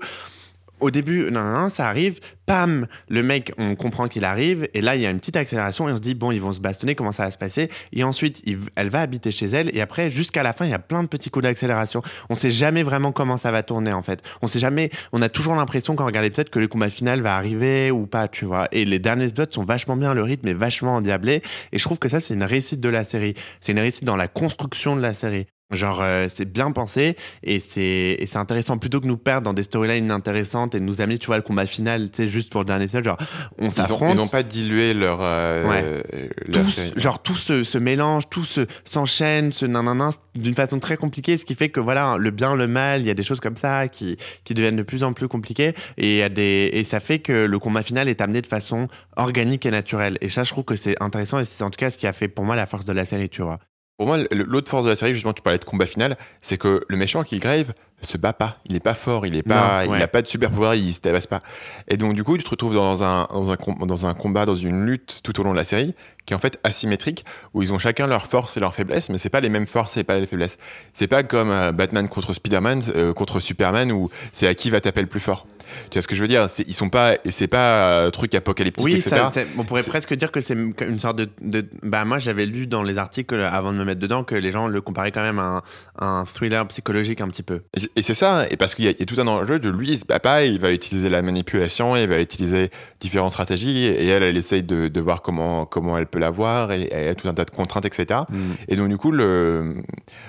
au 0.81 0.91
début, 0.91 1.31
non, 1.31 1.43
non, 1.43 1.61
non, 1.61 1.69
ça 1.69 1.87
arrive, 1.87 2.19
pam, 2.45 2.87
le 3.07 3.23
mec, 3.23 3.53
on 3.57 3.75
comprend 3.75 4.07
qu'il 4.07 4.25
arrive, 4.25 4.67
et 4.73 4.81
là, 4.81 4.95
il 4.95 5.01
y 5.01 5.05
a 5.05 5.09
une 5.09 5.19
petite 5.19 5.37
accélération, 5.37 5.87
et 5.87 5.91
on 5.93 5.95
se 5.95 6.01
dit, 6.01 6.15
bon, 6.15 6.31
ils 6.31 6.41
vont 6.41 6.51
se 6.51 6.59
bastonner, 6.59 6.95
comment 6.95 7.11
ça 7.11 7.23
va 7.23 7.31
se 7.31 7.37
passer? 7.37 7.69
Et 7.93 8.03
ensuite, 8.03 8.41
elle 8.75 8.89
va 8.89 9.01
habiter 9.01 9.31
chez 9.31 9.45
elle, 9.45 9.75
et 9.75 9.81
après, 9.81 10.11
jusqu'à 10.11 10.43
la 10.43 10.53
fin, 10.53 10.65
il 10.65 10.71
y 10.71 10.73
a 10.73 10.79
plein 10.79 11.03
de 11.03 11.07
petits 11.07 11.29
coups 11.29 11.43
d'accélération. 11.43 12.01
On 12.29 12.35
sait 12.35 12.51
jamais 12.51 12.83
vraiment 12.83 13.11
comment 13.11 13.37
ça 13.37 13.51
va 13.51 13.63
tourner, 13.63 13.93
en 13.93 14.01
fait. 14.01 14.21
On 14.41 14.47
sait 14.47 14.59
jamais, 14.59 14.89
on 15.13 15.21
a 15.21 15.29
toujours 15.29 15.55
l'impression, 15.55 15.95
quand 15.95 16.03
on 16.03 16.07
regarde 16.07 16.25
l'épisode, 16.25 16.49
que 16.49 16.59
le 16.59 16.67
combat 16.67 16.89
final 16.89 17.21
va 17.21 17.35
arriver 17.35 17.91
ou 17.91 18.07
pas, 18.07 18.27
tu 18.27 18.45
vois. 18.45 18.67
Et 18.71 18.83
les 18.83 18.99
derniers 18.99 19.27
épisodes 19.27 19.53
sont 19.53 19.63
vachement 19.63 19.95
bien, 19.95 20.13
le 20.13 20.23
rythme 20.23 20.47
est 20.47 20.53
vachement 20.53 20.95
endiablé, 20.95 21.41
et 21.71 21.77
je 21.77 21.83
trouve 21.83 21.99
que 21.99 22.09
ça, 22.09 22.19
c'est 22.19 22.33
une 22.33 22.43
réussite 22.43 22.79
de 22.79 22.89
la 22.89 23.03
série. 23.03 23.35
C'est 23.59 23.71
une 23.71 23.79
réussite 23.79 24.03
dans 24.03 24.17
la 24.17 24.27
construction 24.27 24.95
de 24.95 25.01
la 25.01 25.13
série. 25.13 25.45
Genre, 25.71 25.99
euh, 26.01 26.27
c'est 26.33 26.45
bien 26.51 26.71
pensé 26.71 27.15
et 27.43 27.59
c'est 27.59 28.17
et 28.19 28.25
c'est 28.25 28.37
intéressant 28.37 28.77
plutôt 28.77 28.99
que 28.99 29.07
nous 29.07 29.17
perdre 29.17 29.43
dans 29.45 29.53
des 29.53 29.63
storylines 29.63 30.11
intéressantes 30.11 30.75
et 30.75 30.79
nous 30.79 31.01
amener, 31.01 31.17
tu 31.17 31.27
vois, 31.27 31.37
le 31.37 31.41
combat 31.43 31.65
final, 31.65 32.11
tu 32.11 32.17
sais, 32.23 32.27
juste 32.27 32.51
pour 32.51 32.61
le 32.61 32.65
dernier 32.65 32.83
épisode. 32.85 33.03
Genre, 33.05 33.17
on 33.57 33.65
Ils 33.65 33.67
ont, 33.67 33.69
s'affronte. 33.71 34.15
ils 34.15 34.19
ont 34.19 34.27
pas 34.27 34.43
dilué 34.43 34.93
leur. 34.93 35.19
euh, 35.21 35.69
Ouais. 35.69 36.29
leur 36.47 36.63
tout, 36.65 36.69
série. 36.71 36.91
genre 36.97 37.21
tout 37.21 37.35
se, 37.35 37.63
se 37.63 37.77
mélange, 37.77 38.29
tout 38.29 38.43
se 38.43 38.65
s'enchaîne, 38.83 39.51
se 39.53 39.65
nanana, 39.65 40.09
d'une 40.35 40.55
façon 40.55 40.79
très 40.79 40.97
compliquée, 40.97 41.37
ce 41.37 41.45
qui 41.45 41.55
fait 41.55 41.69
que 41.69 41.79
voilà, 41.79 42.17
le 42.17 42.31
bien, 42.31 42.55
le 42.55 42.67
mal, 42.67 43.01
il 43.01 43.07
y 43.07 43.09
a 43.09 43.13
des 43.13 43.23
choses 43.23 43.39
comme 43.39 43.55
ça 43.55 43.87
qui, 43.87 44.17
qui 44.43 44.53
deviennent 44.53 44.75
de 44.75 44.83
plus 44.83 45.03
en 45.03 45.13
plus 45.13 45.27
compliquées 45.27 45.73
et, 45.97 46.11
il 46.13 46.17
y 46.17 46.21
a 46.23 46.29
des, 46.29 46.69
et 46.73 46.83
ça 46.83 46.99
fait 46.99 47.19
que 47.19 47.31
le 47.45 47.59
combat 47.59 47.83
final 47.83 48.09
est 48.09 48.21
amené 48.21 48.41
de 48.41 48.47
façon 48.47 48.87
organique 49.15 49.65
et 49.65 49.71
naturelle. 49.71 50.17
Et 50.21 50.29
ça, 50.29 50.43
je 50.43 50.51
trouve 50.51 50.63
que 50.65 50.75
c'est 50.75 51.01
intéressant 51.01 51.39
et 51.39 51.45
c'est 51.45 51.63
en 51.63 51.69
tout 51.69 51.77
cas 51.77 51.89
ce 51.91 51.97
qui 51.97 52.07
a 52.07 52.13
fait 52.13 52.27
pour 52.27 52.43
moi 52.45 52.55
la 52.55 52.65
force 52.65 52.85
de 52.85 52.93
la 52.93 53.05
série, 53.05 53.29
tu 53.29 53.41
vois. 53.41 53.59
Pour 54.01 54.07
moi, 54.07 54.17
l'autre 54.31 54.67
force 54.67 54.83
de 54.85 54.89
la 54.89 54.95
série, 54.95 55.13
justement, 55.13 55.31
tu 55.31 55.43
parlais 55.43 55.59
de 55.59 55.63
combat 55.63 55.85
final, 55.85 56.17
c'est 56.41 56.57
que 56.57 56.83
le 56.87 56.97
méchant 56.97 57.21
Killgrave 57.21 57.73
se 58.01 58.17
bat 58.17 58.33
pas. 58.33 58.57
Il 58.65 58.75
est 58.75 58.79
pas 58.79 58.95
fort, 58.95 59.27
il 59.27 59.35
est 59.35 59.43
pas, 59.43 59.83
Non, 59.85 59.91
ouais. 59.91 59.99
il 59.99 60.01
a 60.01 60.07
pas 60.07 60.23
de 60.23 60.27
super 60.27 60.49
pouvoir, 60.49 60.73
il 60.73 60.91
se 60.91 61.01
tabasse 61.01 61.27
pas. 61.27 61.43
Et 61.87 61.97
donc, 61.97 62.15
du 62.15 62.23
coup, 62.23 62.35
tu 62.35 62.43
te 62.43 62.49
retrouves 62.49 62.73
dans 62.73 63.03
un, 63.03 63.27
dans 63.31 63.51
un, 63.51 63.57
com- 63.57 63.75
dans 63.85 64.07
un 64.07 64.15
combat, 64.15 64.47
dans 64.47 64.55
une 64.55 64.87
lutte 64.87 65.19
tout 65.23 65.39
au 65.39 65.43
long 65.43 65.51
de 65.51 65.57
la 65.57 65.65
série, 65.65 65.93
qui 66.25 66.33
est 66.33 66.35
en 66.35 66.39
fait 66.39 66.57
asymétrique, 66.63 67.25
où 67.53 67.61
ils 67.61 67.71
ont 67.73 67.77
chacun 67.77 68.07
leurs 68.07 68.25
forces 68.25 68.57
et 68.57 68.59
leurs 68.59 68.73
faiblesses, 68.73 69.09
mais 69.09 69.19
c'est 69.19 69.29
pas 69.29 69.39
les 69.39 69.49
mêmes 69.49 69.67
forces 69.67 69.97
et 69.97 70.03
pas 70.03 70.17
les 70.17 70.25
faiblesses. 70.25 70.57
C'est 70.93 71.05
pas 71.05 71.21
comme 71.21 71.51
euh, 71.51 71.71
Batman 71.71 72.07
contre 72.09 72.33
Spider-Man, 72.33 72.81
euh, 72.95 73.13
contre 73.13 73.39
Superman, 73.39 73.91
où 73.91 74.09
c'est 74.33 74.47
à 74.47 74.55
qui 74.55 74.71
va 74.71 74.81
taper 74.81 75.01
le 75.01 75.07
plus 75.07 75.19
fort. 75.19 75.45
Tu 75.89 75.95
vois 75.97 76.01
ce 76.01 76.07
que 76.07 76.15
je 76.15 76.21
veux 76.21 76.27
dire? 76.27 76.47
Ils 76.67 76.73
sont 76.73 76.89
pas, 76.89 77.15
et 77.25 77.31
c'est 77.31 77.47
pas 77.47 78.01
euh, 78.05 78.09
truc 78.11 78.33
apocalyptique, 78.35 78.83
Oui, 78.85 78.93
etc. 78.95 79.09
ça, 79.33 79.41
on 79.57 79.63
pourrait 79.63 79.83
presque 79.83 80.13
dire 80.15 80.31
que 80.31 80.41
c'est 80.41 80.53
une 80.53 80.99
sorte 80.99 81.17
de, 81.17 81.27
de- 81.41 81.65
Bah, 81.83 82.05
moi, 82.05 82.19
j'avais 82.19 82.45
lu 82.45 82.67
dans 82.67 82.83
les 82.83 82.97
articles 82.97 83.35
avant 83.35 83.71
de 83.73 83.77
me 83.77 83.85
mettre 83.85 83.99
dedans 83.99 84.23
que 84.23 84.35
les 84.35 84.51
gens 84.51 84.67
le 84.67 84.81
comparaient 84.81 85.11
quand 85.11 85.21
même 85.21 85.39
à 85.39 85.61
un, 85.99 86.21
un 86.21 86.25
thriller 86.25 86.65
psychologique 86.67 87.21
un 87.21 87.27
petit 87.27 87.43
peu. 87.43 87.61
Et 87.95 88.01
c'est- 88.01 88.13
ça, 88.13 88.45
et 88.49 88.57
parce 88.57 88.75
qu'il 88.75 88.85
y, 88.85 88.87
a- 88.87 88.91
il 88.91 88.99
y 88.99 89.03
a 89.03 89.05
tout 89.05 89.19
un 89.19 89.27
enjeu 89.27 89.59
de 89.59 89.69
lui, 89.69 89.99
pas, 90.21 90.43
il 90.45 90.59
va 90.59 90.71
utiliser 90.71 91.09
la 91.09 91.21
manipulation, 91.21 91.95
il 91.95 92.07
va 92.07 92.19
utiliser 92.19 92.69
différentes 92.99 93.31
stratégies, 93.31 93.85
et 93.85 94.07
elle, 94.07 94.23
elle 94.23 94.37
essaye 94.37 94.63
de, 94.63 94.87
de 94.89 95.01
voir 95.01 95.21
comment, 95.21 95.65
comment 95.65 95.97
elle 95.97 96.05
peut 96.07 96.19
l'avoir, 96.19 96.71
et 96.71 96.89
elle 96.91 97.09
a 97.09 97.15
tout 97.15 97.27
un 97.27 97.33
tas 97.33 97.45
de 97.45 97.51
contraintes, 97.51 97.85
etc. 97.85 98.21
Et 98.67 98.75
donc, 98.75 98.89
du 98.89 98.97
coup, 98.97 99.11
le, 99.11 99.75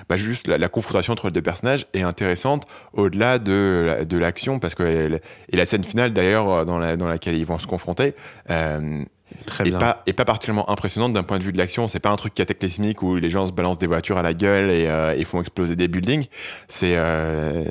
bah, 0.09 0.17
juste 0.17 0.47
la, 0.47 0.57
la 0.57 0.69
confrontation 0.69 1.13
entre 1.13 1.27
les 1.27 1.31
deux 1.33 1.41
personnages 1.41 1.85
est 1.93 2.01
intéressante 2.01 2.65
au-delà 2.93 3.39
de, 3.39 4.05
de 4.07 4.17
l'action, 4.17 4.59
parce 4.59 4.75
que 4.75 4.83
elle- 4.83 5.21
et 5.51 5.57
la 5.57 5.65
scène 5.65 5.83
finale, 5.83 6.13
d'ailleurs, 6.13 6.65
dans, 6.65 6.77
la, 6.77 6.95
dans 6.97 7.07
laquelle 7.07 7.35
ils 7.35 7.45
vont 7.45 7.59
se 7.59 7.67
confronter, 7.67 8.13
euh, 8.49 9.03
Très 9.47 9.65
et 9.67 9.71
bien. 9.71 9.79
pas, 9.79 10.03
et 10.05 10.13
pas 10.13 10.25
particulièrement 10.25 10.69
impressionnante 10.69 11.11
d'un 11.13 11.23
point 11.23 11.39
de 11.39 11.43
vue 11.43 11.51
de 11.53 11.57
l'action. 11.57 11.87
C'est 11.87 11.99
pas 11.99 12.11
un 12.11 12.15
truc 12.17 12.35
cataclysmique 12.35 13.01
où 13.01 13.15
les 13.15 13.31
gens 13.31 13.47
se 13.47 13.51
balancent 13.51 13.79
des 13.79 13.87
voitures 13.87 14.17
à 14.19 14.21
la 14.21 14.35
gueule 14.35 14.69
et, 14.69 14.85
euh, 14.87 15.15
et 15.17 15.25
font 15.25 15.41
exploser 15.41 15.75
des 15.75 15.87
buildings. 15.87 16.27
C'est 16.67 16.93
euh, 16.95 17.63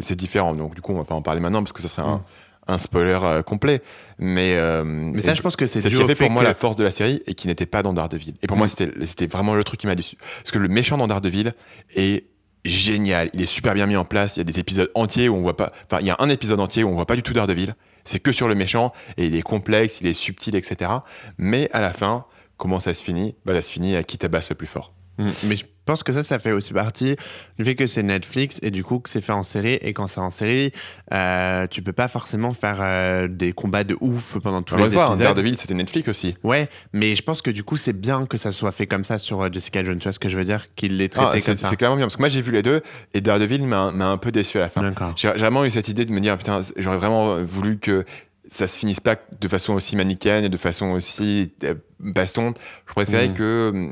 c'est 0.00 0.16
différent. 0.16 0.54
Donc, 0.54 0.74
du 0.74 0.80
coup, 0.80 0.92
on 0.92 0.98
va 0.98 1.04
pas 1.04 1.14
en 1.14 1.22
parler 1.22 1.40
maintenant 1.40 1.62
parce 1.62 1.72
que 1.72 1.82
ça 1.82 1.86
serait 1.88 2.02
un, 2.02 2.20
un 2.66 2.78
spoiler 2.78 3.16
euh, 3.22 3.42
complet. 3.42 3.80
Mais, 4.18 4.54
euh, 4.56 4.82
Mais 4.84 5.20
ça, 5.20 5.34
je 5.34 5.42
pense 5.42 5.54
que 5.54 5.66
c'est 5.68 5.80
ce 5.82 5.86
qui 5.88 5.94
a 6.02 6.06
fait 6.06 6.14
fait 6.16 6.24
pour 6.24 6.32
moi 6.32 6.42
que- 6.42 6.48
la 6.48 6.54
force 6.54 6.74
de 6.76 6.82
la 6.82 6.90
série 6.90 7.22
et 7.28 7.34
qui 7.34 7.46
n'était 7.46 7.66
pas 7.66 7.84
dans 7.84 7.92
Daredevil. 7.92 8.34
Et 8.42 8.48
pour 8.48 8.56
moi, 8.56 8.66
Mm. 8.66 8.70
c'était 8.70 9.06
c'était 9.06 9.26
vraiment 9.28 9.54
le 9.54 9.62
truc 9.62 9.78
qui 9.78 9.86
m'a 9.86 9.94
déçu. 9.94 10.16
Parce 10.42 10.50
que 10.50 10.58
le 10.58 10.68
méchant 10.68 10.96
dans 10.98 11.06
Daredevil 11.06 11.52
est 11.94 12.24
génial. 12.64 13.30
Il 13.34 13.42
est 13.42 13.46
super 13.46 13.74
bien 13.74 13.86
mis 13.86 13.96
en 13.96 14.04
place. 14.04 14.36
Il 14.36 14.40
y 14.40 14.42
a 14.42 14.44
des 14.44 14.58
épisodes 14.58 14.90
entiers 14.94 15.28
où 15.28 15.36
on 15.36 15.40
voit 15.40 15.56
pas. 15.56 15.72
Enfin, 15.90 16.00
il 16.00 16.06
y 16.06 16.10
a 16.10 16.16
un 16.18 16.28
épisode 16.28 16.60
entier 16.60 16.84
où 16.84 16.88
on 16.88 16.94
voit 16.94 17.06
pas 17.06 17.16
du 17.16 17.22
tout 17.22 17.32
Daredevil. 17.32 17.74
C'est 18.04 18.20
que 18.20 18.32
sur 18.32 18.48
le 18.48 18.54
méchant 18.54 18.92
et 19.16 19.26
il 19.26 19.36
est 19.36 19.42
complexe, 19.42 20.00
il 20.00 20.06
est 20.06 20.14
subtil, 20.14 20.56
etc. 20.56 20.90
Mais 21.36 21.68
à 21.72 21.80
la 21.80 21.92
fin, 21.92 22.24
comment 22.56 22.80
ça 22.80 22.94
se 22.94 23.02
finit? 23.02 23.34
Bah, 23.44 23.54
ça 23.54 23.62
se 23.62 23.72
finit 23.72 23.96
à 23.96 24.02
qui 24.02 24.18
tabasse 24.18 24.48
le 24.50 24.56
plus 24.56 24.66
fort. 24.66 24.92
Mm. 25.18 25.30
Mais 25.44 25.56
je 25.56 25.64
pense 25.84 26.02
que 26.02 26.12
ça, 26.12 26.22
ça 26.22 26.38
fait 26.38 26.52
aussi 26.52 26.72
partie 26.72 27.16
du 27.58 27.64
fait 27.64 27.74
que 27.74 27.86
c'est 27.86 28.02
Netflix 28.02 28.58
et 28.62 28.70
du 28.70 28.84
coup 28.84 28.98
que 29.00 29.08
c'est 29.08 29.20
fait 29.22 29.32
en 29.32 29.42
série. 29.42 29.74
Et 29.82 29.92
quand 29.94 30.06
c'est 30.06 30.20
en 30.20 30.30
série, 30.30 30.70
euh, 31.12 31.66
tu 31.66 31.82
peux 31.82 31.92
pas 31.92 32.08
forcément 32.08 32.52
faire 32.52 32.78
euh, 32.80 33.26
des 33.26 33.52
combats 33.52 33.84
de 33.84 33.96
ouf 34.00 34.36
pendant 34.42 34.62
tous 34.62 34.74
On 34.74 34.78
va 34.78 34.82
les 34.84 34.88
le 34.90 34.94
voir, 34.94 35.08
épisodes. 35.08 35.24
Daredevil, 35.24 35.56
c'était 35.56 35.74
Netflix 35.74 36.08
aussi. 36.08 36.36
Ouais, 36.44 36.68
mais 36.92 37.14
je 37.14 37.22
pense 37.22 37.40
que 37.42 37.50
du 37.50 37.64
coup, 37.64 37.76
c'est 37.76 37.98
bien 37.98 38.26
que 38.26 38.36
ça 38.36 38.52
soit 38.52 38.70
fait 38.72 38.86
comme 38.86 39.04
ça 39.04 39.18
sur 39.18 39.42
euh, 39.42 39.48
Jessica 39.52 39.82
Jones. 39.82 39.98
Tu 39.98 40.04
vois 40.04 40.12
ce 40.12 40.18
que 40.18 40.28
je 40.28 40.36
veux 40.36 40.44
dire? 40.44 40.66
Qu'il 40.76 40.98
l'ait 40.98 41.10
Ah, 41.16 41.26
traité 41.30 41.46
comme 41.46 41.58
ça. 41.58 41.70
c'est 41.70 41.76
clairement 41.76 41.96
bien 41.96 42.04
parce 42.06 42.16
que 42.16 42.22
moi 42.22 42.28
j'ai 42.28 42.42
vu 42.42 42.52
les 42.52 42.62
deux 42.62 42.82
et 43.14 43.20
Daredevil 43.20 43.62
m'a 43.62 43.86
un 43.88 44.18
peu 44.18 44.30
déçu 44.30 44.58
à 44.58 44.60
la 44.62 44.68
fin. 44.68 44.94
J'ai 45.16 45.28
vraiment 45.28 45.64
eu 45.64 45.70
cette 45.70 45.88
idée 45.88 46.04
de 46.04 46.12
me 46.12 46.20
dire 46.20 46.36
putain, 46.36 46.60
j'aurais 46.76 46.98
vraiment 46.98 47.42
voulu 47.42 47.78
que 47.78 48.04
ça 48.46 48.66
se 48.68 48.78
finisse 48.78 49.00
pas 49.00 49.16
de 49.40 49.48
façon 49.48 49.74
aussi 49.74 49.94
manichéenne 49.96 50.44
et 50.44 50.48
de 50.48 50.56
façon 50.56 50.90
aussi 50.92 51.52
baston. 52.00 52.54
Je 52.86 52.92
préférais 52.94 53.28
Mhm. 53.28 53.34
que 53.34 53.72
euh, 53.74 53.88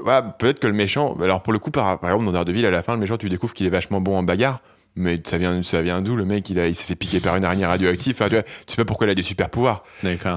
voilà, 0.00 0.22
peut-être 0.22 0.58
que 0.60 0.66
le 0.66 0.72
méchant, 0.72 1.16
alors 1.20 1.42
pour 1.42 1.52
le 1.52 1.58
coup 1.58 1.70
par, 1.70 1.98
par 2.00 2.10
exemple 2.10 2.26
dans 2.26 2.32
Daredevil 2.32 2.64
à 2.66 2.70
la 2.70 2.82
fin 2.82 2.94
le 2.94 3.00
méchant 3.00 3.16
tu 3.16 3.28
découvres 3.28 3.54
qu'il 3.54 3.66
est 3.66 3.70
vachement 3.70 4.00
bon 4.00 4.16
en 4.16 4.22
bagarre. 4.22 4.60
Mais 5.00 5.20
ça 5.24 5.38
vient, 5.38 5.62
ça 5.62 5.80
vient 5.80 6.00
d'où 6.02 6.16
le 6.16 6.24
mec 6.24 6.50
il, 6.50 6.58
a- 6.58 6.66
il 6.66 6.74
s'est 6.74 6.82
fait 6.84 6.96
piquer 6.96 7.20
par 7.20 7.36
une 7.36 7.44
araignée 7.44 7.66
radioactive. 7.66 8.16
Enfin, 8.16 8.24
tu, 8.28 8.34
vois, 8.34 8.42
tu 8.42 8.50
sais 8.66 8.76
pas 8.76 8.84
pourquoi 8.84 9.06
il 9.06 9.10
a 9.10 9.14
des 9.14 9.22
super 9.22 9.48
pouvoirs. 9.48 9.84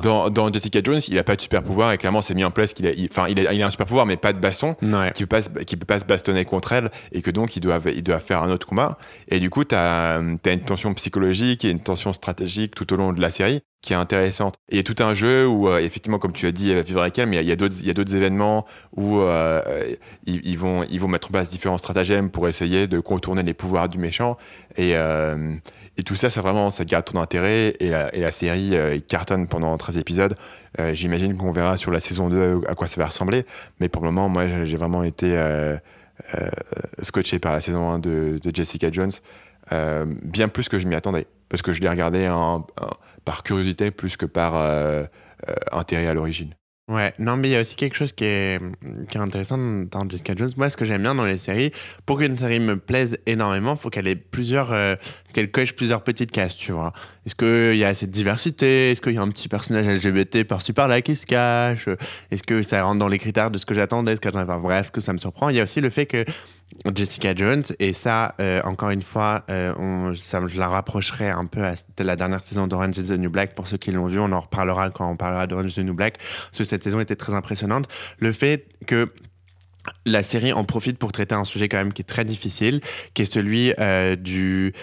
Dans, 0.01 0.29
dans 0.29 0.53
Jessica 0.53 0.81
Jones, 0.84 0.99
il 1.07 1.17
a 1.17 1.23
pas 1.23 1.36
de 1.36 1.41
super 1.41 1.63
pouvoir 1.63 1.93
et 1.93 1.97
clairement 1.97 2.21
c'est 2.21 2.36
mis 2.36 2.43
en 2.43 2.51
place 2.51 2.73
qu'il 2.75 2.86
a, 2.86 2.91
il- 2.91 3.07
enfin, 3.12 3.25
il, 3.27 3.39
a, 3.47 3.53
il 3.53 3.63
a 3.63 3.65
un 3.65 3.71
super 3.71 3.88
pouvoir 3.88 4.05
mais 4.05 4.17
pas 4.17 4.34
de 4.34 4.38
baston 4.39 4.75
Ouais. 4.84 5.12
qui 5.15 5.23
peut 5.23 5.27
pas 5.27 5.41
se, 5.41 5.49
qui 5.63 5.77
peut 5.77 5.86
pas 5.88 5.99
se 5.99 6.05
bastonner 6.05 6.45
contre 6.45 6.73
elle 6.73 6.91
et 7.12 7.23
que 7.23 7.31
donc 7.31 7.55
il 7.55 7.60
doit 7.62 7.79
il 7.88 8.03
doit 8.03 8.19
faire 8.19 8.43
un 8.43 8.51
autre 8.51 8.67
combat 8.67 8.99
et 9.29 9.39
du 9.39 9.49
coup 9.49 9.63
tu 9.63 9.73
as, 9.73 10.19
une 10.19 10.38
tension 10.60 10.93
psychologique 10.93 11.65
et 11.65 11.71
une 11.71 11.79
tension 11.79 12.13
stratégique 12.13 12.75
tout 12.75 12.93
au 12.93 12.97
long 12.97 13.13
de 13.13 13.21
la 13.21 13.31
série 13.31 13.62
qui 13.81 13.93
est 13.93 13.95
intéressante 13.95 14.55
et 14.69 14.79
il 14.79 14.83
tout 14.83 15.01
un 15.03 15.13
jeu 15.13 15.47
où 15.47 15.67
euh, 15.67 15.79
effectivement 15.79 16.19
comme 16.19 16.33
tu 16.33 16.45
as 16.47 16.51
dit 16.51 16.69
elle 16.69 16.77
va 16.77 16.81
vivre 16.83 17.01
avec 17.01 17.17
elle 17.17 17.27
mais 17.27 17.37
il 17.37 17.47
y 17.47 17.51
a- 17.51 17.53
il 17.53 17.57
d'autres 17.57 17.75
il 17.83 18.15
événements 18.15 18.65
où 18.95 19.19
euh, 19.19 19.95
ils, 20.25 20.45
ils 20.45 20.57
vont 20.57 20.83
ils 20.89 20.99
vont 20.99 21.07
mettre 21.07 21.29
en 21.29 21.31
place 21.31 21.49
différents 21.49 21.77
stratagèmes 21.77 22.29
pour 22.29 22.47
essayer 22.47 22.87
de 22.87 22.99
contourner 22.99 23.43
les 23.43 23.53
pouvoirs 23.53 23.89
du 23.89 23.97
méchant 23.97 24.37
et 24.77 24.95
euh, 24.95 25.55
tout 26.05 26.15
ça, 26.15 26.29
ça 26.29 26.41
vraiment, 26.41 26.71
ça 26.71 26.85
garde 26.85 27.05
ton 27.05 27.19
intérêt. 27.19 27.75
Et 27.79 27.89
la, 27.89 28.13
et 28.15 28.21
la 28.21 28.31
série 28.31 28.75
euh, 28.75 28.97
cartonne 28.99 29.47
pendant 29.47 29.77
13 29.77 29.97
épisodes. 29.97 30.35
Euh, 30.79 30.93
J'imagine 30.93 31.37
qu'on 31.37 31.51
verra 31.51 31.77
sur 31.77 31.91
la 31.91 31.99
saison 31.99 32.29
2 32.29 32.61
à 32.67 32.75
quoi 32.75 32.87
ça 32.87 32.99
va 32.99 33.07
ressembler. 33.07 33.45
Mais 33.79 33.89
pour 33.89 34.03
le 34.03 34.11
moment, 34.11 34.29
moi, 34.29 34.65
j'ai 34.65 34.77
vraiment 34.77 35.03
été 35.03 35.37
euh, 35.37 35.77
euh, 36.35 36.49
scotché 37.01 37.39
par 37.39 37.53
la 37.53 37.61
saison 37.61 37.89
1 37.91 37.99
de, 37.99 38.39
Jessica 38.53 38.91
Jones. 38.91 39.11
Euh, 39.71 40.05
bien 40.23 40.47
plus 40.47 40.69
que 40.69 40.79
je 40.79 40.87
m'y 40.87 40.95
attendais. 40.95 41.27
Parce 41.51 41.61
que 41.61 41.73
je 41.73 41.81
l'ai 41.81 41.89
regardé 41.89 42.27
en- 42.27 42.65
en- 42.81 42.89
par 43.23 43.43
curiosité 43.43 43.91
plus 43.91 44.17
que 44.17 44.25
par 44.25 44.55
euh, 44.55 45.03
euh, 45.47 45.53
intérêt 45.71 46.07
à 46.07 46.13
l'origine. 46.15 46.55
Ouais, 46.89 47.13
non, 47.19 47.37
mais 47.37 47.47
il 47.49 47.51
y 47.51 47.55
a 47.55 47.61
aussi 47.61 47.75
quelque 47.77 47.95
chose 47.95 48.11
qui 48.11 48.25
est, 48.25 48.59
qui 49.07 49.17
est 49.17 49.21
intéressant 49.21 49.57
dans 49.57 50.09
Jessica 50.09 50.33
Jones. 50.35 50.51
Moi, 50.57 50.69
ce 50.69 50.75
que 50.75 50.83
j'aime 50.83 51.03
bien 51.03 51.15
dans 51.15 51.23
les 51.25 51.37
séries, 51.37 51.71
pour 52.05 52.17
qu'une 52.17 52.37
série 52.37 52.59
me 52.59 52.75
plaise 52.75 53.17
énormément, 53.27 53.73
il 53.73 53.77
faut 53.77 53.89
qu'elle 53.89 54.07
ait 54.07 54.15
plusieurs, 54.15 54.73
euh, 54.73 54.95
qu'elle 55.31 55.51
coche 55.51 55.73
plusieurs 55.73 56.03
petites 56.03 56.31
cases, 56.31 56.57
tu 56.57 56.73
vois. 56.73 56.91
Est-ce 57.25 57.35
qu'il 57.35 57.77
y 57.77 57.85
a 57.85 57.93
de 57.93 58.05
diversité? 58.07 58.91
Est-ce 58.91 59.01
qu'il 59.01 59.13
y 59.13 59.17
a 59.17 59.21
un 59.21 59.29
petit 59.29 59.47
personnage 59.47 59.87
LGBT 59.87 60.43
par-ci 60.43 60.73
par-là 60.73 61.01
qui 61.01 61.15
se 61.15 61.25
cache? 61.25 61.87
Est-ce 62.29 62.43
que 62.43 62.61
ça 62.61 62.83
rentre 62.83 62.99
dans 62.99 63.07
les 63.07 63.19
critères 63.19 63.51
de 63.51 63.57
ce 63.57 63.65
que 63.65 63.73
j'attendais? 63.75 64.13
Est-ce 64.13 64.21
que 64.21 64.71
Est-ce 64.73 64.91
que 64.91 65.01
ça 65.01 65.13
me 65.13 65.17
surprend 65.17 65.47
Il 65.49 65.55
y 65.55 65.59
a 65.61 65.63
aussi 65.63 65.79
le 65.79 65.89
fait 65.91 66.07
que 66.07 66.25
Jessica 66.95 67.36
Jones, 67.36 67.63
et 67.79 67.93
ça, 67.93 68.36
euh, 68.39 68.62
encore 68.63 68.89
une 68.89 69.01
fois, 69.01 69.43
euh, 69.49 69.73
on- 69.77 70.13
je 70.13 70.60
la 70.60 70.67
rapprocherai 70.67 71.29
un 71.29 71.45
peu 71.45 71.63
à 71.63 71.75
la 71.99 72.15
dernière 72.15 72.43
saison 72.43 72.67
d'Orange 72.67 72.97
is 72.97 73.07
the 73.10 73.19
New 73.19 73.29
Black. 73.29 73.55
Pour 73.55 73.67
ceux 73.67 73.77
qui 73.77 73.91
l'ont 73.91 74.07
vu, 74.07 74.19
on 74.19 74.31
en 74.31 74.39
reparlera 74.39 74.89
quand 74.89 75.10
on 75.10 75.17
parlera 75.17 75.47
d'Orange 75.47 75.71
is 75.71 75.75
the 75.75 75.86
New 75.86 75.93
Black, 75.93 76.17
parce 76.17 76.57
que 76.60 76.63
cette 76.63 76.84
saison 76.84 76.99
était 76.99 77.15
très 77.15 77.34
impressionnante. 77.34 77.88
Le 78.19 78.31
fait 78.31 78.67
que 78.88 79.12
la 80.05 80.21
série 80.21 80.53
en 80.53 80.63
profite 80.63 80.99
pour 80.99 81.12
traiter 81.12 81.34
un 81.34 81.43
sujet 81.43 81.67
quand 81.67 81.77
même 81.77 81.91
qui 81.91 82.03
est 82.03 82.05
très 82.05 82.23
difficile, 82.23 82.81
qui 83.15 83.23
est 83.23 83.25
celui 83.25 83.73
euh, 83.79 84.15
du 84.15 84.73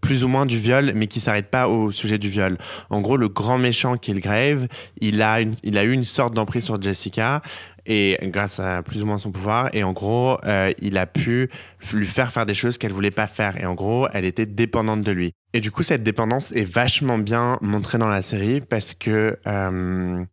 plus 0.00 0.24
ou 0.24 0.28
moins 0.28 0.46
du 0.46 0.58
viol, 0.58 0.92
mais 0.96 1.06
qui 1.06 1.20
s'arrête 1.20 1.48
pas 1.48 1.68
au 1.68 1.92
sujet 1.92 2.18
du 2.18 2.28
viol. 2.28 2.58
En 2.90 3.00
gros, 3.00 3.16
le 3.16 3.28
grand 3.28 3.58
méchant 3.58 3.96
Killgrave, 3.96 4.66
il 5.00 5.22
a 5.22 5.40
il 5.40 5.78
a 5.78 5.84
eu 5.84 5.92
une 5.92 6.02
sorte 6.02 6.34
d'emprise 6.34 6.64
sur 6.64 6.82
Jessica. 6.82 7.40
Et 7.86 8.18
grâce 8.24 8.60
à 8.60 8.82
plus 8.82 9.02
ou 9.02 9.06
moins 9.06 9.18
son 9.18 9.32
pouvoir, 9.32 9.70
et 9.74 9.82
en 9.82 9.92
gros, 9.92 10.36
euh, 10.44 10.72
il 10.80 10.96
a 10.98 11.06
pu 11.06 11.50
lui 11.92 12.06
faire 12.06 12.32
faire 12.32 12.46
des 12.46 12.54
choses 12.54 12.78
qu'elle 12.78 12.92
voulait 12.92 13.10
pas 13.10 13.26
faire. 13.26 13.60
Et 13.60 13.66
en 13.66 13.74
gros, 13.74 14.06
elle 14.12 14.24
était 14.24 14.46
dépendante 14.46 15.02
de 15.02 15.12
lui. 15.12 15.32
Et 15.52 15.60
du 15.60 15.70
coup, 15.70 15.82
cette 15.82 16.02
dépendance 16.02 16.52
est 16.52 16.64
vachement 16.64 17.18
bien 17.18 17.58
montrée 17.60 17.98
dans 17.98 18.08
la 18.08 18.22
série 18.22 18.60
parce 18.60 18.94
que 18.94 19.36
euh, 19.46 20.24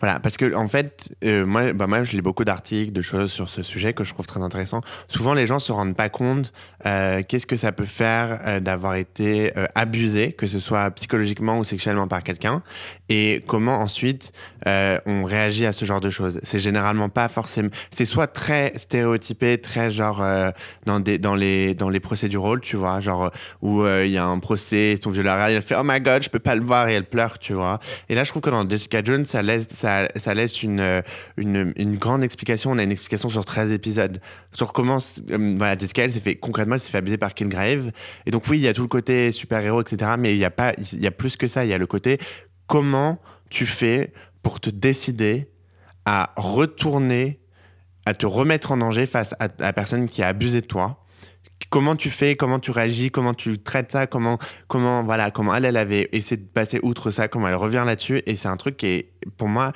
voilà, 0.00 0.20
parce 0.20 0.36
que 0.36 0.54
en 0.54 0.68
fait, 0.68 1.10
euh, 1.24 1.44
moi, 1.44 1.72
bah, 1.72 1.86
moi, 1.86 2.04
je 2.04 2.12
lis 2.12 2.22
beaucoup 2.22 2.44
d'articles, 2.44 2.92
de 2.92 3.02
choses 3.02 3.32
sur 3.32 3.48
ce 3.48 3.62
sujet 3.62 3.92
que 3.92 4.04
je 4.04 4.12
trouve 4.12 4.26
très 4.26 4.42
intéressant. 4.42 4.80
Souvent, 5.08 5.34
les 5.34 5.46
gens 5.46 5.58
se 5.58 5.72
rendent 5.72 5.96
pas 5.96 6.08
compte 6.08 6.52
euh, 6.86 7.22
qu'est-ce 7.26 7.46
que 7.46 7.56
ça 7.56 7.72
peut 7.72 7.84
faire 7.84 8.40
euh, 8.46 8.60
d'avoir 8.60 8.94
été 8.94 9.52
abusé, 9.74 10.32
que 10.32 10.46
ce 10.46 10.60
soit 10.60 10.90
psychologiquement 10.92 11.58
ou 11.58 11.64
sexuellement 11.64 12.08
par 12.08 12.22
quelqu'un, 12.22 12.62
et 13.08 13.42
comment 13.46 13.80
ensuite 13.80 14.32
on 14.66 15.22
réagit 15.22 15.64
à 15.64 15.72
ce 15.72 15.86
genre 15.86 16.00
de 16.00 16.10
choses. 16.10 16.40
C'est 16.42 16.58
généralement 16.58 17.08
pas 17.08 17.28
forcément, 17.28 17.70
c'est 17.90 18.04
soit 18.04 18.26
très 18.26 18.74
stéréotypé, 18.76 19.58
très 19.58 19.90
genre 19.90 20.22
dans 20.84 21.00
des 21.00 21.16
dans 21.16 21.34
les 21.34 21.74
dans 21.74 21.88
les 21.88 22.00
procédurales, 22.00 22.60
tu 22.60 22.76
vois, 22.76 23.00
genre 23.00 23.30
où 23.62 23.86
il 23.86 24.10
y 24.10 24.18
a 24.18 24.26
un 24.26 24.38
procès, 24.40 24.96
son 25.02 25.10
violeur 25.10 25.38
elle 25.48 25.62
fait 25.62 25.76
oh 25.78 25.84
my 25.84 26.00
god, 26.00 26.22
je 26.22 26.30
peux 26.30 26.38
pas 26.38 26.54
le 26.54 26.62
voir 26.62 26.88
et 26.88 26.94
elle 26.94 27.04
pleure, 27.04 27.38
tu 27.38 27.52
vois. 27.52 27.78
Et 28.08 28.14
là, 28.14 28.24
je 28.24 28.30
trouve 28.30 28.42
que 28.42 28.50
dans 28.50 28.68
Jessica 28.68 29.02
Jones, 29.02 29.24
ça 29.24 29.42
laisse, 29.42 29.66
ça 30.16 30.34
laisse 30.34 30.62
une, 30.62 30.80
euh, 30.80 31.02
une, 31.36 31.72
une 31.76 31.96
grande 31.96 32.24
explication. 32.24 32.70
On 32.70 32.78
a 32.78 32.82
une 32.82 32.90
explication 32.90 33.28
sur 33.28 33.44
13 33.44 33.72
épisodes 33.72 34.20
sur 34.52 34.72
comment 34.72 34.98
euh, 35.30 35.54
voilà, 35.56 35.76
Jessica, 35.76 36.08
s'est 36.08 36.20
fait 36.20 36.36
concrètement, 36.36 36.74
elle 36.74 36.80
s'est 36.80 36.90
fait 36.90 36.98
abuser 36.98 37.18
par 37.18 37.34
Killgrave. 37.34 37.90
Et 38.26 38.30
donc, 38.30 38.44
oui, 38.48 38.58
il 38.58 38.62
y 38.62 38.68
a 38.68 38.74
tout 38.74 38.82
le 38.82 38.88
côté 38.88 39.32
super-héros, 39.32 39.82
etc. 39.82 40.12
Mais 40.18 40.34
il 40.34 40.38
y 40.38 40.44
a, 40.44 40.52
y 40.92 41.06
a 41.06 41.10
plus 41.10 41.36
que 41.36 41.46
ça. 41.46 41.64
Il 41.64 41.68
y 41.68 41.74
a 41.74 41.78
le 41.78 41.86
côté 41.86 42.18
comment 42.66 43.18
tu 43.50 43.66
fais 43.66 44.12
pour 44.42 44.60
te 44.60 44.70
décider 44.70 45.50
à 46.04 46.32
retourner, 46.36 47.40
à 48.06 48.14
te 48.14 48.26
remettre 48.26 48.72
en 48.72 48.78
danger 48.78 49.06
face 49.06 49.34
à 49.40 49.44
à 49.44 49.48
la 49.58 49.72
personne 49.72 50.06
qui 50.06 50.22
a 50.22 50.28
abusé 50.28 50.60
de 50.60 50.66
toi 50.66 51.04
comment 51.70 51.96
tu 51.96 52.10
fais, 52.10 52.36
comment 52.36 52.58
tu 52.58 52.70
réagis, 52.70 53.10
comment 53.10 53.34
tu 53.34 53.58
traites 53.58 53.92
ça, 53.92 54.06
comment, 54.06 54.38
comment, 54.66 55.04
voilà, 55.04 55.30
comment 55.30 55.54
elle, 55.54 55.76
avait 55.76 56.08
essayé 56.12 56.36
de 56.36 56.46
passer 56.46 56.80
outre 56.82 57.10
ça, 57.10 57.28
comment 57.28 57.48
elle 57.48 57.54
revient 57.54 57.84
là-dessus. 57.86 58.22
Et 58.26 58.36
c'est 58.36 58.48
un 58.48 58.56
truc 58.56 58.76
qui 58.76 58.86
est, 58.86 59.10
pour 59.36 59.48
moi, 59.48 59.72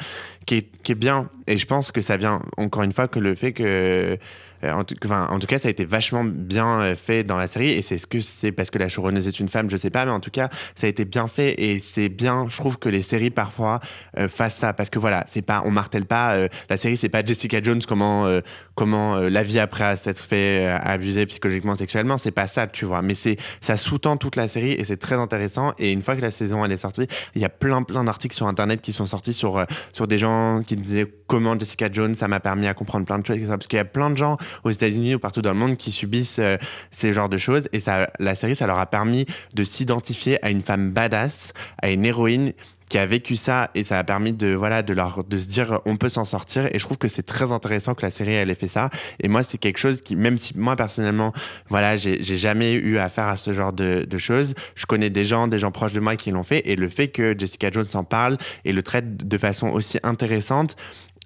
qui 0.47 0.57
est, 0.57 0.83
qui 0.83 0.93
est 0.93 0.97
bien. 0.97 1.29
Et 1.47 1.59
je 1.59 1.67
pense 1.67 1.93
que 1.93 2.01
ça 2.01 2.17
vient, 2.17 2.43
encore 2.57 2.83
une 2.83 2.93
fois, 2.93 3.09
que 3.09 3.19
le 3.19 3.35
fait 3.35 3.53
que. 3.53 4.19
Euh, 4.65 4.73
En 4.73 4.85
tout, 4.85 5.47
cas, 5.47 5.59
ça 5.59 5.69
a 5.69 5.71
été 5.71 5.85
vachement 5.85 6.25
bien 6.25 6.81
euh, 6.81 6.95
fait 6.95 7.25
dans 7.25 7.37
la 7.37 7.47
série. 7.47 7.71
Et 7.71 7.83
c'est 7.83 7.99
ce 7.99 8.07
que 8.07 8.21
c'est 8.21 8.53
parce 8.53 8.71
que 8.71 8.79
la 8.79 8.89
showrunneuse 8.89 9.29
est 9.29 9.41
une 9.41 9.49
femme, 9.49 9.71
je 9.71 9.77
sais 9.77 9.91
pas, 9.91 10.05
mais 10.05 10.11
en 10.11 10.21
tout 10.21 10.31
cas, 10.31 10.49
ça 10.75 10.87
a 10.87 10.91
été 10.91 11.05
bien 11.05 11.27
fait. 11.29 11.61
Et 11.63 11.81
c'est 11.81 12.09
bien, 12.09 12.47
je 12.49 12.57
trouve 12.57 12.79
que 12.79 12.89
les 12.89 13.03
séries 13.03 13.31
parfois 13.31 13.81
euh, 14.19 14.29
fassent 14.29 14.57
ça. 14.57 14.73
Parce 14.73 14.91
que 14.91 14.99
voilà, 14.99 15.25
c'est 15.29 15.43
pas, 15.43 15.63
on 15.65 15.71
martèle 15.71 16.07
pas, 16.07 16.35
euh, 16.35 16.49
la 16.71 16.77
série, 16.77 16.97
c'est 16.97 17.09
pas 17.09 17.25
Jessica 17.25 17.61
Jones, 17.63 17.81
comment, 17.87 18.29
comment 18.75 19.19
la 19.19 19.43
vie 19.43 19.59
après 19.59 19.97
s'être 19.97 20.21
fait 20.21 20.67
abuser 20.67 21.27
psychologiquement, 21.27 21.75
sexuellement. 21.75 22.19
C'est 22.19 22.31
pas 22.31 22.47
ça, 22.47 22.67
tu 22.67 22.85
vois. 22.85 23.03
Mais 23.03 23.15
c'est, 23.15 23.37
ça 23.61 23.77
sous-tend 23.77 24.17
toute 24.17 24.37
la 24.37 24.49
série 24.49 24.73
et 24.73 24.85
c'est 24.85 24.97
très 24.97 25.17
intéressant. 25.17 25.73
Et 25.79 25.93
une 25.93 26.03
fois 26.03 26.17
que 26.17 26.21
la 26.21 26.31
saison 26.31 26.65
elle 26.65 26.73
est 26.73 26.77
sortie, 26.77 27.07
il 27.35 27.43
y 27.43 27.45
a 27.45 27.49
plein, 27.49 27.83
plein 27.83 28.05
d'articles 28.05 28.35
sur 28.35 28.47
Internet 28.47 28.81
qui 28.81 28.93
sont 28.93 29.07
sortis 29.07 29.35
sur, 29.35 29.65
sur 29.93 30.07
des 30.07 30.19
gens 30.19 30.63
qui 30.67 30.77
disaient 30.77 31.07
comment 31.27 31.59
Jessica 31.59 31.89
Jones, 31.91 32.15
ça 32.15 32.29
m'a 32.29 32.41
permis 32.41 32.67
à 32.67 32.75
comprendre 32.75 33.07
plein 33.07 33.19
de 33.19 33.27
choses. 33.27 33.39
Parce 33.49 33.67
qu'il 33.67 33.79
y 33.79 33.81
a 33.81 33.85
plein 33.85 34.11
de 34.11 34.17
gens 34.17 34.37
aux 34.65 34.71
États-Unis 34.71 35.15
ou 35.15 35.19
partout 35.19 35.43
dans 35.43 35.53
le 35.53 35.59
monde 35.59 35.77
qui 35.77 35.93
subissent 35.93 36.39
euh, 36.39 36.57
ces 36.91 37.13
genres 37.13 37.29
de 37.29 37.39
choses. 37.39 37.69
Et 37.73 37.81
la 38.19 38.35
série, 38.35 38.55
ça 38.55 38.67
leur 38.67 38.79
a 38.79 38.87
permis 38.87 39.27
de 39.55 39.63
s'identifier 39.63 40.45
à 40.45 40.51
une 40.51 40.61
femme 40.61 40.91
badass, 40.91 41.53
à 41.81 41.91
une 41.91 42.05
héroïne 42.05 42.53
qui 42.93 42.99
a 42.99 43.07
vécu 43.07 43.37
ça. 43.37 43.71
Et 43.75 43.85
ça 43.85 43.99
a 43.99 44.05
permis 44.05 44.35
de 44.35 44.49
voilà 44.49 44.83
de 44.83 44.93
leur 44.93 45.25
de 45.25 45.39
se 45.39 45.49
dire 45.49 45.81
on 45.87 45.97
peut 45.97 46.11
s'en 46.11 46.27
sortir. 46.27 46.67
Et 46.75 46.79
je 46.79 46.85
trouve 46.85 46.99
que 46.99 47.09
c'est 47.09 47.23
très 47.23 47.51
intéressant 47.51 47.95
que 47.95 48.03
la 48.03 48.11
série 48.11 48.35
elle 48.35 48.51
ait 48.51 48.55
fait 48.55 48.69
ça. 48.69 48.91
Et 49.21 49.29
moi 49.29 49.43
c'est 49.43 49.57
quelque 49.57 49.79
chose 49.79 50.03
qui 50.03 50.15
même 50.15 50.37
si 50.37 50.59
moi 50.59 50.77
personnellement 50.77 51.33
voilà 51.71 51.97
j'ai 51.97 52.23
j'ai 52.23 52.37
jamais 52.37 52.73
eu 52.73 52.99
affaire 52.99 53.29
à 53.29 53.37
ce 53.37 53.55
genre 53.55 53.73
de, 53.73 54.05
de 54.09 54.19
choses. 54.19 54.55
Je 54.75 54.85
connais 54.85 55.09
des 55.09 55.25
gens 55.25 55.49
des 55.49 55.59
gens 55.59 55.71
proches 55.71 55.95
de 55.95 56.01
moi 56.01 56.17
qui 56.17 56.31
l'ont 56.33 56.43
fait. 56.43 56.69
Et 56.69 56.77
le 56.77 56.89
fait 56.91 57.09
que 57.09 57.35
Jessica 57.37 57.71
Jones 57.71 57.87
en 57.95 58.05
parle 58.05 58.37
et 58.67 58.73
le 58.73 58.83
traite 58.83 59.27
de 59.27 59.39
façon 59.39 59.69
aussi 59.71 59.99
intéressante 60.03 60.77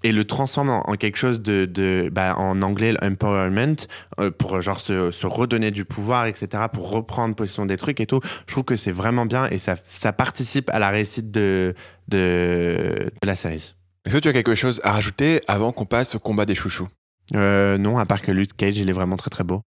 et 0.02 0.12
le 0.12 0.24
transforme 0.24 0.70
en, 0.70 0.88
en 0.88 0.94
quelque 0.94 1.16
chose 1.16 1.40
de, 1.40 1.64
de 1.64 2.08
bah, 2.12 2.36
en 2.36 2.62
anglais 2.62 2.92
l'empowerment 3.00 3.76
euh, 4.20 4.30
pour 4.30 4.60
genre 4.60 4.80
se, 4.80 5.10
se 5.10 5.26
redonner 5.26 5.70
du 5.70 5.84
pouvoir 5.84 6.26
etc 6.26 6.64
pour 6.72 6.90
reprendre 6.90 7.34
possession 7.34 7.66
des 7.66 7.76
trucs 7.76 8.00
et 8.00 8.06
tout. 8.06 8.20
Je 8.46 8.52
trouve 8.52 8.64
que 8.64 8.76
c'est 8.76 8.92
vraiment 8.92 9.26
bien 9.26 9.48
et 9.50 9.58
ça, 9.58 9.74
ça 9.84 10.12
participe 10.12 10.70
à 10.70 10.78
la 10.78 10.90
réussite 10.90 11.30
de, 11.30 11.74
de, 12.08 13.10
de 13.22 13.26
la 13.26 13.36
série. 13.36 13.74
Est-ce 14.04 14.14
que 14.14 14.20
tu 14.20 14.28
as 14.28 14.32
quelque 14.32 14.54
chose 14.54 14.80
à 14.84 14.92
rajouter 14.92 15.40
avant 15.48 15.72
qu'on 15.72 15.86
passe 15.86 16.14
au 16.14 16.18
combat 16.18 16.44
des 16.44 16.54
chouchous? 16.54 16.88
Euh, 17.34 17.76
non 17.76 17.98
à 17.98 18.06
part 18.06 18.22
que 18.22 18.30
Luke 18.30 18.56
Cage 18.56 18.78
il 18.78 18.88
est 18.88 18.92
vraiment 18.92 19.16
très 19.16 19.30
très 19.30 19.42
beau 19.42 19.62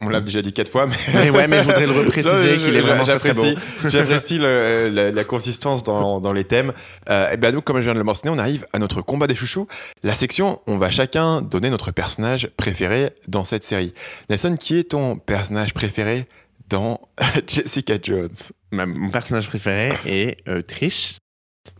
On 0.00 0.08
l'a 0.08 0.20
déjà 0.20 0.42
dit 0.42 0.52
quatre 0.52 0.68
fois, 0.70 0.86
mais. 0.86 0.96
mais 1.14 1.30
ouais 1.30 1.46
mais 1.46 1.60
je 1.60 1.64
voudrais 1.64 1.86
le 1.86 1.92
repréciser 2.04 2.58
qu'il 2.58 2.74
est 2.76 2.80
vraiment 2.80 3.04
très 3.04 3.18
très 3.18 3.34
beau 3.34 3.42
j'apprécie- 3.88 4.38
le- 4.38 4.88
la, 4.92 5.10
la 5.12 5.24
consistance 5.24 5.84
dans, 5.84 6.20
dans 6.20 6.32
les 6.32 6.42
thèmes. 6.44 6.72
Euh, 7.08 7.30
et 7.30 7.36
ben 7.36 7.54
nous, 7.54 7.62
comme 7.62 7.76
je 7.76 7.82
viens 7.82 7.92
de 7.92 7.98
le 7.98 8.04
mentionner, 8.04 8.34
on 8.34 8.38
arrive 8.38 8.66
à 8.72 8.78
notre 8.80 9.00
combat 9.00 9.26
des 9.28 9.36
chouchous. 9.36 9.68
La 10.02 10.14
section, 10.14 10.60
on 10.66 10.76
va 10.78 10.90
chacun 10.90 11.40
donner 11.40 11.70
notre 11.70 11.92
personnage 11.92 12.48
préféré 12.56 13.12
dans 13.28 13.44
cette 13.44 13.62
série. 13.64 13.92
Nelson, 14.28 14.56
qui 14.58 14.78
est 14.78 14.90
ton 14.90 15.16
personnage 15.16 15.72
préféré 15.72 16.26
dans 16.68 17.00
Jessica 17.46 17.94
Jones? 18.02 18.28
Ma- 18.72 18.86
mon 18.86 19.10
personnage 19.10 19.46
préféré 19.48 19.92
est 20.06 20.36
euh, 20.48 20.62
Trish. 20.62 21.18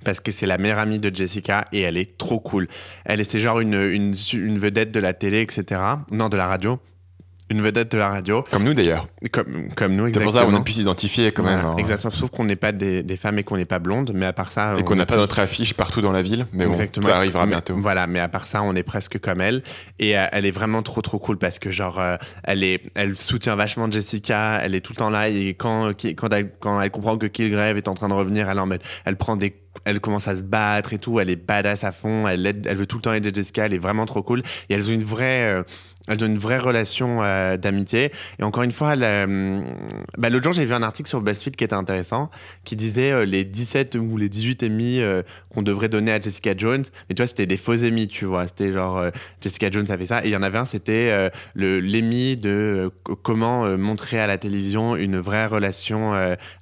Parce 0.04 0.20
que 0.20 0.30
c'est 0.30 0.46
la 0.46 0.56
meilleure 0.58 0.78
amie 0.78 0.98
de 0.98 1.14
Jessica 1.14 1.66
et 1.72 1.80
elle 1.82 1.98
est 1.98 2.16
trop 2.16 2.40
cool. 2.40 2.68
Elle 3.04 3.20
est 3.20 3.30
c'est 3.30 3.40
genre 3.40 3.60
une, 3.60 3.74
une, 3.74 4.14
une 4.32 4.58
vedette 4.58 4.92
de 4.92 5.00
la 5.00 5.12
télé, 5.12 5.40
etc. 5.42 5.80
Non, 6.10 6.28
de 6.30 6.36
la 6.38 6.46
radio. 6.46 6.78
Une 7.50 7.60
vedette 7.60 7.92
de 7.92 7.98
la 7.98 8.08
radio. 8.08 8.42
Comme 8.50 8.64
nous 8.64 8.72
d'ailleurs. 8.72 9.06
Comme, 9.30 9.68
comme 9.74 9.94
nous, 9.94 10.04
C'est 10.04 10.08
exactement. 10.08 10.30
pour 10.30 10.40
ça 10.40 10.44
qu'on 10.46 10.56
a 10.62 10.64
pu 10.64 10.72
s'identifier 10.72 11.30
quand 11.30 11.42
même. 11.42 11.60
Voilà, 11.60 11.74
hein. 11.74 11.76
Exactement. 11.76 12.10
Sauf 12.10 12.30
qu'on 12.30 12.44
n'est 12.44 12.56
pas 12.56 12.72
des, 12.72 13.02
des 13.02 13.16
femmes 13.18 13.38
et 13.38 13.44
qu'on 13.44 13.58
n'est 13.58 13.66
pas 13.66 13.78
blonde. 13.78 14.12
Mais 14.14 14.24
à 14.24 14.32
part 14.32 14.50
ça. 14.50 14.72
Et 14.76 14.80
on 14.80 14.84
qu'on 14.84 14.96
n'a 14.96 15.04
pas 15.04 15.16
notre 15.18 15.38
affiche 15.38 15.74
partout 15.74 16.00
dans 16.00 16.10
la 16.12 16.22
ville. 16.22 16.46
Mais 16.54 16.64
bon, 16.64 16.72
Exactement. 16.72 17.06
ça 17.08 17.16
arrivera 17.16 17.44
Mais- 17.44 17.52
bientôt. 17.52 17.76
Voilà, 17.78 18.06
mais 18.06 18.18
à 18.20 18.28
part 18.28 18.46
ça, 18.46 18.62
on 18.62 18.74
est 18.74 18.82
presque 18.82 19.18
comme 19.20 19.42
elle. 19.42 19.62
Et 19.98 20.16
euh, 20.18 20.24
elle 20.32 20.46
est 20.46 20.50
vraiment 20.50 20.82
trop, 20.82 21.02
trop 21.02 21.18
cool 21.18 21.36
parce 21.36 21.58
que, 21.58 21.70
genre, 21.70 22.00
euh, 22.00 22.16
elle, 22.44 22.64
est, 22.64 22.80
elle 22.94 23.14
soutient 23.14 23.56
vachement 23.56 23.90
Jessica. 23.90 24.58
Elle 24.62 24.74
est 24.74 24.80
tout 24.80 24.92
le 24.94 24.98
temps 24.98 25.10
là. 25.10 25.28
Et 25.28 25.48
quand, 25.50 25.90
quand, 26.16 26.32
elle, 26.32 26.50
quand 26.60 26.80
elle 26.80 26.90
comprend 26.90 27.18
que 27.18 27.26
Killgrave 27.26 27.76
est 27.76 27.88
en 27.88 27.94
train 27.94 28.08
de 28.08 28.14
revenir, 28.14 28.48
elle, 28.48 28.58
en 28.58 28.66
met- 28.66 28.78
elle 29.04 29.16
prend 29.16 29.36
des. 29.36 29.54
Elle 29.84 30.00
commence 30.00 30.28
à 30.28 30.36
se 30.36 30.42
battre 30.42 30.92
et 30.92 30.98
tout. 30.98 31.18
Elle 31.20 31.28
est 31.30 31.36
badass 31.36 31.82
à 31.84 31.90
fond. 31.92 32.26
Elle, 32.28 32.46
aide- 32.46 32.66
elle 32.70 32.76
veut 32.76 32.86
tout 32.86 32.96
le 32.96 33.02
temps 33.02 33.12
aider 33.12 33.30
Jessica. 33.34 33.66
Elle 33.66 33.74
est 33.74 33.78
vraiment 33.78 34.06
trop 34.06 34.22
cool. 34.22 34.42
Et 34.70 34.74
elles 34.74 34.88
ont 34.88 34.94
une 34.94 35.02
vraie. 35.04 35.42
euh, 35.44 35.62
Elles 36.06 36.22
ont 36.22 36.26
une 36.26 36.38
vraie 36.38 36.58
relation 36.58 37.22
euh, 37.22 37.56
d'amitié. 37.56 38.12
Et 38.38 38.42
encore 38.42 38.62
une 38.62 38.72
fois, 38.72 38.94
euh, 38.94 39.62
bah, 40.18 40.28
l'autre 40.28 40.44
jour, 40.44 40.52
j'ai 40.52 40.66
vu 40.66 40.74
un 40.74 40.82
article 40.82 41.08
sur 41.08 41.22
BuzzFeed 41.22 41.56
qui 41.56 41.64
était 41.64 41.72
intéressant, 41.72 42.28
qui 42.64 42.76
disait 42.76 43.10
euh, 43.10 43.24
les 43.24 43.44
17 43.44 43.94
ou 43.94 44.18
les 44.18 44.28
18 44.28 44.64
Emmy 44.64 45.00
euh, 45.00 45.22
qu'on 45.48 45.62
devrait 45.62 45.88
donner 45.88 46.12
à 46.12 46.20
Jessica 46.20 46.52
Jones. 46.54 46.84
Mais 47.08 47.14
tu 47.14 47.22
vois, 47.22 47.26
c'était 47.26 47.46
des 47.46 47.56
faux 47.56 47.82
Emmy, 47.82 48.06
tu 48.06 48.26
vois. 48.26 48.46
C'était 48.46 48.70
genre 48.70 49.02
Jessica 49.40 49.70
Jones 49.70 49.90
a 49.90 49.96
fait 49.96 50.04
ça. 50.04 50.22
Et 50.24 50.28
il 50.28 50.32
y 50.32 50.36
en 50.36 50.42
avait 50.42 50.58
un, 50.58 50.66
c'était 50.66 51.30
le 51.54 51.80
l'Emmy 51.80 52.36
de 52.36 52.90
comment 53.22 53.76
montrer 53.78 54.18
à 54.18 54.26
la 54.26 54.36
télévision 54.36 54.96
une 54.96 55.18
vraie 55.18 55.46
relation 55.46 56.12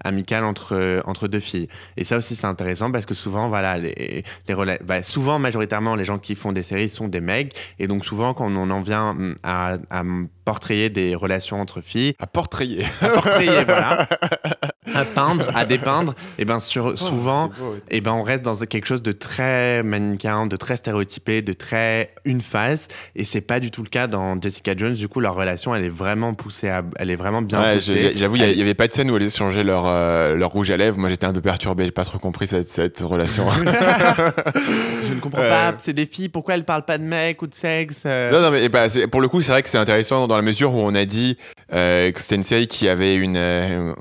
amicale 0.05 0.45
entre, 0.45 1.01
entre 1.05 1.27
deux 1.29 1.41
filles. 1.41 1.69
Et 1.97 2.05
ça 2.05 2.19
aussi, 2.19 2.37
c'est 2.37 2.47
intéressant 2.47 2.91
parce 2.93 3.07
que 3.07 3.15
souvent, 3.15 3.49
voilà, 3.49 3.79
les, 3.79 4.25
les 4.49 4.79
bah, 4.85 5.03
souvent, 5.03 5.39
majoritairement, 5.39 5.97
les 5.97 6.05
gens 6.05 6.19
qui 6.19 6.35
font 6.35 6.53
des 6.53 6.63
séries 6.63 6.89
sont 6.89 7.09
des 7.09 7.21
mecs. 7.21 7.57
Et 7.79 7.87
donc, 7.87 8.05
souvent, 8.05 8.35
quand 8.35 8.51
on 8.51 8.71
en 8.71 8.81
vient 8.83 9.17
à, 9.43 9.77
à 9.91 10.03
portrayer 10.45 10.91
des 10.91 11.15
relations 11.15 11.61
entre 11.61 11.81
filles, 11.81 12.15
À 12.19 12.27
portrayer. 12.27 12.85
à 13.01 13.09
portrayer, 13.11 13.65
voilà, 13.65 14.09
à 14.95 15.05
peindre, 15.05 15.47
à 15.55 15.65
dépeindre, 15.65 16.15
et 16.39 16.45
ben 16.45 16.61
sur, 16.61 16.99
souvent, 16.99 17.51
et 17.91 18.01
ben 18.01 18.13
on 18.13 18.23
reste 18.23 18.43
dans 18.43 18.55
quelque 18.55 18.87
chose 18.87 19.03
de 19.03 19.13
très 19.13 19.83
manichéen, 19.83 20.47
de 20.47 20.57
très 20.57 20.77
stéréotypé, 20.77 21.43
de 21.43 21.53
très 21.53 22.11
une 22.25 22.41
face. 22.41 22.89
Et 23.17 23.25
c'est 23.25 23.41
pas 23.41 23.61
du 23.61 23.71
tout 23.71 23.83
le 23.83 23.89
cas 23.89 24.07
dans 24.07 24.41
Jessica 24.41 24.75
Jones. 24.77 24.95
Du 24.95 25.09
coup, 25.09 25.21
leur 25.21 25.35
relation, 25.35 25.75
elle 25.75 25.85
est 25.85 25.89
vraiment 25.89 26.35
poussée, 26.35 26.69
à- 26.69 26.83
elle 26.97 27.11
est 27.11 27.17
vraiment 27.17 27.43
bien 27.43 27.61
Ouais, 27.63 27.75
poussée. 27.75 28.13
J'avoue, 28.17 28.37
il 28.37 28.43
Elle- 28.43 28.57
n'y 28.57 28.63
avait 28.63 28.75
pas 28.75 28.89
de 28.89 28.93
scène 28.93 29.11
où 29.11 29.17
elles 29.17 29.23
échangeaient 29.23 29.65
leur, 29.65 29.87
euh, 29.87 30.35
leur 30.35 30.51
rouge 30.51 30.71
à 30.71 30.77
lèvres. 30.77 30.99
Moi, 30.99 31.09
j'étais 31.09 31.27
un 31.27 31.33
peu 31.33 31.41
perturbé. 31.41 31.85
J'ai 31.85 31.91
pas 31.91 32.05
trop 32.05 32.19
compris 32.19 32.47
cette, 32.47 32.69
cette 32.69 33.01
relation. 33.01 33.45
Je 35.09 35.15
ne 35.15 35.21
comprends 35.21 35.43
Euh, 35.43 35.71
pas. 35.73 35.75
C'est 35.79 35.93
des 35.93 36.07
filles. 36.07 36.29
Pourquoi 36.29 36.55
elles 36.55 36.65
parlent 36.65 36.85
pas 36.85 36.99
de 36.99 37.05
mecs 37.05 37.41
ou 37.43 37.47
de 37.47 37.55
sexe 37.55 38.03
euh, 38.07 38.31
Non, 38.33 38.41
non, 38.41 38.51
mais 38.51 38.69
bah, 38.69 38.89
c'est- 38.89 39.07
pour 39.07 39.21
le 39.21 39.29
coup, 39.29 39.41
c'est 39.43 39.53
vrai 39.53 39.63
que 39.63 39.69
c'est 39.69 39.79
intéressant 39.79 40.27
dans 40.27 40.37
la 40.37 40.43
mesure 40.43 40.75
où 40.75 40.79
on 40.81 40.95
a 40.95 41.05
dit 41.05 41.37
euh, 41.73 42.11
que 42.13 42.21
c'était 42.21 42.35
une 42.37 42.43
série 42.43 42.67
qui 42.67 42.89
avait 42.89 43.15
une, 43.15 43.37
euh, 43.37 43.93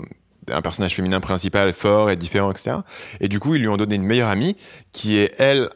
un 0.49 0.61
personnage 0.61 0.95
féminin 0.95 1.19
principal 1.19 1.73
fort 1.73 2.09
et 2.09 2.15
différent, 2.15 2.51
etc. 2.51 2.77
Et 3.19 3.27
du 3.27 3.39
coup, 3.39 3.55
ils 3.55 3.61
lui 3.61 3.67
ont 3.67 3.77
donné 3.77 3.95
une 3.95 4.03
meilleure 4.03 4.29
amie 4.29 4.55
qui 4.91 5.17
est, 5.17 5.33
elle, 5.37 5.69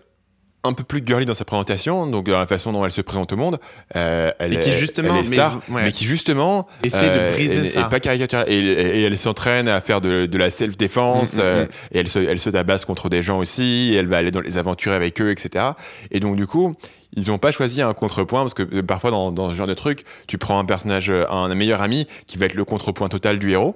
un 0.63 0.73
peu 0.73 0.83
plus 0.83 1.03
girly 1.05 1.25
dans 1.25 1.35
sa 1.35 1.45
présentation, 1.45 2.07
donc 2.07 2.27
dans 2.27 2.39
la 2.39 2.47
façon 2.47 2.71
dont 2.73 2.83
elle 2.83 2.91
se 2.91 3.01
présente 3.01 3.31
au 3.31 3.37
monde. 3.37 3.59
Euh, 3.95 4.31
elle 4.39 4.53
Et 4.53 4.59
qui, 4.59 4.69
est- 4.69 4.77
justement, 4.77 5.13
elle 5.19 5.25
est 5.25 5.29
mais- 5.29 5.35
star, 5.35 5.61
ouais. 5.69 5.83
mais 5.83 5.91
qui 5.91 6.05
justement 6.05 6.67
Essaie 6.81 7.09
de 7.09 7.19
euh, 7.19 7.31
briser 7.33 7.65
et- 7.65 7.69
ça. 7.69 7.81
Et 7.85 7.89
pas 7.89 7.99
caricaturale. 7.99 8.45
Et, 8.49 9.03
elle 9.03 9.17
s'entraîne 9.17 9.67
à 9.67 9.79
faire 9.81 10.01
de, 10.01 10.25
de 10.25 10.37
la 10.39 10.49
self-défense. 10.49 11.35
Mm, 11.35 11.37
mm, 11.37 11.41
euh, 11.43 11.65
mm. 11.65 11.69
et 11.91 11.99
elle 11.99 12.07
se, 12.07 12.19
elle 12.19 12.39
se 12.39 12.49
tabasse 12.49 12.85
contre 12.85 13.09
des 13.09 13.21
gens 13.21 13.37
aussi. 13.37 13.91
Et 13.93 13.95
elle 13.97 14.07
va 14.07 14.17
aller 14.17 14.31
dans 14.31 14.41
les 14.41 14.57
aventures 14.57 14.93
avec 14.93 15.21
eux, 15.21 15.29
etc. 15.31 15.63
Et 16.09 16.19
donc, 16.19 16.35
du 16.35 16.47
coup, 16.47 16.73
ils 17.15 17.27
n'ont 17.27 17.37
pas 17.37 17.51
choisi 17.51 17.81
un 17.83 17.93
contrepoint 17.93 18.41
parce 18.41 18.55
que 18.55 18.63
euh, 18.63 18.81
parfois, 18.81 19.11
dans, 19.11 19.31
dans 19.31 19.51
ce 19.51 19.55
genre 19.55 19.67
de 19.67 19.73
truc, 19.75 20.03
tu 20.27 20.39
prends 20.39 20.57
un 20.57 20.65
personnage, 20.65 21.11
euh, 21.11 21.25
un, 21.29 21.53
meilleur 21.53 21.81
ami 21.83 22.07
qui 22.25 22.37
va 22.39 22.47
être 22.47 22.55
le 22.55 22.65
contrepoint 22.65 23.07
total 23.07 23.37
du 23.37 23.51
héros. 23.51 23.75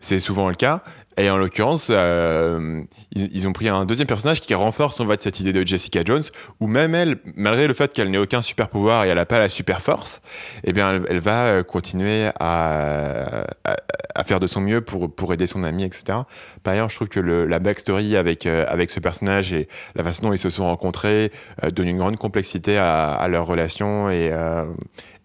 C'est 0.00 0.20
souvent 0.20 0.48
le 0.48 0.54
cas. 0.54 0.82
Et 1.18 1.28
en 1.30 1.36
l'occurrence, 1.36 1.88
euh, 1.90 2.80
ils, 3.10 3.48
ont 3.48 3.52
pris 3.52 3.68
un 3.68 3.84
deuxième 3.84 4.06
personnage 4.06 4.40
qui 4.40 4.54
renforce, 4.54 5.00
va, 5.00 5.16
de 5.16 5.20
cette 5.20 5.40
idée 5.40 5.52
de 5.52 5.66
Jessica 5.66 6.02
Jones, 6.04 6.22
où 6.60 6.68
même 6.68 6.94
elle, 6.94 7.16
malgré 7.34 7.66
le 7.66 7.74
fait 7.74 7.92
qu'elle 7.92 8.08
n'ait 8.12 8.18
aucun 8.18 8.40
super 8.40 8.68
pouvoir 8.68 9.04
et 9.04 9.08
elle 9.08 9.16
n'a 9.16 9.26
pas 9.26 9.40
la 9.40 9.48
super 9.48 9.82
force, 9.82 10.22
eh 10.62 10.72
bien, 10.72 11.02
elle, 11.08 11.18
va 11.18 11.46
euh, 11.46 11.62
continuer 11.64 12.28
à, 12.38 13.46
à, 13.64 14.24
faire 14.24 14.38
de 14.38 14.46
son 14.46 14.60
mieux 14.60 14.80
pour, 14.80 15.12
pour 15.12 15.32
aider 15.34 15.48
son 15.48 15.64
ami, 15.64 15.82
etc. 15.82 16.18
Par 16.62 16.74
ailleurs, 16.74 16.88
je 16.88 16.94
trouve 16.94 17.08
que 17.08 17.18
la 17.18 17.58
backstory 17.58 18.16
avec, 18.16 18.46
euh, 18.46 18.64
avec 18.68 18.90
ce 18.90 19.00
personnage 19.00 19.52
et 19.52 19.68
la 19.96 20.04
façon 20.04 20.28
dont 20.28 20.32
ils 20.32 20.38
se 20.38 20.50
sont 20.50 20.66
rencontrés 20.66 21.32
donne 21.72 21.88
une 21.88 21.98
grande 21.98 22.16
complexité 22.16 22.78
à, 22.78 23.26
leur 23.28 23.46
relation 23.46 24.08
et, 24.08 24.30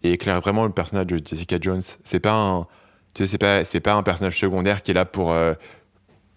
et 0.02 0.14
éclaire 0.14 0.42
vraiment 0.42 0.66
le 0.66 0.72
personnage 0.72 1.06
de 1.06 1.20
Jessica 1.24 1.58
Jones. 1.62 1.84
C'est 2.04 2.20
pas 2.20 2.34
un, 2.34 2.68
tu 3.14 3.24
sais, 3.24 3.32
c'est 3.32 3.38
pas, 3.38 3.64
c'est 3.64 3.80
pas 3.80 3.94
un 3.94 4.04
personnage 4.04 4.38
secondaire 4.40 4.82
qui 4.84 4.92
est 4.92 4.94
là 4.94 5.06
pour, 5.06 5.34
euh, 5.34 5.54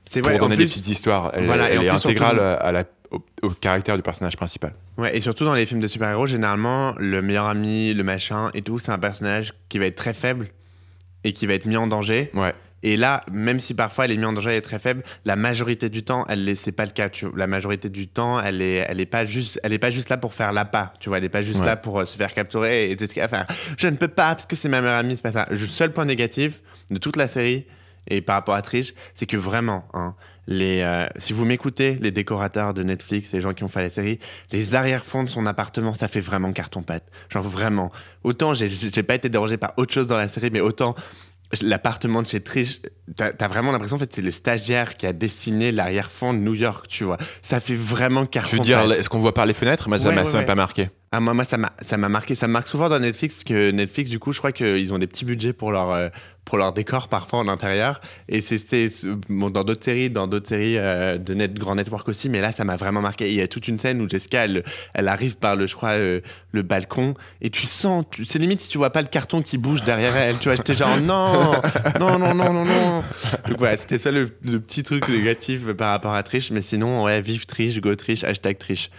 C'est 0.08 0.20
pour 0.20 0.30
vrai. 0.30 0.38
donner 0.38 0.56
des 0.56 0.64
petites 0.64 0.88
histoires. 0.88 1.30
Elle, 1.34 1.44
Voilà, 1.46 1.68
et 1.70 1.72
elle 1.72 1.78
en 1.78 1.82
est 1.82 1.88
plus, 1.88 1.98
surtout- 1.98 2.08
intégrale 2.24 2.40
à 2.40 2.72
la, 2.72 2.84
au, 3.10 3.22
au 3.42 3.50
caractère 3.50 3.96
du 3.96 4.02
personnage 4.02 4.36
principal. 4.36 4.74
Ouais, 4.98 5.16
et 5.16 5.20
surtout 5.20 5.44
dans 5.44 5.54
les 5.54 5.66
films 5.66 5.80
de 5.80 5.86
super-héros, 5.86 6.26
généralement, 6.26 6.94
le 6.98 7.22
meilleur 7.22 7.46
ami, 7.46 7.92
le 7.94 8.02
machin 8.04 8.50
et 8.54 8.62
tout, 8.62 8.78
c'est 8.78 8.92
un 8.92 8.98
personnage 8.98 9.52
qui 9.68 9.78
va 9.78 9.86
être 9.86 9.96
très 9.96 10.14
faible 10.14 10.48
et 11.24 11.32
qui 11.32 11.46
va 11.46 11.54
être 11.54 11.66
mis 11.66 11.76
en 11.76 11.86
danger. 11.86 12.30
Ouais. 12.34 12.54
Et 12.82 12.96
là, 12.96 13.22
même 13.32 13.58
si 13.58 13.74
parfois 13.74 14.04
elle 14.04 14.12
est 14.12 14.16
mise 14.16 14.26
en 14.26 14.32
danger, 14.32 14.50
elle 14.50 14.56
est 14.56 14.60
très 14.60 14.78
faible, 14.78 15.02
la 15.24 15.34
majorité 15.34 15.88
du 15.88 16.04
temps, 16.04 16.24
elle 16.28 16.56
c'est 16.56 16.72
pas 16.72 16.84
le 16.84 16.90
cas. 16.90 17.08
Tu 17.08 17.24
vois. 17.26 17.36
La 17.38 17.46
majorité 17.46 17.88
du 17.88 18.06
temps, 18.06 18.40
elle 18.40 18.60
est, 18.62 18.84
elle 18.88 19.00
est 19.00 19.06
pas 19.06 19.24
juste, 19.24 19.58
elle 19.64 19.72
est 19.72 19.78
pas 19.78 19.90
juste 19.90 20.08
là 20.08 20.18
pour 20.18 20.34
faire 20.34 20.52
l'appât. 20.52 20.92
Tu 21.00 21.08
vois, 21.08 21.18
elle 21.18 21.24
est 21.24 21.28
pas 21.28 21.42
juste 21.42 21.60
Ouais. 21.60 21.66
là 21.66 21.76
pour 21.76 21.98
euh, 22.00 22.06
se 22.06 22.16
faire 22.16 22.32
capturer 22.34 22.90
et 22.90 22.96
tout 22.96 23.04
ce 23.04 23.08
qu'il 23.08 23.18
y 23.18 23.22
a 23.22 23.24
à 23.24 23.28
faire. 23.28 23.46
Je 23.78 23.88
ne 23.88 23.96
peux 23.96 24.08
pas 24.08 24.34
parce 24.34 24.46
que 24.46 24.54
c'est 24.56 24.68
ma 24.68 24.80
meilleure 24.82 24.98
amie, 24.98 25.16
c'est 25.16 25.22
pas 25.22 25.32
ça. 25.32 25.46
Le 25.50 25.56
seul 25.56 25.92
point 25.92 26.04
négatif 26.04 26.60
de 26.90 26.98
toute 26.98 27.16
la 27.16 27.28
série 27.28 27.64
et 28.08 28.20
par 28.20 28.36
rapport 28.36 28.54
à 28.54 28.62
Trish, 28.62 28.94
c'est 29.14 29.26
que 29.26 29.36
vraiment, 29.36 29.88
hein, 29.92 30.14
les, 30.46 30.82
euh, 30.82 31.06
si 31.16 31.32
vous 31.32 31.44
m'écoutez, 31.44 31.98
les 32.00 32.12
décorateurs 32.12 32.72
de 32.72 32.84
Netflix, 32.84 33.32
les 33.32 33.40
gens 33.40 33.52
qui 33.52 33.64
ont 33.64 33.68
fait 33.68 33.82
la 33.82 33.90
série, 33.90 34.20
les 34.52 34.76
arrière-fonds 34.76 35.24
de 35.24 35.28
son 35.28 35.44
appartement, 35.44 35.92
ça 35.92 36.06
fait 36.06 36.20
vraiment 36.20 36.52
carton-pâte. 36.52 37.02
Genre 37.30 37.42
vraiment. 37.42 37.90
Autant 38.22 38.54
j'ai 38.54 39.02
pas 39.02 39.16
été 39.16 39.28
dérangé 39.28 39.56
par 39.56 39.72
autre 39.76 39.92
chose 39.92 40.06
dans 40.06 40.16
la 40.16 40.28
série, 40.28 40.50
mais 40.52 40.60
autant 40.60 40.94
l'appartement 41.62 42.22
de 42.22 42.26
chez 42.26 42.40
Trish, 42.40 42.80
t'as 43.16 43.30
as 43.38 43.48
vraiment 43.48 43.72
l'impression 43.72 43.96
en 43.96 44.00
fait 44.00 44.12
c'est 44.12 44.22
le 44.22 44.30
stagiaire 44.30 44.94
qui 44.94 45.06
a 45.06 45.12
dessiné 45.12 45.72
l'arrière-fond 45.72 46.34
de 46.34 46.38
New 46.38 46.54
York, 46.54 46.86
tu 46.88 47.04
vois. 47.04 47.18
Ça 47.42 47.60
fait 47.60 47.76
vraiment 47.76 48.26
carton 48.26 48.56
veux 48.56 48.62
dire, 48.62 48.90
est-ce 48.92 49.08
qu'on 49.08 49.18
voit 49.20 49.34
par 49.34 49.46
les 49.46 49.54
fenêtres? 49.54 49.88
Moi, 49.88 49.98
ça 49.98 50.08
Ouais, 50.08 50.14
m'a 50.14 50.24
ouais, 50.24 50.34
ouais. 50.34 50.44
pas 50.46 50.54
marqué. 50.54 50.90
ah, 51.12 51.20
moi, 51.20 51.34
moi, 51.34 51.44
ça 51.44 51.56
m'a 51.56 51.72
ça 51.82 51.96
m'a 51.96 52.08
marqué. 52.08 52.34
Ça 52.34 52.48
me 52.48 52.52
marque 52.52 52.68
souvent 52.68 52.88
dans 52.88 52.98
Netflix, 52.98 53.34
parce 53.34 53.44
que 53.44 53.70
Netflix, 53.70 54.10
du 54.10 54.18
coup, 54.18 54.32
je 54.32 54.38
crois 54.38 54.52
qu'ils 54.52 54.92
ont 54.92 54.98
des 54.98 55.06
petits 55.06 55.24
budgets 55.24 55.52
pour 55.52 55.70
leur, 55.72 55.90
euh, 55.92 56.08
pour 56.46 56.56
leur 56.56 56.72
décor 56.72 57.08
parfois 57.08 57.40
en 57.40 57.48
intérieur. 57.48 58.00
Et 58.30 58.40
c'était 58.40 58.88
dans 59.28 59.64
d'autres 59.64 59.84
séries, 59.84 60.08
dans 60.08 60.26
d'autres 60.26 60.48
séries 60.48 60.78
euh, 60.78 61.18
de 61.18 61.34
net, 61.34 61.52
grand 61.52 61.74
network 61.74 62.08
aussi, 62.08 62.30
mais 62.30 62.40
là, 62.40 62.52
ça 62.52 62.64
m'a 62.64 62.76
vraiment 62.76 63.02
marqué. 63.02 63.28
Il 63.30 63.36
y 63.36 63.42
a 63.42 63.48
toute 63.48 63.68
une 63.68 63.78
scène 63.78 64.00
où 64.00 64.08
Jessica, 64.08 64.46
elle, 64.46 65.08
arrive 65.08 65.36
par 65.36 65.56
le, 65.56 65.66
je 65.66 65.74
crois, 65.74 65.98
le, 65.98 66.22
le 66.52 66.62
balcon, 66.62 67.14
et 67.42 67.50
tu 67.50 67.66
sens, 67.66 68.04
c'est 68.24 68.38
limite 68.38 68.60
si 68.60 68.68
tu 68.68 68.78
vois 68.78 68.90
pas 68.90 69.02
le 69.02 69.08
carton 69.08 69.42
qui 69.42 69.58
bouge 69.58 69.82
derrière 69.82 70.16
elle. 70.16 70.38
Tu 70.38 70.48
vois, 70.48 70.54
j'étais 70.54 70.74
genre, 70.74 71.00
non, 71.02 71.52
non, 72.00 72.18
non, 72.18 72.34
non, 72.34 72.52
non, 72.52 72.64
non. 72.64 73.02
Donc 73.48 73.58
voilà, 73.58 73.76
c'était 73.76 73.98
ça 73.98 74.10
le, 74.10 74.30
le 74.44 74.60
petit 74.60 74.84
truc 74.84 75.08
négatif 75.08 75.66
par 75.72 75.90
rapport 75.90 76.14
à 76.14 76.22
Trish. 76.22 76.52
Mais 76.52 76.62
sinon, 76.62 77.04
ouais, 77.04 77.20
vive 77.20 77.44
Trish, 77.46 77.80
go 77.80 77.94
Trish, 77.96 78.22
hashtag 78.22 78.56
Trish. 78.56 78.90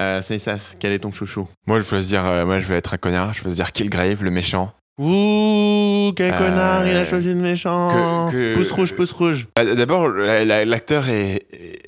Euh, 0.00 0.20
c'est 0.22 0.38
ça, 0.40 0.56
quel 0.80 0.92
est 0.92 0.98
ton 0.98 1.12
chouchou? 1.12 1.48
Moi, 1.66 1.80
je 1.80 1.94
veux 1.94 2.02
dire, 2.02 2.26
euh, 2.26 2.44
moi, 2.44 2.58
je 2.58 2.66
vais 2.66 2.76
être 2.76 2.92
un 2.94 2.98
connard. 2.98 3.34
Je 3.34 3.44
veux 3.44 3.54
dire 3.54 3.72
Killgrave, 3.72 4.22
le 4.22 4.30
méchant. 4.30 4.72
Ouh, 4.98 6.12
quel 6.16 6.34
Euh, 6.34 6.38
connard, 6.38 6.86
il 6.86 6.96
a 6.96 7.04
choisi 7.04 7.28
le 7.28 7.36
méchant. 7.40 8.28
que- 8.30 8.52
que- 8.52 8.54
Pouce 8.58 8.72
rouge, 8.72 8.94
pouce 8.96 9.12
rouge. 9.12 9.46
Bah, 9.54 9.64
D'abord, 9.64 10.08
la- 10.08 10.44
la- 10.44 10.64
l'acteur 10.64 11.08
est, 11.08 11.42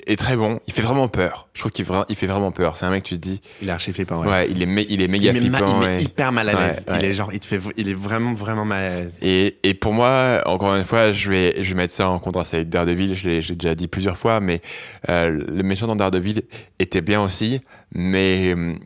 est 0.07 0.15
très 0.17 0.37
bon. 0.37 0.59
Il 0.67 0.73
fait 0.73 0.81
vraiment 0.81 1.07
peur. 1.09 1.49
Je 1.53 1.59
trouve 1.59 1.71
qu'il 1.73 1.85
il 2.09 2.15
fait 2.15 2.25
vraiment 2.25 2.51
peur. 2.51 2.77
C'est 2.77 2.85
un 2.85 2.89
mec, 2.89 3.03
tu 3.03 3.15
te 3.15 3.19
dis, 3.19 3.41
Il 3.61 3.67
est 3.67 3.71
archi 3.71 3.91
flippant, 3.91 4.21
ouais, 4.21 4.27
ouais. 4.29 4.47
il, 4.49 4.61
est 4.63 4.85
il 4.89 5.01
est 5.01 5.07
méga 5.09 5.31
il, 5.31 5.37
il 5.43 5.51
flippant. 5.51 5.79
met 5.79 5.99
et- 5.99 6.03
hyper 6.05 6.31
mal 6.31 6.47
à 6.49 6.53
l'aise. 6.67 6.85
Ouais, 6.87 6.97
Il 6.99 7.05
est 7.05 7.13
genre, 7.13 7.33
il 7.33 7.39
te 7.39 7.45
fait, 7.47 7.59
il 7.77 7.89
est 7.89 7.93
vraiment, 7.93 8.33
vraiment 8.33 8.63
mal 8.65 8.83
à 8.91 8.99
l'aise. 9.01 9.19
Et, 9.21 9.57
et 9.63 9.73
pour 9.73 9.93
moi, 9.93 10.41
encore 10.45 10.73
une 10.75 10.85
fois, 10.85 11.11
je 11.11 11.29
vais, 11.29 11.55
je 11.61 11.69
vais 11.69 11.75
mettre 11.75 11.93
ça 11.93 12.09
en 12.09 12.17
contraste 12.19 12.53
avec 12.53 12.69
Daredevil. 12.69 13.15
Je 13.15 13.27
l'ai 13.29 13.41
déjà 13.55 13.75
dit 13.75 13.87
plusieurs 13.87 14.17
fois, 14.17 14.39
mais 14.39 14.61
euh, 15.09 15.29
le 15.29 15.63
méchant 15.63 15.87
dans 15.87 15.95
Daredevil 15.97 16.43
était 16.79 17.01
bien 17.01 17.21
aussi, 17.21 17.59
mais 17.93 18.53
hum, 18.53 18.79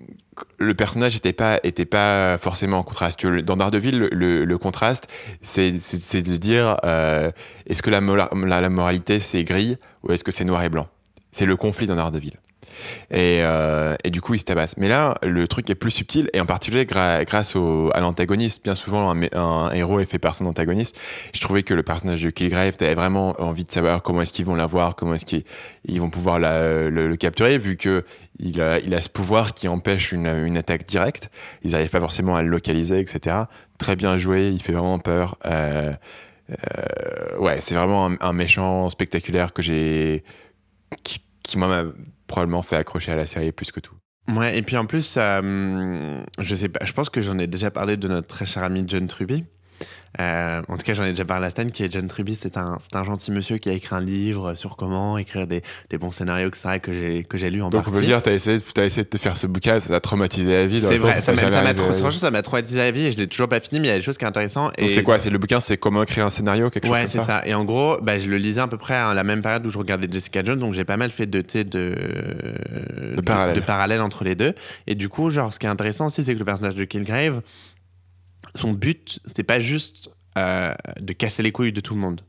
le 0.58 0.74
personnage 0.74 1.14
n'était 1.16 1.34
pas, 1.34 1.60
pas 1.90 2.38
forcément 2.38 2.80
en 2.80 2.84
contraste. 2.84 3.26
Dans 3.26 3.56
Daredevil, 3.58 4.00
le, 4.00 4.10
le- 4.12 4.46
le 4.46 4.58
contraste, 4.58 5.08
c'est 5.42 5.72
de 5.72 6.36
dire 6.38 6.78
euh, 6.84 7.32
est-ce 7.68 7.82
que 7.82 7.90
la 7.90 8.02
moralité 8.02 9.20
c'est 9.20 9.44
gris 9.44 9.78
ou 10.04 10.12
est-ce 10.12 10.24
que 10.24 10.32
c'est 10.32 10.46
noir 10.46 10.64
et 10.64 10.70
blanc? 10.70 10.88
C'est 11.32 11.46
le 11.46 11.56
conflit 11.56 11.88
dans 11.88 11.96
Daredevil. 11.96 12.34
Et, 13.12 13.40
euh, 13.42 13.96
et 14.04 14.10
du 14.10 14.22
coup, 14.22 14.34
il 14.34 14.40
se 14.40 14.46
tabasse. 14.46 14.78
Mais 14.78 14.88
là, 14.88 15.16
le 15.24 15.48
truc 15.48 15.70
est 15.70 15.76
plus 15.76 15.92
subtil, 15.92 16.30
et 16.34 16.40
en 16.40 16.46
particulier 16.46 16.86
grâce 16.86 17.56
au, 17.56 17.90
à 17.94 18.00
l'antagoniste. 18.00 18.64
Bien 18.64 18.76
souvent, 18.76 19.14
un, 19.14 19.72
héros 19.72 20.00
est 20.00 20.06
fait 20.06 20.20
par 20.20 20.36
son 20.36 20.46
antagoniste. 20.46 21.00
Je 21.34 21.42
trouvais 21.42 21.64
que 21.64 21.74
le 21.74 21.84
personnage 21.84 22.22
de 22.22 22.30
Killgrave, 22.30 22.78
t'avais 22.78 22.96
vraiment 22.96 23.40
envie 23.42 23.64
de 23.64 23.72
savoir 23.72 24.02
comment 24.02 24.22
est-ce 24.22 24.34
qu'ils 24.34 24.46
vont 24.46 24.56
l'avoir, 24.56 24.96
comment 24.96 25.14
est-ce 25.14 25.26
qu'ils 25.26 25.44
ils 25.88 26.02
vont 26.02 26.10
pouvoir 26.10 26.40
le, 26.40 27.16
capturer, 27.16 27.58
vu 27.58 27.78
que 27.78 28.04
il 28.40 28.60
a, 28.60 28.80
il 28.80 28.94
a 28.94 29.02
ce 29.02 29.10
pouvoir 29.10 29.54
qui 29.54 29.68
empêche 29.68 30.12
une, 30.12 30.28
une 30.28 30.58
attaque 30.58 30.86
directe. 30.86 31.30
Ils 31.64 31.72
n'arrivent 31.72 31.90
pas 31.90 32.02
forcément 32.02 32.36
à 32.36 32.42
le 32.42 32.50
localiser, 32.50 33.00
etc. 33.00 33.44
Très 33.78 33.96
bien 33.96 34.18
joué, 34.18 34.50
il 34.50 34.62
fait 34.62 34.74
vraiment 34.74 35.00
peur. 35.00 35.38
Euh, 35.46 35.94
euh, 36.50 37.38
ouais, 37.40 37.60
c'est 37.62 37.76
vraiment 37.76 38.12
un, 38.20 38.34
méchant 38.34 38.90
spectaculaire 38.90 39.54
que 39.54 39.62
j'ai. 39.62 40.24
qui, 41.04 41.22
qui 41.44 41.58
m'a 41.58 41.84
probablement 42.28 42.62
fait 42.62 42.76
accrocher 42.76 43.12
à 43.12 43.16
la 43.16 43.26
série 43.26 43.52
plus 43.52 43.72
que 43.72 43.80
tout. 43.80 43.96
Ouais, 44.28 44.58
et 44.58 44.62
puis 44.64 44.76
en 44.76 44.86
plus, 44.86 45.16
euh, 45.18 46.24
je 46.40 46.56
sais 46.56 46.70
pas, 46.70 46.84
je 46.84 46.94
pense 46.94 47.10
que 47.10 47.22
j'en 47.22 47.38
ai 47.38 47.48
déjà 47.48 47.70
parlé 47.70 47.96
de 47.96 48.08
notre 48.08 48.28
très 48.28 48.46
cher 48.46 48.64
ami 48.64 48.84
John 48.88 49.08
Truby. 49.08 49.46
Euh, 50.20 50.62
en 50.68 50.78
tout 50.78 50.84
cas, 50.84 50.94
j'en 50.94 51.04
ai 51.06 51.10
déjà 51.10 51.26
parlé 51.26 51.48
à 51.48 51.50
Stan, 51.50 51.66
qui 51.66 51.84
est 51.84 51.92
John 51.92 52.08
Truby. 52.08 52.36
C'est 52.36 52.58
un, 52.58 52.78
c'est 52.82 52.96
un 52.98 53.04
gentil 53.04 53.32
monsieur 53.32 53.58
qui 53.58 53.70
a 53.70 53.74
écrit 53.74 53.96
un 53.96 54.00
livre 54.00 54.56
sur 54.56 54.78
comment 54.78 55.18
écrire 55.18 55.46
des, 55.48 55.62
des 55.90 55.98
bons 55.98 56.12
scénarios, 56.12 56.48
etc., 56.48 56.80
que 56.82 56.94
j'ai, 56.94 57.24
que 57.24 57.38
j'ai 57.38 57.50
lu 57.50 57.62
en 57.62 57.70
Donc 57.70 57.84
partie. 57.84 57.98
on 57.98 58.02
peut 58.02 58.06
dire, 58.06 58.22
t'as 58.22 58.32
essayé, 58.34 58.60
as 58.78 58.84
essayé 58.86 59.04
de 59.04 59.10
te 59.10 59.18
faire 59.18 59.36
ce 59.38 59.48
bouquin, 59.48 59.80
ça 59.80 59.90
t'a 59.90 60.00
traumatisé 60.00 60.54
la 60.56 60.66
vie. 60.68 60.80
c'est 60.82 60.96
vrai, 60.98 61.20
ça 61.20 61.34
m'a, 61.34 61.50
ça 61.50 61.74
trop- 61.74 61.92
franchement, 61.92 62.12
ça 62.12 62.32
m'a 62.32 62.42
traumatisé 62.42 62.78
la 62.78 62.92
vie 62.92 63.08
et 63.08 63.12
je 63.12 63.18
l'ai 63.18 63.28
toujours 63.28 63.50
pas 63.50 63.60
fini, 63.60 63.80
mais 63.80 63.88
il 63.88 63.92
y 63.92 63.94
a 63.94 63.98
des 63.98 64.02
choses 64.04 64.18
qui 64.18 64.24
sont 64.24 64.30
intéressantes. 64.30 64.74
Et 64.78 64.90
c'est 64.90 65.04
quoi 65.04 65.20
C'est 65.20 65.30
le 65.30 65.38
bouquin, 65.38 65.60
c'est 65.60 65.78
comment 65.78 66.04
écrire 66.04 66.26
un 66.26 66.30
scénario, 66.30 66.70
quelque 66.70 66.86
chose 66.86 66.94
Ouais, 66.94 67.02
comme 67.02 67.10
c'est 67.10 67.22
ça. 67.24 67.46
Et 67.46 67.54
en 67.54 67.66
gros, 67.66 67.98
bah, 68.02 68.18
je 68.18 68.30
le 68.30 68.38
lisais 68.38 68.62
à 68.62 68.68
peu 68.68 68.78
près 68.78 68.96
à 68.96 69.14
la 69.14 69.24
même 69.24 69.42
période 69.42 69.66
où 69.66 69.70
je 69.70 69.78
regardais 69.78 70.08
Jessica 70.12 70.44
Jones, 70.44 70.60
donc 70.60 70.74
j'ai 70.74 70.86
pas 70.86 70.98
mal 70.98 71.12
fait 71.12 71.26
de, 71.26 71.42
tu 71.42 71.48
sais, 71.50 71.64
de, 71.64 71.96
de, 73.16 73.22
parallèles. 73.22 73.56
de 73.56 73.62
parallèles 73.62 74.02
entre 74.02 74.24
les 74.24 74.36
deux. 74.36 74.54
Et 74.88 74.96
du 74.96 75.10
coup, 75.10 75.30
genre, 75.30 75.52
ce 75.54 75.60
qui 75.60 75.66
est 75.66 75.70
intéressant 75.70 76.08
aussi, 76.08 76.24
c'est 76.24 76.34
que 76.34 76.40
le 76.40 76.46
personnage 76.46 76.76
de 76.76 76.86
Kilgrave, 76.86 77.42
son 78.56 78.72
but, 78.72 79.20
c'était 79.26 79.44
pas 79.44 79.60
juste 79.60 80.10
euh, 80.38 80.74
de 81.02 81.14
casser 81.14 81.44
les 81.44 81.52
couilles 81.52 81.74
de 81.74 81.82
tout 81.82 81.94
le 81.94 82.00
monde. 82.02 82.22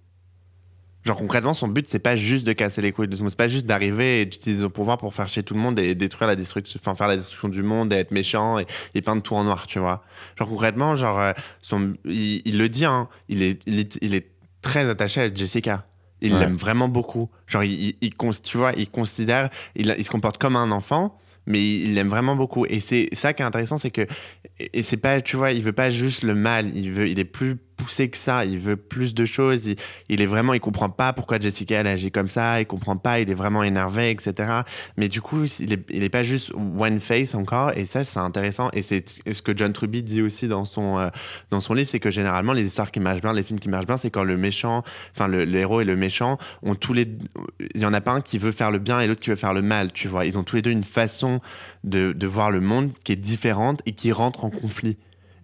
Genre 1.05 1.17
concrètement, 1.17 1.55
son 1.55 1.69
but, 1.69 1.89
c'est 1.89 2.01
pas 2.01 2.17
juste 2.17 2.45
de 2.47 2.53
casser 2.53 2.83
les 2.83 2.91
couilles 2.91 3.07
de 3.07 3.13
tout 3.13 3.19
le 3.19 3.23
monde, 3.25 3.31
c'est 3.31 3.37
pas 3.37 3.47
juste 3.47 3.65
d'arriver 3.67 4.23
et 4.23 4.27
d'utiliser 4.27 4.63
son 4.63 4.71
pouvoir 4.71 4.99
pour 4.99 5.15
faire 5.15 5.29
chier 5.29 5.45
tout 5.45 5.55
le 5.55 5.61
monde 5.61 5.79
et 5.79 5.95
détruire 5.95 6.27
la 6.27 6.35
destruction, 6.35 6.81
enfin 6.83 6.97
faire 6.97 7.07
la 7.07 7.17
destruction 7.17 7.49
du 7.49 7.63
monde 7.63 7.93
et 7.93 7.97
être 7.97 8.11
méchant 8.11 8.59
et, 8.59 8.67
et 8.95 9.03
peindre 9.03 9.23
tout 9.23 9.35
en 9.37 9.45
noir, 9.45 9.69
tu 9.69 9.79
vois. 9.79 10.03
Genre 10.37 10.49
concrètement, 10.49 10.97
genre, 10.97 11.21
euh, 11.21 11.33
son, 11.63 11.95
il, 12.05 12.43
il 12.45 12.59
le 12.59 12.69
dit, 12.69 12.85
hein, 12.85 13.09
il, 13.29 13.43
est, 13.45 13.61
il, 13.67 13.79
est, 13.79 13.99
il 14.03 14.17
est 14.17 14.27
très 14.63 14.89
attaché 14.89 15.21
à 15.21 15.33
Jessica. 15.33 15.87
Il 16.23 16.33
Ouais. 16.33 16.41
l'aime 16.41 16.57
vraiment 16.57 16.89
beaucoup. 16.89 17.29
Genre, 17.47 17.63
il, 17.63 17.95
il, 18.01 18.11
tu 18.43 18.57
vois, 18.59 18.73
il 18.77 18.89
considère, 18.91 19.51
il, 19.77 19.95
il 19.99 20.05
se 20.05 20.11
comporte 20.11 20.39
comme 20.39 20.57
un 20.57 20.71
enfant, 20.73 21.15
mais 21.47 21.63
il 21.63 21.95
l'aime 21.95 22.09
vraiment 22.09 22.37
beaucoup. 22.37 22.67
Et 22.67 22.81
c'est 22.81 23.09
ça 23.13 23.33
qui 23.33 23.43
est 23.43 23.47
intéressant, 23.47 23.79
c'est 23.79 23.91
que, 23.91 24.07
et 24.59 24.83
c'est 24.83 24.97
pas, 24.97 25.21
tu 25.21 25.37
vois, 25.37 25.53
il 25.53 25.63
veut 25.63 25.73
pas 25.73 25.91
juste 25.91 26.23
le 26.23 26.35
mal, 26.35 26.75
il 26.75 26.93
veut, 26.93 27.09
il 27.09 27.19
est 27.19 27.25
plus 27.25 27.57
poussé 27.77 28.09
que 28.09 28.17
ça, 28.17 28.45
il 28.45 28.59
veut 28.59 28.77
plus 28.77 29.15
de 29.15 29.27
choses, 29.27 29.75
il, 30.09 30.23
est 30.23 30.27
vraiment, 30.27 30.55
il 30.55 30.61
comprend 30.61 30.89
pas 30.89 31.13
pourquoi 31.13 31.39
Jessica 31.39 31.81
elle 31.81 31.87
agit 31.87 32.11
comme 32.11 32.29
ça, 32.29 32.61
il 32.61 32.67
comprend 32.67 32.97
pas, 32.97 33.21
il 33.21 33.31
est 33.31 33.35
vraiment 33.35 33.63
énervé, 33.63 34.11
etc. 34.11 34.63
Mais 34.97 35.09
du 35.09 35.21
coup, 35.21 35.45
il 35.61 35.73
est, 35.73 36.09
pas 36.09 36.23
juste 36.23 36.53
one 36.55 37.01
face 37.01 37.35
encore, 37.35 37.73
et 37.77 37.85
ça 37.85 38.05
c'est 38.05 38.19
intéressant. 38.19 38.71
Et 38.73 38.83
c'est 38.83 39.05
ce 39.31 39.43
que 39.43 39.57
John 39.57 39.73
Truby 39.73 40.03
dit 40.03 40.23
aussi 40.23 40.49
dans 40.49 40.65
son 40.65 40.99
euh, 40.99 41.09
dans 41.51 41.61
son 41.61 41.75
livre, 41.75 41.89
c'est 41.89 42.01
que 42.01 42.11
généralement 42.11 42.53
les 42.53 42.67
histoires 42.67 42.91
qui 42.91 43.01
marchent 43.01 43.21
bien, 43.21 43.33
les 43.33 43.43
films 43.43 43.61
qui 43.61 43.69
marchent 43.69 43.87
bien, 43.87 43.99
c'est 43.99 44.11
quand 44.11 44.25
le 44.25 44.37
méchant, 44.37 44.83
enfin 45.15 45.29
le, 45.29 45.45
le 45.45 45.59
héros 45.59 45.81
et 45.81 45.85
le 45.85 45.97
méchant 45.97 46.39
ont 46.63 46.75
tous 46.75 46.93
les, 46.93 47.07
il 47.75 47.81
y 47.81 47.87
en 47.87 47.95
a 47.95 48.01
pas 48.01 48.13
un 48.13 48.21
qui 48.21 48.39
veut 48.39 48.53
faire 48.53 48.71
le 48.71 48.79
bien 48.79 49.01
et 49.01 49.07
l'autre 49.07 49.21
qui 49.21 49.31
veut 49.31 49.37
faire 49.37 49.55
le 49.55 49.63
mal, 49.63 49.93
tu 49.93 50.09
vois. 50.09 50.27
Ils 50.27 50.39
ont 50.39 50.45
tous 50.45 50.57
les 50.57 50.63
deux 50.63 50.71
une 50.71 50.85
façon 50.85 51.41
de, 51.85 52.13
de 52.13 52.27
voir 52.27 52.51
le 52.51 52.61
monde 52.61 52.93
qui 53.05 53.13
est 53.13 53.17
différente 53.17 53.81
et 53.87 53.93
qui 53.93 54.13
rentre 54.13 54.45
en 54.45 54.51
conflit. 54.51 54.97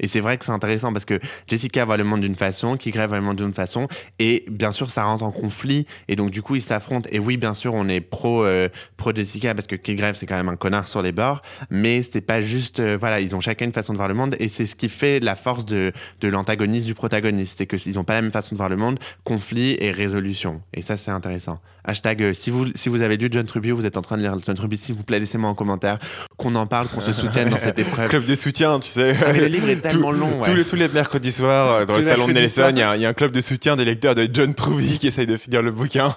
Et 0.03 0.09
c'est 0.09 0.21
vrai 0.21 0.37
que 0.37 0.45
c'est 0.45 0.53
intéressant 0.53 0.93
parce 0.93 1.05
que 1.05 1.19
Jessica 1.49 1.85
voit 1.85 1.97
le 1.97 2.05
monde 2.05 2.21
d'une 2.21 2.35
façon, 2.35 2.77
Kilgrave 2.77 3.09
voit 3.09 3.19
le 3.19 3.25
monde 3.25 3.37
d'une 3.37 3.55
façon, 3.55 3.89
et 4.19 4.45
bien 4.51 4.73
sûr 4.73 4.91
ça 4.91 5.05
rentre 5.05 5.23
en 5.23 5.31
conflit, 5.31 5.87
et 6.09 6.17
donc 6.17 6.31
du 6.31 6.43
coup 6.43 6.57
ils 6.57 6.63
s'affrontent. 6.63 7.09
Et 7.13 7.19
oui, 7.19 7.37
bien 7.37 7.55
sûr, 7.55 7.75
on 7.75 7.89
est 7.89 8.01
pro, 8.01 8.45
euh, 8.45 8.69
pro 8.97 9.15
Jessica 9.15 9.55
parce 9.55 9.67
que 9.67 9.77
Kilgrave 9.77 10.17
c'est 10.17 10.27
quand 10.27 10.37
même 10.37 10.49
un 10.49 10.57
connard 10.57 10.89
sur 10.89 11.03
les 11.03 11.13
bords, 11.13 11.43
mais 11.71 12.03
c'est 12.03 12.21
pas 12.21 12.41
juste, 12.41 12.81
euh, 12.81 12.97
voilà, 12.99 13.21
ils 13.21 13.35
ont 13.37 13.41
chacun 13.41 13.65
une 13.65 13.73
façon 13.73 13.93
de 13.93 13.99
voir 13.99 14.09
le 14.09 14.15
monde, 14.15 14.37
et 14.39 14.49
c'est 14.49 14.67
ce 14.67 14.77
qui 14.77 14.89
fait 14.89 15.21
la 15.21 15.37
force 15.37 15.65
de, 15.65 15.93
de 16.21 16.29
l'antagoniste 16.29 16.87
du 16.87 16.95
protagoniste, 16.95 17.59
c'est 17.59 17.67
qu'ils 17.67 17.99
ont 17.99 18.05
pas 18.05 18.15
la 18.15 18.23
même 18.23 18.33
façon 18.33 18.55
de 18.55 18.59
voir 18.59 18.69
le 18.69 18.77
monde, 18.77 18.99
conflit 19.25 19.77
et 19.79 19.91
résolution. 19.91 20.61
Et 20.75 20.83
ça 20.83 20.97
c'est 20.97 21.11
intéressant. 21.11 21.61
Hashtag, 21.85 22.23
euh, 22.23 22.33
si 22.33 22.51
vous, 22.51 22.67
si 22.75 22.89
vous 22.89 23.03
avez 23.03 23.17
lu 23.17 23.29
John 23.31 23.45
Truby, 23.45 23.71
vous 23.71 23.87
êtes 23.87 23.97
en 23.97 24.03
train 24.03 24.17
de 24.17 24.23
lire 24.23 24.37
John 24.45 24.55
Truby, 24.55 24.77
s'il 24.77 24.95
vous 24.95 25.03
plaît, 25.03 25.19
laissez-moi 25.19 25.51
en 25.51 25.55
commentaire, 25.55 25.99
qu'on 26.37 26.55
en 26.55 26.67
parle, 26.67 26.89
qu'on 26.89 27.01
se 27.01 27.13
soutienne 27.13 27.51
dans 27.51 27.59
cette 27.61 27.79
épreuve. 27.79 28.09
Club 28.09 28.25
de 28.25 28.35
soutien, 28.35 28.79
tu 28.79 28.89
sais. 28.89 29.17
Ah, 29.25 29.33
mais 29.33 29.41
le 29.41 29.47
livre 29.47 29.69
est 29.69 29.83
tellement 29.93 30.11
long, 30.13 30.41
ouais. 30.41 30.45
Tous 30.51 30.55
les, 30.55 30.65
tous 30.65 30.77
les 30.77 30.89
mercredis 30.89 31.33
soirs, 31.33 31.73
euh, 31.73 31.85
dans 31.87 31.95
Tous 31.95 32.01
le 32.01 32.07
salon 32.07 32.27
de 32.27 32.33
Nelson, 32.33 32.69
il 32.71 32.79
y, 32.79 32.83
a 32.83 32.91
un- 32.91 32.97
il 32.97 33.03
y 33.03 33.07
a 33.07 33.09
un 33.09 33.13
club 33.15 33.33
de 33.33 33.41
soutien 33.41 33.77
des 33.77 33.85
lecteurs 33.85 34.15
de 34.15 34.29
John 34.33 34.55
Truby 34.55 34.99
qui 34.99 35.07
essayent 35.07 35.27
de 35.27 35.37
finir 35.37 35.63
le 35.63 35.71
bouquin. 35.71 36.15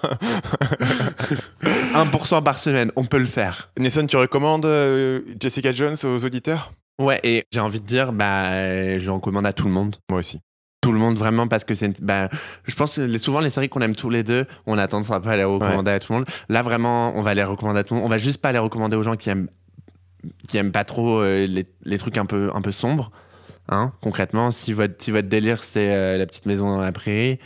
1% 1.94 2.42
par 2.42 2.58
semaine, 2.58 2.92
on 2.96 3.04
peut 3.04 3.18
le 3.18 3.24
faire. 3.26 3.70
Nelson, 3.78 4.06
tu 4.06 4.16
recommandes 4.16 4.66
euh, 4.66 5.20
Jessica 5.40 5.72
Jones 5.72 5.96
aux 6.04 6.24
auditeurs? 6.24 6.72
Ouais, 7.00 7.20
et 7.24 7.44
j'ai 7.52 7.60
envie 7.60 7.80
de 7.80 7.86
dire, 7.86 8.12
bah, 8.12 8.98
je 8.98 9.10
recommande 9.10 9.46
à 9.46 9.52
tout 9.52 9.66
le 9.66 9.72
monde. 9.72 9.96
Moi 10.10 10.20
aussi. 10.20 10.40
Tout 10.82 10.92
le 10.92 10.98
monde, 10.98 11.16
vraiment, 11.18 11.48
parce 11.48 11.64
que 11.64 11.74
c'est. 11.74 12.00
Bah, 12.02 12.28
je 12.66 12.74
pense 12.74 12.96
que 12.96 13.18
souvent, 13.18 13.40
les 13.40 13.50
séries 13.50 13.68
qu'on 13.68 13.80
aime 13.80 13.96
tous 13.96 14.10
les 14.10 14.22
deux, 14.22 14.46
on 14.66 14.78
a 14.78 14.86
tendance 14.86 15.10
un 15.10 15.20
peu 15.20 15.30
à 15.30 15.36
les 15.36 15.44
recommander 15.44 15.90
à 15.90 15.98
tout 16.00 16.12
le 16.12 16.18
monde. 16.20 16.28
Là, 16.48 16.62
vraiment, 16.62 17.16
on 17.16 17.22
va 17.22 17.34
les 17.34 17.42
recommander 17.42 17.80
à 17.80 17.84
tout 17.84 17.94
le 17.94 18.00
monde. 18.00 18.06
On 18.06 18.10
va 18.10 18.18
juste 18.18 18.40
pas 18.40 18.52
les 18.52 18.58
recommander 18.58 18.96
aux 18.96 19.02
gens 19.02 19.16
qui 19.16 19.30
aiment, 19.30 19.48
qui 20.48 20.58
aiment 20.58 20.72
pas 20.72 20.84
trop 20.84 21.20
euh, 21.22 21.46
les, 21.46 21.64
les 21.84 21.98
trucs 21.98 22.18
un 22.18 22.26
peu, 22.26 22.50
un 22.54 22.60
peu 22.62 22.72
sombres. 22.72 23.10
Hein, 23.68 23.92
concrètement, 24.00 24.50
si 24.50 24.72
votre, 24.72 25.20
délire, 25.22 25.62
c'est 25.62 25.94
euh, 25.94 26.18
la 26.18 26.26
petite 26.26 26.46
maison 26.46 26.68
dans 26.70 26.80
la 26.80 26.92
prairie. 26.92 27.38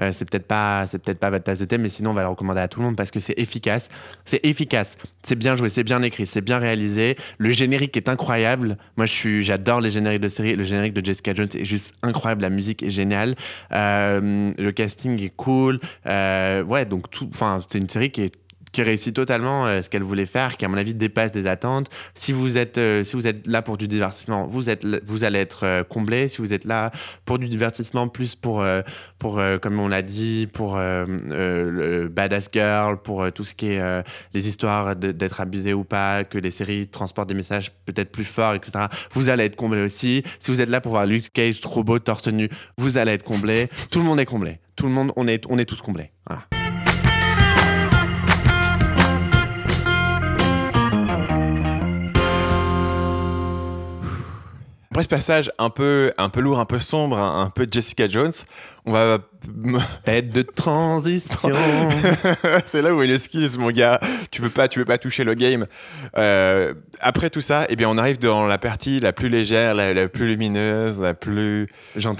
euh, 0.00 0.12
c'est 0.12 0.28
peut-être 0.28 0.46
pas 0.46 0.86
peut-être 0.90 1.18
pas 1.18 1.30
votre 1.30 1.42
tasse 1.44 1.58
de 1.58 1.64
thé 1.64 1.76
mais 1.76 1.88
sinon 1.88 2.10
on 2.10 2.14
va 2.14 2.22
le 2.22 2.28
recommander 2.28 2.60
à 2.60 2.68
tout 2.68 2.78
le 2.78 2.86
monde 2.86 2.96
parce 2.96 3.10
que 3.10 3.20
c'est 3.20 3.38
efficace. 3.38 3.88
C'est 4.24 4.44
efficace. 4.46 4.96
C'est 5.22 5.34
bien 5.36 5.56
joué 5.56 5.68
c'est 5.68 5.82
bien 5.84 6.02
écrit 6.02 6.26
c'est 6.26 6.40
bien 6.40 6.58
réalisé. 6.58 7.16
Le 7.38 7.50
générique 7.50 7.96
est 7.96 8.08
incroyable. 8.08 8.76
Moi 8.96 9.06
j'adore 9.06 9.80
les 9.80 9.90
génériques 9.90 10.20
de 10.20 10.28
série 10.28 10.54
le 10.56 10.64
générique 10.64 10.94
de 10.94 11.04
Jessica 11.04 11.34
Jones 11.34 11.48
est 11.54 11.64
juste 11.64 11.94
incroyable. 12.02 12.42
La 12.42 12.50
musique 12.50 12.82
est 12.82 12.90
géniale. 12.90 13.34
Euh, 13.72 14.52
le 14.56 14.72
casting 14.72 15.20
est 15.20 15.34
cool. 15.36 15.80
Ouais 16.06 16.86
donc 16.86 17.10
tout 17.10 17.28
enfin 17.32 17.58
c'est 17.68 17.78
une 17.78 17.88
série 17.88 18.10
qui 18.10 18.22
est 18.22 18.32
qui 18.70 18.82
réussit 18.82 19.14
totalement 19.14 19.66
euh, 19.66 19.82
ce 19.82 19.90
qu'elle 19.90 20.02
voulait 20.02 20.26
faire, 20.26 20.56
qui 20.56 20.64
à 20.64 20.68
mon 20.68 20.76
avis 20.76 20.94
dépasse 20.94 21.32
des 21.32 21.46
attentes. 21.46 21.88
Si 22.14 22.32
vous 22.32 22.56
êtes, 22.56 22.78
euh, 22.78 23.04
si 23.04 23.16
vous 23.16 23.26
êtes 23.26 23.46
là 23.46 23.62
pour 23.62 23.76
du 23.76 23.88
divertissement, 23.88 24.46
vous 24.46 24.70
êtes, 24.70 24.84
vous 25.06 25.24
allez 25.24 25.38
être 25.38 25.64
euh, 25.64 25.84
comblé. 25.84 26.28
Si 26.28 26.38
vous 26.38 26.52
êtes 26.52 26.64
là 26.64 26.90
pour 27.24 27.38
du 27.38 27.48
divertissement, 27.48 28.08
plus 28.08 28.34
pour, 28.34 28.64
pour 29.18 29.40
comme 29.60 29.80
on 29.80 29.88
l'a 29.88 30.02
dit, 30.02 30.48
pour 30.52 30.76
le 30.76 32.08
badass 32.08 32.48
girl, 32.52 32.98
pour 33.02 33.32
tout 33.32 33.44
ce 33.44 33.54
qui 33.54 33.72
est 33.72 34.04
les 34.34 34.48
histoires 34.48 34.96
d'être 34.96 35.40
abusé 35.40 35.72
ou 35.72 35.84
pas, 35.84 36.24
que 36.24 36.38
les 36.38 36.50
séries 36.50 36.86
transportent 36.86 37.28
des 37.28 37.34
messages 37.34 37.72
peut-être 37.84 38.10
plus 38.10 38.24
forts, 38.24 38.54
etc. 38.54 38.86
Vous 39.12 39.28
allez 39.28 39.44
être 39.44 39.56
comblé 39.56 39.82
aussi. 39.82 40.22
Si 40.38 40.50
vous 40.50 40.60
êtes 40.60 40.68
là 40.68 40.80
pour 40.80 40.92
voir 40.92 41.06
Luke 41.06 41.32
Cage 41.32 41.60
trop 41.60 41.84
beau 41.84 41.98
torse 41.98 42.28
nu, 42.28 42.48
vous 42.76 42.98
allez 42.98 43.12
être 43.12 43.24
comblé. 43.24 43.68
Tout 43.90 43.98
le 43.98 44.04
monde 44.04 44.20
est 44.20 44.26
comblé. 44.26 44.58
Tout 44.76 44.86
le 44.86 44.92
monde, 44.92 45.12
on 45.16 45.26
est, 45.26 45.44
on 45.48 45.58
est 45.58 45.64
tous 45.64 45.80
comblés. 45.80 46.10
Voilà. 46.26 46.57
Après 54.98 55.04
ce 55.04 55.08
passage 55.10 55.52
un 55.58 55.70
peu, 55.70 56.12
un 56.18 56.28
peu 56.28 56.40
lourd, 56.40 56.58
un 56.58 56.64
peu 56.64 56.80
sombre, 56.80 57.18
un, 57.18 57.42
un 57.42 57.50
peu 57.50 57.68
Jessica 57.70 58.08
Jones, 58.08 58.32
on 58.84 58.90
va. 58.90 59.18
Tête 60.04 60.30
de 60.34 60.42
transition. 60.42 61.54
c'est 62.66 62.82
là 62.82 62.92
où 62.92 63.00
est 63.02 63.06
le 63.06 63.16
skills, 63.16 63.56
mon 63.56 63.70
gars. 63.70 64.00
Tu 64.32 64.42
peux 64.42 64.50
pas, 64.50 64.66
tu 64.66 64.80
peux 64.80 64.84
pas 64.84 64.98
toucher 64.98 65.22
le 65.22 65.34
game. 65.34 65.66
Euh, 66.16 66.74
après 66.98 67.30
tout 67.30 67.40
ça, 67.40 67.64
eh 67.68 67.76
bien, 67.76 67.88
on 67.88 67.96
arrive 67.96 68.18
dans 68.18 68.48
la 68.48 68.58
partie 68.58 68.98
la 68.98 69.12
plus 69.12 69.28
légère, 69.28 69.74
la, 69.74 69.94
la 69.94 70.08
plus 70.08 70.26
lumineuse, 70.26 71.00
la 71.00 71.14
plus 71.14 71.68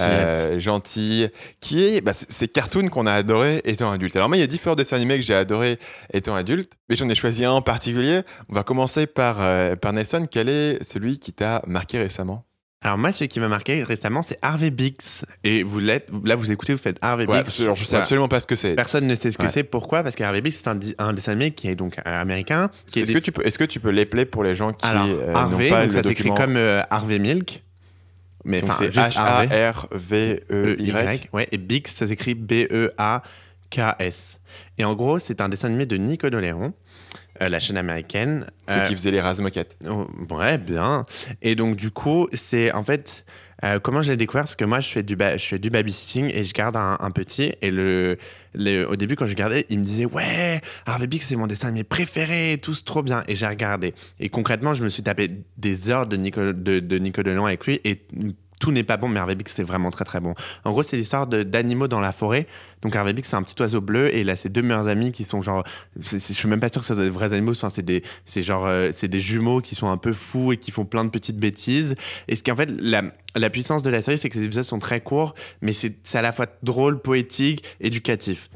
euh, 0.01 0.61
gentille, 0.61 1.31
qui 1.61 1.85
est 1.85 2.01
bah, 2.01 2.13
ces 2.15 2.47
cartoons 2.47 2.89
qu'on 2.89 3.07
a 3.07 3.13
adoré 3.13 3.61
étant 3.65 3.91
adulte. 3.91 4.15
Alors 4.15 4.29
moi, 4.29 4.37
il 4.37 4.41
y 4.41 4.45
a 4.45 4.47
différents 4.47 4.77
dessins 4.77 4.95
animés 4.95 5.19
que 5.19 5.25
j'ai 5.25 5.35
adoré 5.35 5.81
étant 6.13 6.37
adulte, 6.37 6.75
mais 6.89 6.95
j'en 6.95 7.09
ai 7.09 7.17
choisi 7.17 7.45
un 7.45 7.51
en 7.51 7.63
particulier. 7.63 8.21
On 8.49 8.55
va 8.55 8.63
commencer 8.63 9.09
par 9.09 9.39
euh, 9.41 9.75
par 9.75 9.93
Nelson. 9.93 10.27
Quel 10.31 10.49
est 10.49 10.85
celui 10.85 11.19
qui 11.19 11.33
t'a 11.33 11.63
marqué 11.67 11.99
récemment? 11.99 12.48
Alors 12.81 12.97
moi, 12.97 13.11
celui 13.11 13.27
qui 13.29 13.41
m'a 13.41 13.49
marqué 13.49 13.83
récemment, 13.83 14.23
c'est 14.23 14.39
Harvey 14.41 14.71
Biggs. 14.71 14.95
Et 15.43 15.65
vous 15.65 15.81
l'êtes, 15.81 16.09
là 16.25 16.37
vous 16.37 16.53
écoutez, 16.53 16.73
vous 16.75 16.79
faites 16.79 16.99
Harvey 17.03 17.27
Ouais, 17.27 17.39
alors, 17.39 17.75
je 17.77 17.83
sais 17.83 17.89
Voilà. 17.91 18.05
absolument 18.05 18.29
pas 18.29 18.39
ce 18.39 18.47
que 18.47 18.55
c'est. 18.55 18.77
Personne 18.77 19.09
ne 19.09 19.15
sait 19.17 19.33
ce 19.33 19.39
que 19.39 19.43
Ouais. 19.43 19.49
c'est. 19.49 19.65
Pourquoi? 19.65 20.05
Parce 20.05 20.15
que 20.15 20.23
Harvey 20.23 20.41
Biggs, 20.43 20.53
c'est 20.55 20.69
un, 20.69 20.79
un 20.99 21.13
dessin 21.13 21.33
animé 21.33 21.51
qui 21.51 21.67
est 21.69 21.75
donc 21.75 21.99
euh, 21.99 22.03
américain. 22.21 22.71
Est 22.95 23.01
Est-ce 23.01 23.13
des- 23.13 23.15
que 23.15 23.19
tu 23.25 23.33
peux, 23.33 23.45
est-ce 23.45 23.59
que 23.59 23.65
tu 23.65 23.81
peux 23.81 23.91
les 23.91 24.07
player 24.07 24.27
pour 24.27 24.45
les 24.45 24.55
gens 24.55 24.73
qui 24.73 24.87
Alors, 24.87 25.07
euh, 25.09 25.33
Harvey, 25.35 25.71
pas 25.71 25.85
donc 25.85 25.87
le 25.87 25.93
ça 26.03 26.09
s'écrit 26.09 26.33
comme 26.35 26.57
euh, 26.57 26.83
Harvey 26.89 27.19
Milk. 27.19 27.63
Mais 28.45 28.63
c'est 28.79 28.93
juste 28.93 29.17
H 29.17 29.19
Harvey. 29.19 29.61
A 29.63 29.73
R 29.73 29.89
V 29.91 30.45
E 30.53 30.77
Y. 30.79 31.29
Ouais, 31.33 31.49
et 31.51 31.59
Bix, 31.59 31.93
ça 31.93 32.07
s'écrit 32.07 32.35
B-E-A-K-S. 32.35 34.39
Et 34.79 34.85
en 34.85 34.95
gros, 34.95 35.19
c'est 35.19 35.41
un 35.41 35.49
dessin 35.49 35.67
animé 35.67 35.85
de 35.87 35.97
Nico 35.97 36.31
Doléron, 36.31 36.73
euh, 37.43 37.49
la 37.49 37.61
chaîne 37.61 37.77
américaine. 37.77 38.47
Ceux 38.69 38.75
Euh, 38.77 38.87
qui 38.89 38.95
faisaient 38.95 39.11
les 39.11 39.21
Razmoquettes. 39.21 39.77
oh, 39.89 40.07
ouais, 40.31 40.59
bien. 40.59 41.07
Et 41.43 41.55
donc, 41.55 41.77
du 41.77 41.91
coup, 41.91 42.29
c'est 42.33 42.73
en 42.73 42.85
fait. 42.85 43.25
euh, 43.65 43.79
comment 43.81 44.03
je 44.03 44.11
l'ai 44.11 44.17
découvert? 44.17 44.45
Parce 44.45 44.55
que 44.57 44.65
moi, 44.65 44.79
je 44.81 44.89
fais 44.89 45.03
du, 45.03 45.17
je 45.19 45.45
fais 45.45 45.59
du 45.59 45.69
babysitting 45.71 46.31
et 46.33 46.45
je 46.45 46.53
garde 46.55 46.77
un, 46.77 46.97
un 47.01 47.11
petit. 47.11 47.53
Et 47.63 47.71
le, 47.71 48.17
le- 48.55 48.85
au 48.89 48.95
début, 48.97 49.17
quand 49.17 49.27
je 49.27 49.33
regardais, 49.33 49.67
il 49.69 49.79
me 49.79 49.85
disait 49.85 50.05
Ouais, 50.07 50.61
Harvey 50.87 51.09
c'est 51.21 51.37
mon 51.37 51.47
dessin 51.47 51.69
animé 51.69 51.85
préféré, 51.85 52.59
tous 52.63 52.85
trop 52.85 53.03
bien. 53.03 53.25
Et 53.27 53.35
j'ai 53.37 53.47
regardé. 53.49 53.95
Et 54.21 54.29
concrètement, 54.29 54.75
je 54.75 54.85
me 54.85 54.89
suis 54.89 55.03
tapé 55.03 55.29
des 55.57 55.91
heures 55.91 56.07
de 56.07 56.17
Nico, 56.17 56.53
de, 56.53 56.79
de 56.81 56.99
Nico 56.99 57.21
avec 57.27 57.67
lui. 57.67 57.81
Et 57.85 58.03
tout 58.59 58.73
n'est 58.73 58.83
pas 58.85 58.97
bon, 58.97 59.09
mais 59.09 59.21
Harvey 59.21 59.35
Bix, 59.35 59.53
c'est 59.53 59.63
vraiment 59.63 59.91
très 59.91 60.05
très 60.05 60.21
bon. 60.21 60.35
En 60.65 60.73
gros, 60.73 60.83
c'est 60.83 60.97
l'histoire 60.97 61.27
d'animaux 61.27 61.89
dans 61.89 62.01
la 62.01 62.13
forêt. 62.13 62.47
Donc 62.83 62.95
Harvey 62.95 63.13
Bix, 63.13 63.29
c'est 63.29 63.37
un 63.37 63.43
petit 63.43 63.61
oiseau 63.61 63.81
bleu 63.81 64.15
et 64.15 64.29
a 64.29 64.37
ses 64.37 64.49
deux 64.49 64.63
meilleurs 64.63 64.89
amis 64.89 65.13
qui 65.13 65.25
sont 65.25 65.43
genre. 65.43 65.65
c'est- 66.01 66.19
c'est- 66.21 66.35
je 66.35 66.39
suis 66.39 66.49
même 66.49 66.61
pas 66.61 66.69
sûr 66.69 66.81
que 66.81 66.87
ce 66.87 66.95
soit 66.95 67.03
des 67.03 67.11
vrais 67.11 67.33
animaux. 67.33 67.55
C'est 67.55 67.83
des, 67.85 68.03
euh, 68.67 68.93
des 69.03 69.21
jumeaux 69.21 69.61
qui 69.61 69.75
sont 69.75 69.89
un 69.89 69.97
peu 69.97 70.13
fous 70.13 70.53
et 70.53 70.57
qui 70.57 70.71
font 70.71 70.85
plein 70.85 71.05
de 71.05 71.11
petites 71.11 71.39
bêtises. 71.39 71.95
Et 72.29 72.37
ce 72.37 72.43
qui 72.43 72.53
en 72.53 72.57
fait 72.57 72.71
la, 72.81 73.03
la 73.35 73.51
puissance 73.51 73.83
de 73.83 73.91
la 73.91 74.03
série, 74.03 74.19
c'est 74.19 74.31
que 74.31 74.39
les 74.39 74.45
épisodes 74.45 74.65
sont 74.65 74.79
très 74.79 75.01
courts, 75.01 75.35
mais 75.63 75.73
c'est 75.73 75.97
à 76.15 76.23
la 76.23 76.33
fois 76.33 76.47
drôle, 76.63 77.01
poétique, 77.01 77.65
éducatif. 77.81 78.49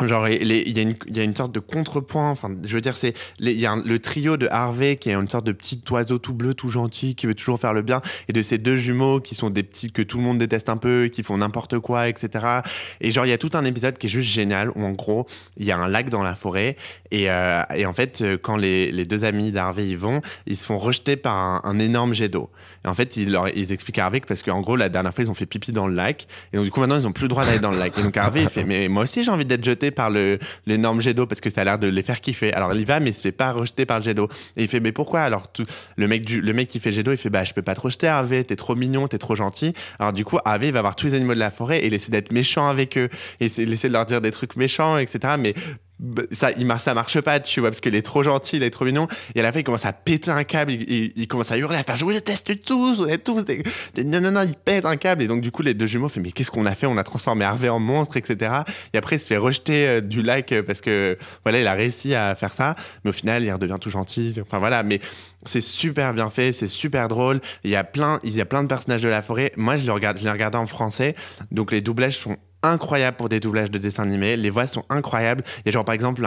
Genre, 0.00 0.26
il 0.26 0.50
y, 0.50 0.78
a 0.78 0.82
une- 0.82 0.96
y 1.14 1.20
a 1.20 1.22
une 1.22 1.36
sorte 1.36 1.52
de 1.52 1.60
contrepoint. 1.60 2.30
Enfin, 2.30 2.50
je 2.64 2.74
veux 2.74 2.80
dire, 2.80 2.96
c'est 2.96 3.12
il 3.40 3.52
y 3.52 3.66
a 3.66 3.76
le 3.76 3.98
trio 3.98 4.38
de 4.38 4.48
Harvey 4.50 4.96
qui 4.96 5.10
est 5.10 5.14
une 5.14 5.28
sorte 5.28 5.44
de 5.44 5.52
petit 5.52 5.82
oiseau 5.90 6.16
tout 6.18 6.32
bleu, 6.32 6.54
tout 6.54 6.70
gentil, 6.70 7.14
qui 7.14 7.26
veut 7.26 7.34
toujours 7.34 7.60
faire 7.60 7.74
le 7.74 7.82
bien, 7.82 8.00
et 8.26 8.32
de 8.32 8.40
ces 8.40 8.56
deux 8.56 8.76
jumeaux 8.76 9.20
qui 9.20 9.34
sont 9.34 9.50
des 9.50 9.62
petits 9.62 9.92
que 9.92 10.00
tout 10.00 10.16
le 10.16 10.24
monde 10.24 10.38
déteste 10.38 10.70
un 10.70 10.78
peu, 10.78 11.08
qui 11.12 11.22
font 11.22 11.36
n'importe 11.36 11.78
quoi, 11.78 12.08
etc. 12.08 12.62
Et 13.02 13.10
genre, 13.10 13.26
il 13.26 13.28
y 13.28 13.34
a 13.34 13.38
tout 13.38 13.50
un 13.52 13.66
épisode 13.66 13.98
qui 13.98 14.06
est 14.06 14.10
juste 14.10 14.30
génial 14.30 14.70
où 14.74 14.82
en 14.82 14.92
gros, 14.92 15.26
il 15.58 15.66
y 15.66 15.72
a 15.72 15.78
un 15.78 15.88
lac 15.88 16.08
dans 16.08 16.22
la 16.22 16.34
forêt, 16.34 16.76
et, 17.10 17.30
euh, 17.30 17.62
et 17.76 17.84
en 17.84 17.92
fait, 17.92 18.22
euh, 18.22 18.38
quand 18.42 18.56
les, 18.56 18.90
les 18.92 19.04
deux 19.04 19.24
amis 19.26 19.52
d'Harvey 19.52 19.86
y 19.88 19.94
vont, 19.94 20.22
ils 20.46 20.56
se 20.56 20.64
font 20.64 20.78
rejeter 20.78 21.16
par 21.16 21.64
un 21.66 21.78
énorme 21.78 22.14
jet 22.14 22.30
d'eau. 22.30 22.48
Et 22.84 22.88
en 22.88 22.94
fait, 22.94 23.16
ils, 23.16 23.30
leur, 23.30 23.48
ils 23.56 23.72
expliquent 23.72 23.98
à 23.98 24.06
Harvey 24.06 24.20
que 24.20 24.26
parce 24.26 24.42
qu'en 24.42 24.60
gros, 24.60 24.76
la 24.76 24.88
dernière 24.88 25.14
fois, 25.14 25.24
ils 25.24 25.30
ont 25.30 25.34
fait 25.34 25.46
pipi 25.46 25.72
dans 25.72 25.86
le 25.86 25.94
lac, 25.94 26.26
et 26.52 26.56
donc 26.56 26.64
du 26.64 26.70
coup, 26.70 26.80
maintenant, 26.80 26.98
ils 26.98 27.06
ont 27.06 27.12
plus 27.12 27.24
le 27.24 27.28
droit 27.28 27.44
d'aller 27.44 27.58
dans 27.58 27.70
le 27.70 27.78
lac. 27.78 27.96
Et 27.98 28.02
donc 28.02 28.16
Harvey, 28.16 28.42
il 28.42 28.48
fait, 28.48 28.64
mais 28.64 28.88
moi 28.88 29.04
aussi, 29.04 29.24
j'ai 29.24 29.30
envie 29.30 29.44
d'être 29.44 29.64
jeté 29.64 29.90
par 29.90 30.10
le 30.10 30.38
l'énorme 30.66 31.00
jet 31.00 31.14
d'eau 31.14 31.26
parce 31.26 31.40
que 31.40 31.50
ça 31.50 31.62
a 31.62 31.64
l'air 31.64 31.78
de 31.78 31.86
les 31.86 32.02
faire 32.02 32.20
kiffer. 32.20 32.52
Alors 32.52 32.74
il 32.74 32.80
y 32.80 32.84
va, 32.84 33.00
mais 33.00 33.10
il 33.10 33.14
se 33.14 33.22
fait 33.22 33.32
pas 33.32 33.52
rejeter 33.52 33.86
par 33.86 33.98
le 33.98 34.04
jet 34.04 34.14
d'eau. 34.14 34.28
Et 34.56 34.62
il 34.62 34.68
fait, 34.68 34.80
mais 34.80 34.92
pourquoi? 34.92 35.20
Alors 35.20 35.50
tout, 35.50 35.64
le 35.96 36.08
mec 36.08 36.24
du, 36.24 36.40
le 36.40 36.52
mec 36.52 36.68
qui 36.68 36.80
fait 36.80 36.92
jet 36.92 37.02
d'eau, 37.02 37.12
il 37.12 37.16
fait, 37.16 37.30
bah 37.30 37.44
je 37.44 37.52
peux 37.52 37.62
pas 37.62 37.74
te 37.74 37.80
rejeter, 37.80 38.08
Harvey, 38.08 38.44
t'es 38.44 38.56
trop 38.56 38.74
mignon, 38.74 39.08
t'es 39.08 39.18
trop 39.18 39.34
gentil. 39.34 39.72
Alors 39.98 40.12
du 40.12 40.24
coup, 40.24 40.38
Harvey 40.44 40.68
il 40.68 40.72
va 40.72 40.80
voir 40.80 40.96
tous 40.96 41.06
les 41.06 41.14
animaux 41.14 41.34
de 41.34 41.38
la 41.38 41.50
forêt 41.50 41.80
et 41.80 41.86
il 41.86 41.94
essaie 41.94 42.10
d'être 42.10 42.32
méchant 42.32 42.68
avec 42.68 42.98
eux, 42.98 43.08
et 43.40 43.46
essaie 43.46 43.88
de 43.88 43.92
leur 43.92 44.06
dire 44.06 44.20
des 44.20 44.30
trucs 44.30 44.56
méchants, 44.56 44.98
etc. 44.98 45.34
Mais 45.38 45.54
ça, 46.32 46.50
il 46.52 46.72
ça 46.78 46.94
marche 46.94 47.20
pas, 47.20 47.40
tu 47.40 47.60
vois, 47.60 47.70
parce 47.70 47.80
qu'il 47.80 47.94
est 47.94 48.02
trop 48.02 48.22
gentil, 48.22 48.56
il 48.56 48.62
est 48.62 48.70
trop 48.70 48.84
mignon. 48.84 49.06
Et 49.34 49.40
à 49.40 49.42
la 49.42 49.52
fin, 49.52 49.60
il 49.60 49.64
commence 49.64 49.84
à 49.84 49.92
péter 49.92 50.30
un 50.30 50.44
câble, 50.44 50.72
il, 50.72 51.28
commence 51.28 51.52
à 51.52 51.58
hurler, 51.58 51.76
à 51.76 51.82
faire 51.82 51.96
Je 51.96 52.04
vous 52.04 52.12
déteste 52.12 52.64
tous, 52.64 52.96
vous 52.96 53.08
êtes 53.08 53.24
tous 53.24 53.44
des. 53.44 53.62
Non, 54.04 54.20
non, 54.20 54.32
non, 54.32 54.42
il 54.42 54.54
pète 54.54 54.84
un 54.84 54.96
câble. 54.96 55.22
Et 55.22 55.26
donc, 55.26 55.40
du 55.40 55.50
coup, 55.50 55.62
les 55.62 55.74
deux 55.74 55.86
jumeaux 55.86 56.08
font 56.08 56.20
Mais 56.20 56.32
qu'est-ce 56.32 56.50
qu'on 56.50 56.66
a 56.66 56.74
fait? 56.74 56.86
On 56.86 56.96
a 56.96 57.04
transformé 57.04 57.44
Harvey 57.44 57.68
en 57.68 57.78
monstre, 57.78 58.16
etc. 58.16 58.62
Et 58.92 58.98
après, 58.98 59.16
il 59.16 59.20
se 59.20 59.26
fait 59.26 59.36
rejeter 59.36 59.86
euh, 59.86 60.00
du 60.00 60.22
lac 60.22 60.52
euh, 60.52 60.62
parce 60.62 60.80
que, 60.80 61.18
voilà, 61.44 61.60
il 61.60 61.66
a 61.66 61.74
réussi 61.74 62.14
à 62.14 62.34
faire 62.34 62.52
ça. 62.52 62.74
Mais 63.04 63.10
au 63.10 63.14
final, 63.14 63.42
il 63.42 63.52
redevient 63.52 63.78
tout 63.80 63.90
gentil. 63.90 64.34
Enfin, 64.40 64.58
voilà. 64.58 64.82
Mais 64.82 65.00
c'est 65.44 65.60
super 65.60 66.14
bien 66.14 66.30
fait, 66.30 66.52
c'est 66.52 66.68
super 66.68 67.08
drôle. 67.08 67.40
Il 67.64 67.70
y 67.70 67.76
a 67.76 67.84
plein, 67.84 68.18
il 68.24 68.34
y 68.34 68.40
a 68.40 68.44
plein 68.44 68.62
de 68.62 68.68
personnages 68.68 69.02
de 69.02 69.08
la 69.08 69.22
forêt. 69.22 69.52
Moi, 69.56 69.76
je 69.76 69.86
le 69.86 69.92
regarde, 69.92 70.18
je 70.18 70.24
l'ai 70.24 70.30
regardé 70.30 70.58
en 70.58 70.66
français. 70.66 71.14
Donc, 71.50 71.72
les 71.72 71.80
doublages 71.80 72.18
sont 72.18 72.36
incroyables 72.62 73.16
pour 73.16 73.28
des 73.28 73.40
doublages 73.40 73.70
de 73.70 73.78
dessins 73.78 74.02
animés. 74.02 74.36
Les 74.36 74.50
voix 74.50 74.66
sont 74.66 74.84
incroyables. 74.88 75.44
Il 75.58 75.62
y 75.66 75.68
a 75.68 75.72
genre 75.72 75.84
par 75.84 75.94
exemple 75.94 76.26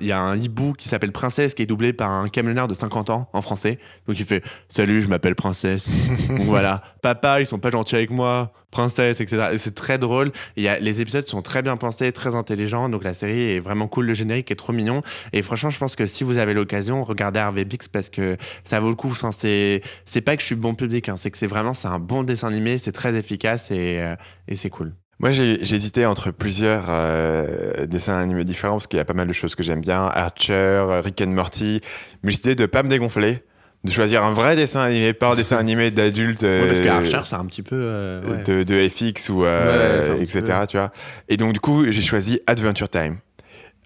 il 0.00 0.06
y 0.06 0.12
a 0.12 0.20
un 0.20 0.36
hibou 0.36 0.72
qui 0.72 0.88
s'appelle 0.88 1.12
Princesse 1.12 1.54
qui 1.54 1.62
est 1.62 1.66
doublé 1.66 1.92
par 1.92 2.10
un 2.10 2.28
camionneur 2.28 2.68
de 2.68 2.74
50 2.74 3.10
ans 3.10 3.28
en 3.32 3.42
français. 3.42 3.78
Donc 4.06 4.18
il 4.18 4.24
fait 4.24 4.42
Salut, 4.68 5.00
je 5.00 5.08
m'appelle 5.08 5.34
Princesse. 5.34 5.88
Donc 6.28 6.42
voilà, 6.42 6.82
papa, 7.02 7.40
ils 7.40 7.46
sont 7.46 7.58
pas 7.58 7.70
gentils 7.70 7.96
avec 7.96 8.10
moi. 8.10 8.52
Princesse, 8.74 9.20
etc. 9.20 9.50
Et 9.52 9.58
C'est 9.58 9.74
très 9.74 9.98
drôle. 9.98 10.32
Il 10.56 10.64
y 10.64 10.68
a, 10.68 10.78
les 10.80 11.00
épisodes 11.00 11.26
sont 11.26 11.42
très 11.42 11.62
bien 11.62 11.76
pensés, 11.76 12.10
très 12.12 12.34
intelligents. 12.34 12.88
Donc 12.88 13.04
la 13.04 13.14
série 13.14 13.52
est 13.52 13.60
vraiment 13.60 13.86
cool. 13.86 14.06
Le 14.06 14.14
générique 14.14 14.50
est 14.50 14.56
trop 14.56 14.72
mignon. 14.72 15.00
Et 15.32 15.42
franchement, 15.42 15.70
je 15.70 15.78
pense 15.78 15.94
que 15.94 16.06
si 16.06 16.24
vous 16.24 16.38
avez 16.38 16.54
l'occasion, 16.54 17.04
regardez 17.04 17.38
Harvey 17.38 17.64
Bix 17.64 17.88
parce 17.88 18.10
que 18.10 18.36
ça 18.64 18.80
vaut 18.80 18.88
le 18.88 18.96
coup. 18.96 19.10
Enfin, 19.10 19.30
c'est, 19.36 19.80
c'est 20.04 20.20
pas 20.20 20.34
que 20.34 20.42
je 20.42 20.46
suis 20.46 20.56
bon 20.56 20.74
public, 20.74 21.08
hein, 21.08 21.16
c'est 21.16 21.30
que 21.30 21.38
c'est 21.38 21.46
vraiment 21.46 21.72
c'est 21.72 21.88
un 21.88 22.00
bon 22.00 22.24
dessin 22.24 22.48
animé, 22.48 22.78
c'est 22.78 22.92
très 22.92 23.14
efficace 23.14 23.70
et, 23.70 24.00
euh, 24.00 24.16
et 24.48 24.56
c'est 24.56 24.70
cool. 24.70 24.92
Moi, 25.24 25.30
j'ai 25.30 25.58
hésité 25.62 26.04
entre 26.04 26.30
plusieurs 26.32 26.84
euh, 26.90 27.86
dessins 27.86 28.14
animés 28.14 28.44
différents 28.44 28.74
parce 28.74 28.86
qu'il 28.86 28.98
y 28.98 29.00
a 29.00 29.06
pas 29.06 29.14
mal 29.14 29.26
de 29.26 29.32
choses 29.32 29.54
que 29.54 29.62
j'aime 29.62 29.80
bien. 29.80 30.04
Archer, 30.12 30.84
Rick 31.02 31.22
and 31.22 31.28
Morty. 31.30 31.80
Mais 32.22 32.30
j'ai 32.30 32.36
décidé 32.36 32.54
de 32.56 32.66
pas 32.66 32.82
me 32.82 32.90
dégonfler, 32.90 33.42
de 33.84 33.90
choisir 33.90 34.22
un 34.22 34.32
vrai 34.34 34.54
dessin 34.54 34.80
animé, 34.80 35.14
pas 35.14 35.32
un 35.32 35.34
dessin 35.34 35.56
animé 35.56 35.90
d'adulte. 35.90 36.42
Ouais, 36.42 36.66
parce 36.66 36.78
que 36.78 36.84
euh, 36.84 36.92
Archer, 36.92 37.20
c'est 37.24 37.36
un 37.36 37.46
petit 37.46 37.62
peu. 37.62 37.74
euh, 37.80 38.22
ouais. 38.22 38.42
de, 38.42 38.64
de 38.64 38.86
FX 38.86 39.30
ou 39.30 39.46
euh, 39.46 40.14
Ouais, 40.18 40.22
etc. 40.22 40.42
Tu 40.68 40.76
vois. 40.76 40.92
Et 41.30 41.38
donc 41.38 41.54
du 41.54 41.60
coup, 41.60 41.86
j'ai 41.90 42.02
choisi 42.02 42.40
Adventure 42.46 42.90
Time. 42.90 43.16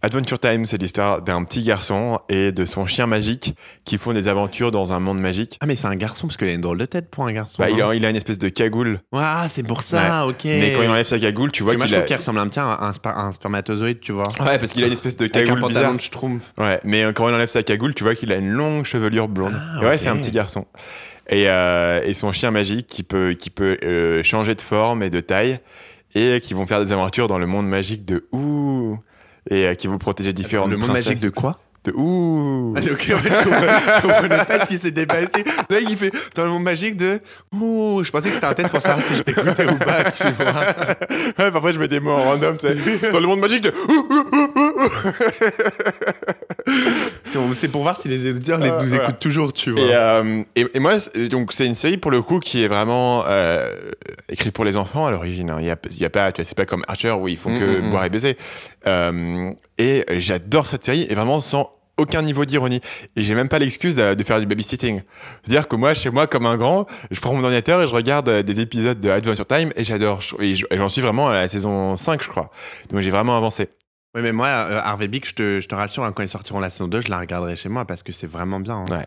Adventure 0.00 0.38
Time, 0.38 0.64
c'est 0.64 0.80
l'histoire 0.80 1.22
d'un 1.22 1.42
petit 1.42 1.64
garçon 1.64 2.20
et 2.28 2.52
de 2.52 2.64
son 2.64 2.86
chien 2.86 3.08
magique 3.08 3.54
qui 3.84 3.98
font 3.98 4.12
des 4.12 4.28
aventures 4.28 4.70
dans 4.70 4.92
un 4.92 5.00
monde 5.00 5.18
magique. 5.20 5.58
Ah, 5.60 5.66
mais 5.66 5.74
c'est 5.74 5.88
un 5.88 5.96
garçon 5.96 6.28
parce 6.28 6.36
qu'il 6.36 6.46
a 6.46 6.52
une 6.52 6.60
drôle 6.60 6.78
de 6.78 6.84
tête 6.84 7.10
pour 7.10 7.24
un 7.26 7.32
garçon. 7.32 7.56
Bah, 7.58 7.68
il, 7.68 7.82
a, 7.82 7.92
il 7.96 8.04
a 8.04 8.10
une 8.10 8.14
espèce 8.14 8.38
de 8.38 8.48
cagoule, 8.48 9.00
Ah, 9.12 9.48
c'est 9.52 9.64
pour 9.66 9.82
ça, 9.82 10.24
ok. 10.28 10.44
mais 10.44 10.72
quand 10.72 10.82
il 10.82 10.88
enlève 10.88 11.04
sa 11.06 11.18
cagoule, 11.18 11.50
tu 11.50 11.64
vois 11.64 11.72
que 11.72 11.78
moi, 11.78 11.86
qu'il 11.86 11.96
je 11.96 11.96
a... 11.96 12.02
trouve 12.02 12.06
qu'il 12.08 12.16
ressemble 12.16 12.38
un 12.38 12.46
petit 12.46 12.60
à 12.60 12.64
un, 12.66 12.88
un 12.88 12.92
sper- 12.92 13.16
un 13.18 13.32
spermatozoïde, 13.32 13.98
tu 13.98 14.12
vois. 14.12 14.28
Ouais, 14.38 14.56
parce 14.60 14.72
qu'il 14.72 14.84
a 14.84 14.86
une 14.86 14.92
espèce 14.92 15.16
de 15.16 15.24
Avec 15.24 15.34
un 15.36 15.40
cagoule 15.40 15.60
pantalon 15.60 15.80
bizarre. 15.80 15.94
de 15.96 16.00
schtroumpf. 16.00 16.52
Ouais, 16.58 16.80
mais 16.84 17.02
euh, 17.02 17.12
quand 17.12 17.28
il 17.28 17.34
enlève 17.34 17.48
sa 17.48 17.64
cagoule, 17.64 17.92
tu 17.94 18.04
vois 18.04 18.14
qu'il 18.14 18.30
a 18.30 18.36
une 18.36 18.50
longue 18.50 18.84
chevelure 18.84 19.26
blonde. 19.26 19.54
Ah, 19.56 19.80
Et 19.82 19.84
ouais, 19.86 19.98
c'est 19.98 20.08
un 20.08 20.16
petit 20.16 20.30
garçon. 20.30 20.66
Et, 21.28 21.48
euh, 21.48 22.02
et 22.04 22.14
son 22.14 22.30
chien 22.32 22.52
magique 22.52 22.86
qui 22.86 23.02
peut, 23.02 23.32
qui 23.36 23.50
peut 23.50 23.76
euh, 23.82 24.22
changer 24.22 24.54
de 24.54 24.60
forme 24.60 25.02
et 25.02 25.10
de 25.10 25.18
taille 25.20 25.58
et 26.14 26.40
qui 26.40 26.54
vont 26.54 26.66
faire 26.66 26.80
des 26.80 26.92
aventures 26.92 27.26
dans 27.26 27.38
le 27.38 27.46
monde 27.46 27.66
magique 27.68 28.04
de 28.04 28.28
Ouh 28.32 28.96
et 29.50 29.66
euh, 29.66 29.74
qui 29.74 29.86
vont 29.86 29.98
protéger 29.98 30.32
différentes 30.32 30.70
Le 30.70 30.76
monde 30.76 30.88
princesses. 30.88 31.06
magique 31.06 31.22
de 31.22 31.30
quoi 31.30 31.58
de 31.84 31.92
Ouh. 31.92 32.74
Ah, 32.76 32.80
ok, 32.90 33.10
en 33.14 33.18
fait, 33.18 33.28
je 33.30 33.44
comprenais, 33.44 33.72
je 33.96 34.02
comprenais 34.02 34.44
pas 34.44 34.58
ce 34.58 34.66
qui 34.66 34.76
s'est 34.78 34.90
dépassé. 34.90 35.44
Le 35.70 35.76
mec, 35.76 35.84
il 35.88 35.96
fait 35.96 36.10
dans 36.34 36.44
le 36.44 36.50
monde 36.50 36.64
magique 36.64 36.96
de. 36.96 37.20
Ouh, 37.52 38.02
je 38.02 38.10
pensais 38.10 38.30
que 38.30 38.34
c'était 38.34 38.46
un 38.48 38.52
test 38.54 38.70
pour 38.70 38.82
savoir 38.82 39.00
si 39.06 39.14
je 39.14 39.22
t'écoutais 39.22 39.64
ou 39.64 39.76
pas, 39.76 40.10
tu 40.10 40.24
vois. 40.24 40.64
Ouais, 41.44 41.50
parfois 41.52 41.72
je 41.72 41.78
mets 41.78 41.86
des 41.86 42.00
mots 42.00 42.10
en 42.10 42.22
random, 42.24 42.56
tu 42.58 42.66
sais. 42.66 43.12
Dans 43.12 43.20
le 43.20 43.26
monde 43.28 43.38
magique 43.38 43.62
de 43.62 43.72
Ouh, 43.88 44.08
C'est 47.54 47.68
pour 47.68 47.82
voir 47.82 47.96
si 47.96 48.08
les 48.08 48.30
auditeurs 48.30 48.58
les- 48.58 48.70
Ah, 48.70 48.78
nous 48.82 48.88
voilà. 48.88 49.04
écoutent 49.04 49.18
toujours, 49.20 49.52
tu 49.52 49.70
vois. 49.70 49.80
Et, 49.80 49.90
euh, 49.94 50.42
et, 50.56 50.66
et 50.74 50.80
moi, 50.80 50.98
c'est- 51.00 51.28
donc 51.28 51.52
c'est 51.52 51.66
une 51.66 51.74
série 51.74 51.96
pour 51.96 52.10
le 52.10 52.22
coup 52.22 52.40
qui 52.40 52.62
est 52.64 52.68
vraiment 52.68 53.24
euh, 53.26 53.72
écrite 54.28 54.52
pour 54.54 54.64
les 54.64 54.76
enfants 54.76 55.06
à 55.06 55.10
l'origine. 55.10 55.50
hein. 55.50 55.58
Il 55.60 55.66
y 55.66 55.70
a, 55.70 55.76
il 55.90 55.98
y 55.98 56.04
a 56.04 56.10
pas, 56.10 56.32
tu 56.32 56.40
vois, 56.42 56.48
c'est 56.48 56.56
pas 56.56 56.66
comme 56.66 56.82
Archer 56.88 57.12
où 57.12 57.28
ils 57.28 57.36
font 57.36 57.54
que 57.56 57.64
Mm, 57.80 57.86
mm, 57.86 57.90
boire 57.90 58.04
et 58.04 58.10
baiser. 58.10 58.36
Euh, 58.88 59.52
et 59.78 60.04
j'adore 60.18 60.66
cette 60.66 60.84
série 60.84 61.06
et 61.08 61.14
vraiment 61.14 61.40
sans 61.40 61.70
aucun 61.98 62.22
niveau 62.22 62.44
d'ironie. 62.44 62.80
Et 63.16 63.22
j'ai 63.22 63.34
même 63.34 63.48
pas 63.48 63.58
l'excuse 63.58 63.96
de, 63.96 64.14
de 64.14 64.22
faire 64.24 64.38
du 64.40 64.46
babysitting. 64.46 65.02
C'est-à-dire 65.42 65.66
que 65.68 65.74
moi, 65.76 65.94
chez 65.94 66.10
moi, 66.10 66.26
comme 66.26 66.46
un 66.46 66.56
grand, 66.56 66.86
je 67.10 67.20
prends 67.20 67.34
mon 67.34 67.42
ordinateur 67.42 67.82
et 67.82 67.86
je 67.88 67.92
regarde 67.94 68.28
euh, 68.28 68.42
des 68.42 68.60
épisodes 68.60 69.00
de 69.00 69.10
Adventure 69.10 69.46
Time 69.46 69.72
et 69.76 69.84
j'adore. 69.84 70.20
Et 70.38 70.54
je- 70.54 70.64
et 70.70 70.76
j'en 70.76 70.88
suis 70.88 71.00
vraiment 71.02 71.28
à 71.28 71.32
la 71.34 71.48
saison 71.48 71.96
5, 71.96 72.22
je 72.22 72.28
crois. 72.28 72.50
Donc 72.90 73.00
j'ai 73.02 73.10
vraiment 73.10 73.36
avancé. 73.36 73.68
Oui, 74.14 74.22
mais 74.22 74.32
moi, 74.32 74.46
euh, 74.46 74.80
Harvey 74.82 75.08
Bick, 75.08 75.28
je 75.28 75.34
te, 75.34 75.60
je 75.60 75.68
te 75.68 75.74
rassure, 75.74 76.04
hein, 76.04 76.12
quand 76.12 76.22
ils 76.22 76.28
sortiront 76.28 76.60
la 76.60 76.70
saison 76.70 76.86
2, 76.88 77.00
je 77.00 77.10
la 77.10 77.18
regarderai 77.18 77.56
chez 77.56 77.68
moi 77.68 77.84
parce 77.84 78.02
que 78.02 78.12
c'est 78.12 78.26
vraiment 78.28 78.60
bien. 78.60 78.76
hein. 78.76 78.86
Ouais. 78.90 79.06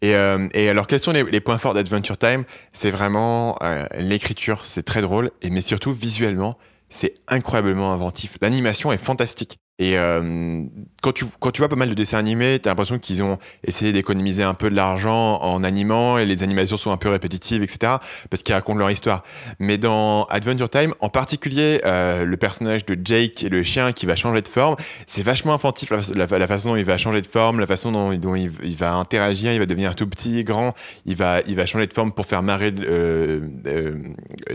Et, 0.00 0.14
euh, 0.14 0.46
et 0.54 0.68
alors, 0.68 0.86
quels 0.86 1.00
sont 1.00 1.10
les, 1.12 1.24
les 1.24 1.40
points 1.40 1.58
forts 1.58 1.74
d'Adventure 1.74 2.16
Time? 2.18 2.44
C'est 2.72 2.90
vraiment 2.92 3.56
euh, 3.62 3.84
l'écriture, 3.98 4.64
c'est 4.64 4.84
très 4.84 5.00
drôle, 5.02 5.30
et, 5.42 5.50
mais 5.50 5.60
surtout 5.62 5.92
visuellement, 5.92 6.56
c'est 6.90 7.14
incroyablement 7.28 7.92
inventif. 7.92 8.36
L'animation 8.40 8.92
est 8.92 8.98
fantastique. 8.98 9.58
Et 9.80 9.96
euh, 9.96 10.64
quand, 11.02 11.12
tu, 11.12 11.24
quand 11.38 11.52
tu 11.52 11.60
vois 11.60 11.68
pas 11.68 11.76
mal 11.76 11.88
de 11.88 11.94
dessins 11.94 12.18
animés, 12.18 12.58
t'as 12.58 12.70
l'impression 12.70 12.98
qu'ils 12.98 13.22
ont 13.22 13.38
essayé 13.62 13.92
d'économiser 13.92 14.42
un 14.42 14.54
peu 14.54 14.70
de 14.70 14.74
l'argent 14.74 15.40
en 15.40 15.62
animant, 15.62 16.18
et 16.18 16.24
les 16.24 16.42
animations 16.42 16.76
sont 16.76 16.90
un 16.90 16.96
peu 16.96 17.08
répétitives, 17.08 17.62
etc., 17.62 17.94
parce 18.28 18.42
qu'ils 18.42 18.54
racontent 18.54 18.78
leur 18.78 18.90
histoire. 18.90 19.22
Mais 19.60 19.78
dans 19.78 20.24
Adventure 20.24 20.68
Time, 20.68 20.94
en 20.98 21.10
particulier, 21.10 21.80
euh, 21.84 22.24
le 22.24 22.36
personnage 22.36 22.86
de 22.86 22.98
Jake 23.02 23.46
le 23.48 23.62
chien 23.62 23.92
qui 23.92 24.04
va 24.04 24.16
changer 24.16 24.42
de 24.42 24.48
forme, 24.48 24.74
c'est 25.06 25.22
vachement 25.22 25.54
inventif 25.54 25.90
la, 25.90 26.46
façon 26.48 26.70
dont 26.70 26.76
il 26.76 26.84
va 26.84 26.98
changer 26.98 27.22
de 27.22 27.28
forme, 27.28 27.60
la 27.60 27.66
façon 27.66 27.92
dont, 27.92 28.34
il, 28.34 28.76
va 28.76 28.94
interagir, 28.94 29.52
il 29.52 29.60
va 29.60 29.66
devenir 29.66 29.94
tout 29.94 30.08
petit, 30.08 30.42
grand, 30.42 30.74
il 31.06 31.14
va, 31.14 31.40
il 31.46 31.54
va 31.54 31.66
changer 31.66 31.86
de 31.86 31.94
forme 31.94 32.10
pour 32.10 32.26
faire 32.26 32.42
marrer 32.42 32.74
euh, 32.80 33.40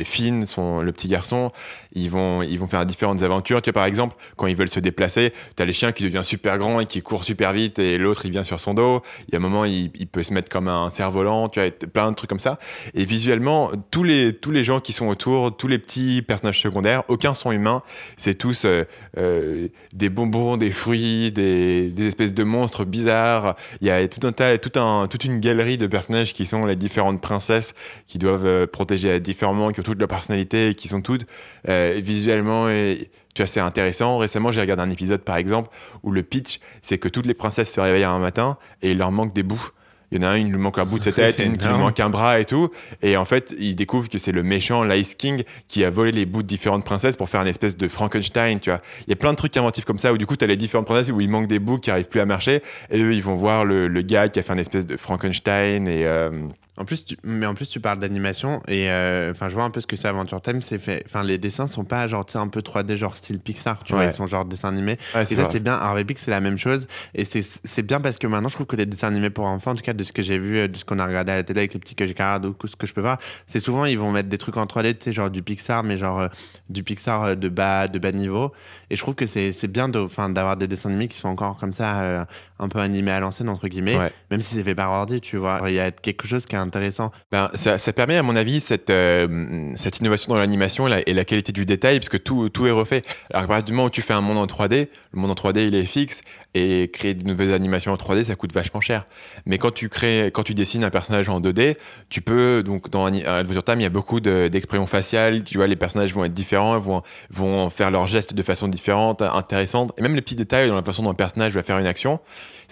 Finn, 0.04 0.46
son, 0.46 0.82
le 0.82 0.92
petit 0.92 1.08
garçon. 1.08 1.50
Ils 1.94 2.10
vont, 2.10 2.42
ils 2.42 2.58
vont 2.58 2.68
faire 2.68 2.86
différentes 2.86 3.22
aventures. 3.24 3.62
Tu 3.62 3.70
vois, 3.70 3.74
par 3.74 3.86
exemple, 3.86 4.16
quand 4.36 4.48
ils 4.48 4.56
veulent 4.56 4.70
se 4.70 4.80
déplacer, 4.80 5.34
t'as 5.56 5.66
les 5.66 5.74
chiens 5.74 5.92
qui 5.92 6.04
devient 6.04 6.24
super 6.24 6.58
grand 6.58 6.80
et 6.80 6.86
qui 6.86 7.02
court 7.02 7.24
super 7.24 7.54
vite 7.54 7.80
et 7.80 7.98
l'autre 7.98 8.26
il 8.26 8.32
vient 8.32 8.44
sur 8.44 8.60
son 8.60 8.74
dos. 8.74 9.02
Il 9.28 9.34
y 9.34 9.36
a 9.36 9.40
un 9.40 9.42
moment, 9.42 9.66
il, 9.66 9.92
peut 10.12 10.24
se 10.24 10.34
mettre 10.34 10.50
comme 10.50 10.68
un 10.68 10.90
cerf-volant, 10.90 11.50
tu 11.50 11.60
vois, 11.60 11.70
plein 11.72 12.12
de 12.12 12.16
trucs 12.16 12.30
comme 12.30 12.40
ça. 12.40 12.60
Et 12.94 13.06
visuellement, 13.06 13.72
tous 13.92 14.04
les, 14.04 14.34
tous 14.34 14.52
les 14.52 14.64
gens 14.64 14.80
qui 14.80 14.94
sont 14.94 15.08
autour, 15.08 15.56
tous 15.56 15.68
les 15.68 15.80
petits 15.80 16.22
personnages 16.22 16.62
secondaires, 16.62 17.04
aucun 17.08 17.34
sont 17.34 17.52
humains. 17.52 17.84
C'est 18.18 18.36
tous 18.36 18.66
euh, 18.66 18.84
euh, 19.18 19.68
des 19.94 20.10
bonbons, 20.10 20.58
des 20.58 20.72
fruits, 20.72 21.32
des, 21.32 21.88
des 21.90 22.08
espèces 22.08 22.34
de 22.34 22.44
monstres 22.44 22.86
bizarres. 22.86 23.56
Il 23.82 23.88
y 23.88 23.92
a 23.92 24.08
tout 24.08 24.26
un 24.26 24.32
tas, 24.32 24.58
tout 24.58 24.80
un, 24.80 25.08
toute 25.08 25.26
une 25.26 25.40
galerie 25.40 25.78
de 25.78 25.88
personnages 25.88 26.34
qui 26.34 26.46
sont 26.46 26.66
les 26.66 26.76
différentes 26.76 27.22
princesses 27.22 27.76
qui 28.08 28.18
doivent 28.18 28.46
euh, 28.46 28.68
protéger 28.68 29.20
différemment, 29.20 29.72
qui 29.72 29.80
ont 29.80 29.84
toutes 29.84 30.00
leur 30.00 30.08
personnalité 30.08 30.70
et 30.70 30.76
qui 30.76 30.88
sont 30.88 31.02
toutes 31.02 31.26
euh, 31.70 31.83
visuellement 32.02 32.70
et 32.70 33.10
tu 33.36 33.42
vois, 33.42 33.48
c'est 33.48 33.60
intéressant. 33.60 34.18
Récemment, 34.20 34.52
j'ai 34.52 34.62
regardé 34.62 34.84
un 34.84 34.90
épisode, 34.92 35.22
par 35.22 35.38
exemple, 35.38 35.70
où 36.04 36.12
le 36.12 36.22
pitch, 36.24 36.60
c'est 36.82 36.98
que 37.00 37.10
toutes 37.10 37.26
les 37.26 37.34
princesses 37.34 37.72
se 37.74 37.80
réveillent 37.82 38.04
un 38.04 38.20
matin 38.20 38.58
et 38.82 38.92
il 38.92 38.98
leur 38.98 39.12
manque 39.12 39.34
des 39.34 39.44
bouts. 39.44 39.70
Il 40.12 40.22
y 40.22 40.26
en 40.26 40.28
a 40.28 40.32
un, 40.34 40.38
il 40.38 40.52
lui 40.52 40.60
manque 40.60 40.78
un 40.78 40.86
bout 40.86 41.00
de 41.00 41.04
sa 41.04 41.12
tête, 41.14 41.40
une 41.40 41.58
qui 41.58 41.66
lui 41.66 41.74
manque 41.74 42.00
un 42.00 42.12
bras 42.12 42.40
et 42.40 42.46
tout. 42.46 42.70
Et 43.02 43.18
en 43.18 43.26
fait, 43.26 43.56
il 43.58 43.76
découvre 43.76 44.08
que 44.08 44.20
c'est 44.20 44.32
le 44.32 44.44
méchant 44.44 44.84
Lice 44.84 45.16
King 45.16 45.42
qui 45.68 45.84
a 45.84 45.90
volé 45.90 46.12
les 46.12 46.28
bouts 46.28 46.44
de 46.44 46.48
différentes 46.48 46.86
princesses 46.86 47.16
pour 47.16 47.28
faire 47.30 47.42
une 47.42 47.48
espèce 47.48 47.76
de 47.76 47.88
Frankenstein, 47.88 48.60
tu 48.60 48.70
vois. 48.70 48.82
Il 49.08 49.10
y 49.10 49.14
a 49.14 49.16
plein 49.16 49.32
de 49.32 49.38
trucs 49.38 49.58
inventifs 49.58 49.86
comme 49.86 49.98
ça 49.98 50.14
où 50.14 50.20
du 50.20 50.28
coup, 50.28 50.36
tu 50.36 50.44
as 50.44 50.48
les 50.48 50.56
différentes 50.56 50.86
princesses 50.86 51.10
où 51.10 51.20
il 51.20 51.30
manque 51.32 51.48
des 51.48 51.58
bouts 51.58 51.80
qui 51.80 51.90
arrivent 51.90 52.10
plus 52.10 52.20
à 52.20 52.28
marcher. 52.28 52.62
Et 52.92 53.02
eux, 53.02 53.14
ils 53.16 53.24
vont 53.24 53.36
voir 53.36 53.66
le, 53.66 53.88
le 53.88 54.02
gars 54.04 54.30
qui 54.30 54.38
a 54.38 54.44
fait 54.44 54.54
une 54.54 54.60
espèce 54.60 54.86
de 54.86 54.98
Frankenstein 54.98 55.88
et. 55.88 56.06
euh, 56.06 56.30
En 56.76 56.86
plus, 56.86 57.06
tu, 57.06 57.18
mais 57.24 57.46
en 57.46 57.54
plus, 57.54 57.70
tu 57.70 57.80
parles 57.80 58.00
d'animation 58.00 58.60
et 58.68 58.90
euh, 58.90 59.30
enfin, 59.30 59.48
je 59.48 59.54
vois 59.54 59.64
un 59.64 59.70
peu 59.70 59.80
ce 59.80 59.86
que 59.86 59.96
c'est 59.96 60.08
Adventure 60.08 60.42
Time. 60.42 60.60
C'est 60.62 60.80
fait, 60.80 61.04
enfin, 61.06 61.22
les 61.22 61.38
dessins 61.38 61.68
sont 61.68 61.84
pas 61.84 62.08
genre, 62.08 62.26
un 62.34 62.48
peu 62.48 62.62
3D, 62.62 62.96
genre 62.96 63.16
style 63.16 63.40
Pixar, 63.40 63.84
tu 63.84 63.94
vois, 63.94 64.06
ils 64.06 64.14
sont 64.14 64.26
genre 64.26 64.44
dessins 64.44 64.70
animés. 64.70 64.98
ouais, 65.14 65.22
Et 65.22 65.26
ça, 65.36 65.48
c'est 65.52 65.60
bien. 65.60 65.74
Harvey 65.74 66.04
Pix, 66.04 66.24
c'est 66.24 66.32
la 66.32 66.42
même 66.42 66.58
chose. 66.58 66.88
Et 67.14 67.26
c'est 67.26 67.44
c'est 67.64 67.84
bien 67.84 68.02
parce 68.02 68.18
que 68.18 68.26
maintenant, 68.26 68.50
je 68.50 68.56
trouve 68.56 68.66
que 68.66 68.76
les 68.76 68.88
dessins 68.88 69.10
animés 69.10 69.30
pour 69.30 69.46
enfants, 69.46 69.72
en 69.72 69.76
tout 69.76 69.84
cas, 69.84 69.94
de 69.94 70.04
ce 70.04 70.12
que 70.12 70.24
j'ai 70.24 70.40
vu, 70.40 70.58
euh, 70.58 70.68
de 70.68 70.76
ce 70.76 70.84
qu'on 70.84 70.98
a 70.98 71.06
regardé 71.06 71.32
à 71.32 71.36
la 71.36 71.44
télé 71.44 71.60
avec 71.60 71.74
les 71.76 71.80
petits 71.80 71.94
que 71.94 72.08
je 72.08 72.14
regarde 72.14 72.46
ou 72.46 72.56
ce 72.66 72.76
que 72.76 72.88
je 72.88 72.94
peux 72.96 73.02
voir, 73.02 73.20
c'est 73.46 73.60
souvent, 73.60 73.86
ils 73.86 74.00
vont 74.00 74.12
mettre 74.12 74.30
des 74.30 74.40
trucs 74.40 74.58
en 74.58 74.66
3D, 74.66 74.94
tu 74.98 75.04
sais, 75.06 75.14
genre 75.14 75.30
du 75.30 75.44
Pixar, 75.44 75.84
mais 75.84 75.98
genre 75.98 76.22
euh, 76.22 76.28
du 76.70 76.82
Pixar 76.82 77.38
de 77.38 77.50
bas, 77.50 77.88
de 77.88 78.00
bas 78.00 78.12
niveau. 78.12 78.52
Et 78.90 78.96
je 78.96 79.02
trouve 79.02 79.14
que 79.14 79.28
c'est 79.28 79.52
c'est 79.52 79.68
bien 79.72 79.90
de- 79.90 80.08
d'avoir 80.34 80.58
des 80.58 80.68
dessins 80.68 80.90
animés 80.90 81.08
qui 81.08 81.18
sont 81.20 81.30
encore 81.30 81.60
comme 81.60 81.74
ça, 81.74 82.02
euh, 82.02 82.26
un 82.60 82.68
peu 82.68 82.80
animés 82.80 83.12
à 83.12 83.20
l'ancienne, 83.20 83.50
entre 83.50 83.68
guillemets, 83.68 83.98
Ouais. 83.98 84.12
même 84.32 84.42
si 84.42 84.56
c'est 84.56 84.64
fait 84.64 84.74
par 84.76 84.92
ordi, 84.92 85.22
tu 85.22 85.38
vois. 85.38 85.62
Il 85.68 85.76
y 85.76 85.80
a 85.80 85.92
quelque 85.92 86.26
chose 86.28 86.46
qui 86.48 86.56
est 86.56 86.63
intéressant. 86.64 87.12
Ben, 87.32 87.50
ça, 87.56 87.78
permet, 87.94 88.18
à 88.18 88.24
mon 88.24 88.36
avis, 88.36 88.60
cette, 88.60 88.90
euh, 88.90 89.72
cette 89.76 90.00
innovation 90.00 90.34
dans 90.34 90.40
l'animation 90.40 90.88
et 90.88 91.14
la, 91.14 91.26
qualité 91.26 91.52
du 91.52 91.66
détail, 91.66 92.00
parce 92.00 92.10
que 92.10 92.18
tout, 92.18 92.50
tout 92.50 92.66
est 92.66 92.72
refait. 92.72 93.04
Alors, 93.32 93.44
à 93.44 93.48
partir 93.48 93.66
du 93.66 93.74
moment 93.74 93.86
où 93.86 93.90
tu 93.90 94.02
fais 94.02 94.14
un 94.14 94.22
monde 94.22 94.38
en 94.38 94.46
3D, 94.46 94.88
le 95.14 95.20
monde 95.20 95.32
en 95.32 95.36
3D, 95.36 95.68
il 95.68 95.76
est 95.76 95.86
fixe, 95.86 96.22
et 96.54 96.90
créer 96.92 97.14
de 97.14 97.26
nouvelles 97.28 97.54
animations 97.54 97.92
en 97.92 97.96
3D, 97.96 98.24
ça 98.24 98.36
coûte 98.36 98.54
vachement 98.54 98.82
cher. 98.82 99.06
Mais 99.46 99.58
quand 99.58 99.72
tu 99.72 99.90
crées, 99.90 100.32
quand 100.34 100.44
tu 100.44 100.54
dessines 100.54 100.84
un 100.84 100.90
personnage 100.90 101.30
en 101.30 101.40
2D, 101.40 101.76
tu 102.10 102.22
peux, 102.22 102.64
donc, 102.64 102.90
dans 102.90 103.06
Adventure 103.06 103.64
Time, 103.64 103.80
il 103.80 103.84
y 103.84 103.88
a 103.88 103.90
beaucoup 103.90 104.20
de- 104.20 104.48
d'expressions 104.48 104.88
faciales, 104.88 105.44
tu 105.44 105.58
vois, 105.58 105.68
les 105.68 105.76
personnages 105.76 106.14
vont 106.14 106.26
être 106.26 106.34
différents, 106.34 106.78
vont, 106.80 107.02
vont 107.30 107.70
faire 107.70 107.92
leurs 107.92 108.08
gestes 108.08 108.34
de 108.34 108.44
façon 108.44 108.68
différente, 108.68 109.22
intéressante, 109.22 109.92
et 109.98 110.02
même 110.02 110.16
les 110.16 110.22
petits 110.22 110.36
détails 110.36 110.70
dans 110.70 110.76
la 110.76 110.84
façon 110.84 111.04
dont 111.04 111.12
un 111.12 111.16
personnage 111.16 111.54
va 111.54 111.64
faire 111.64 111.78
une 111.78 111.86
action, 111.86 112.20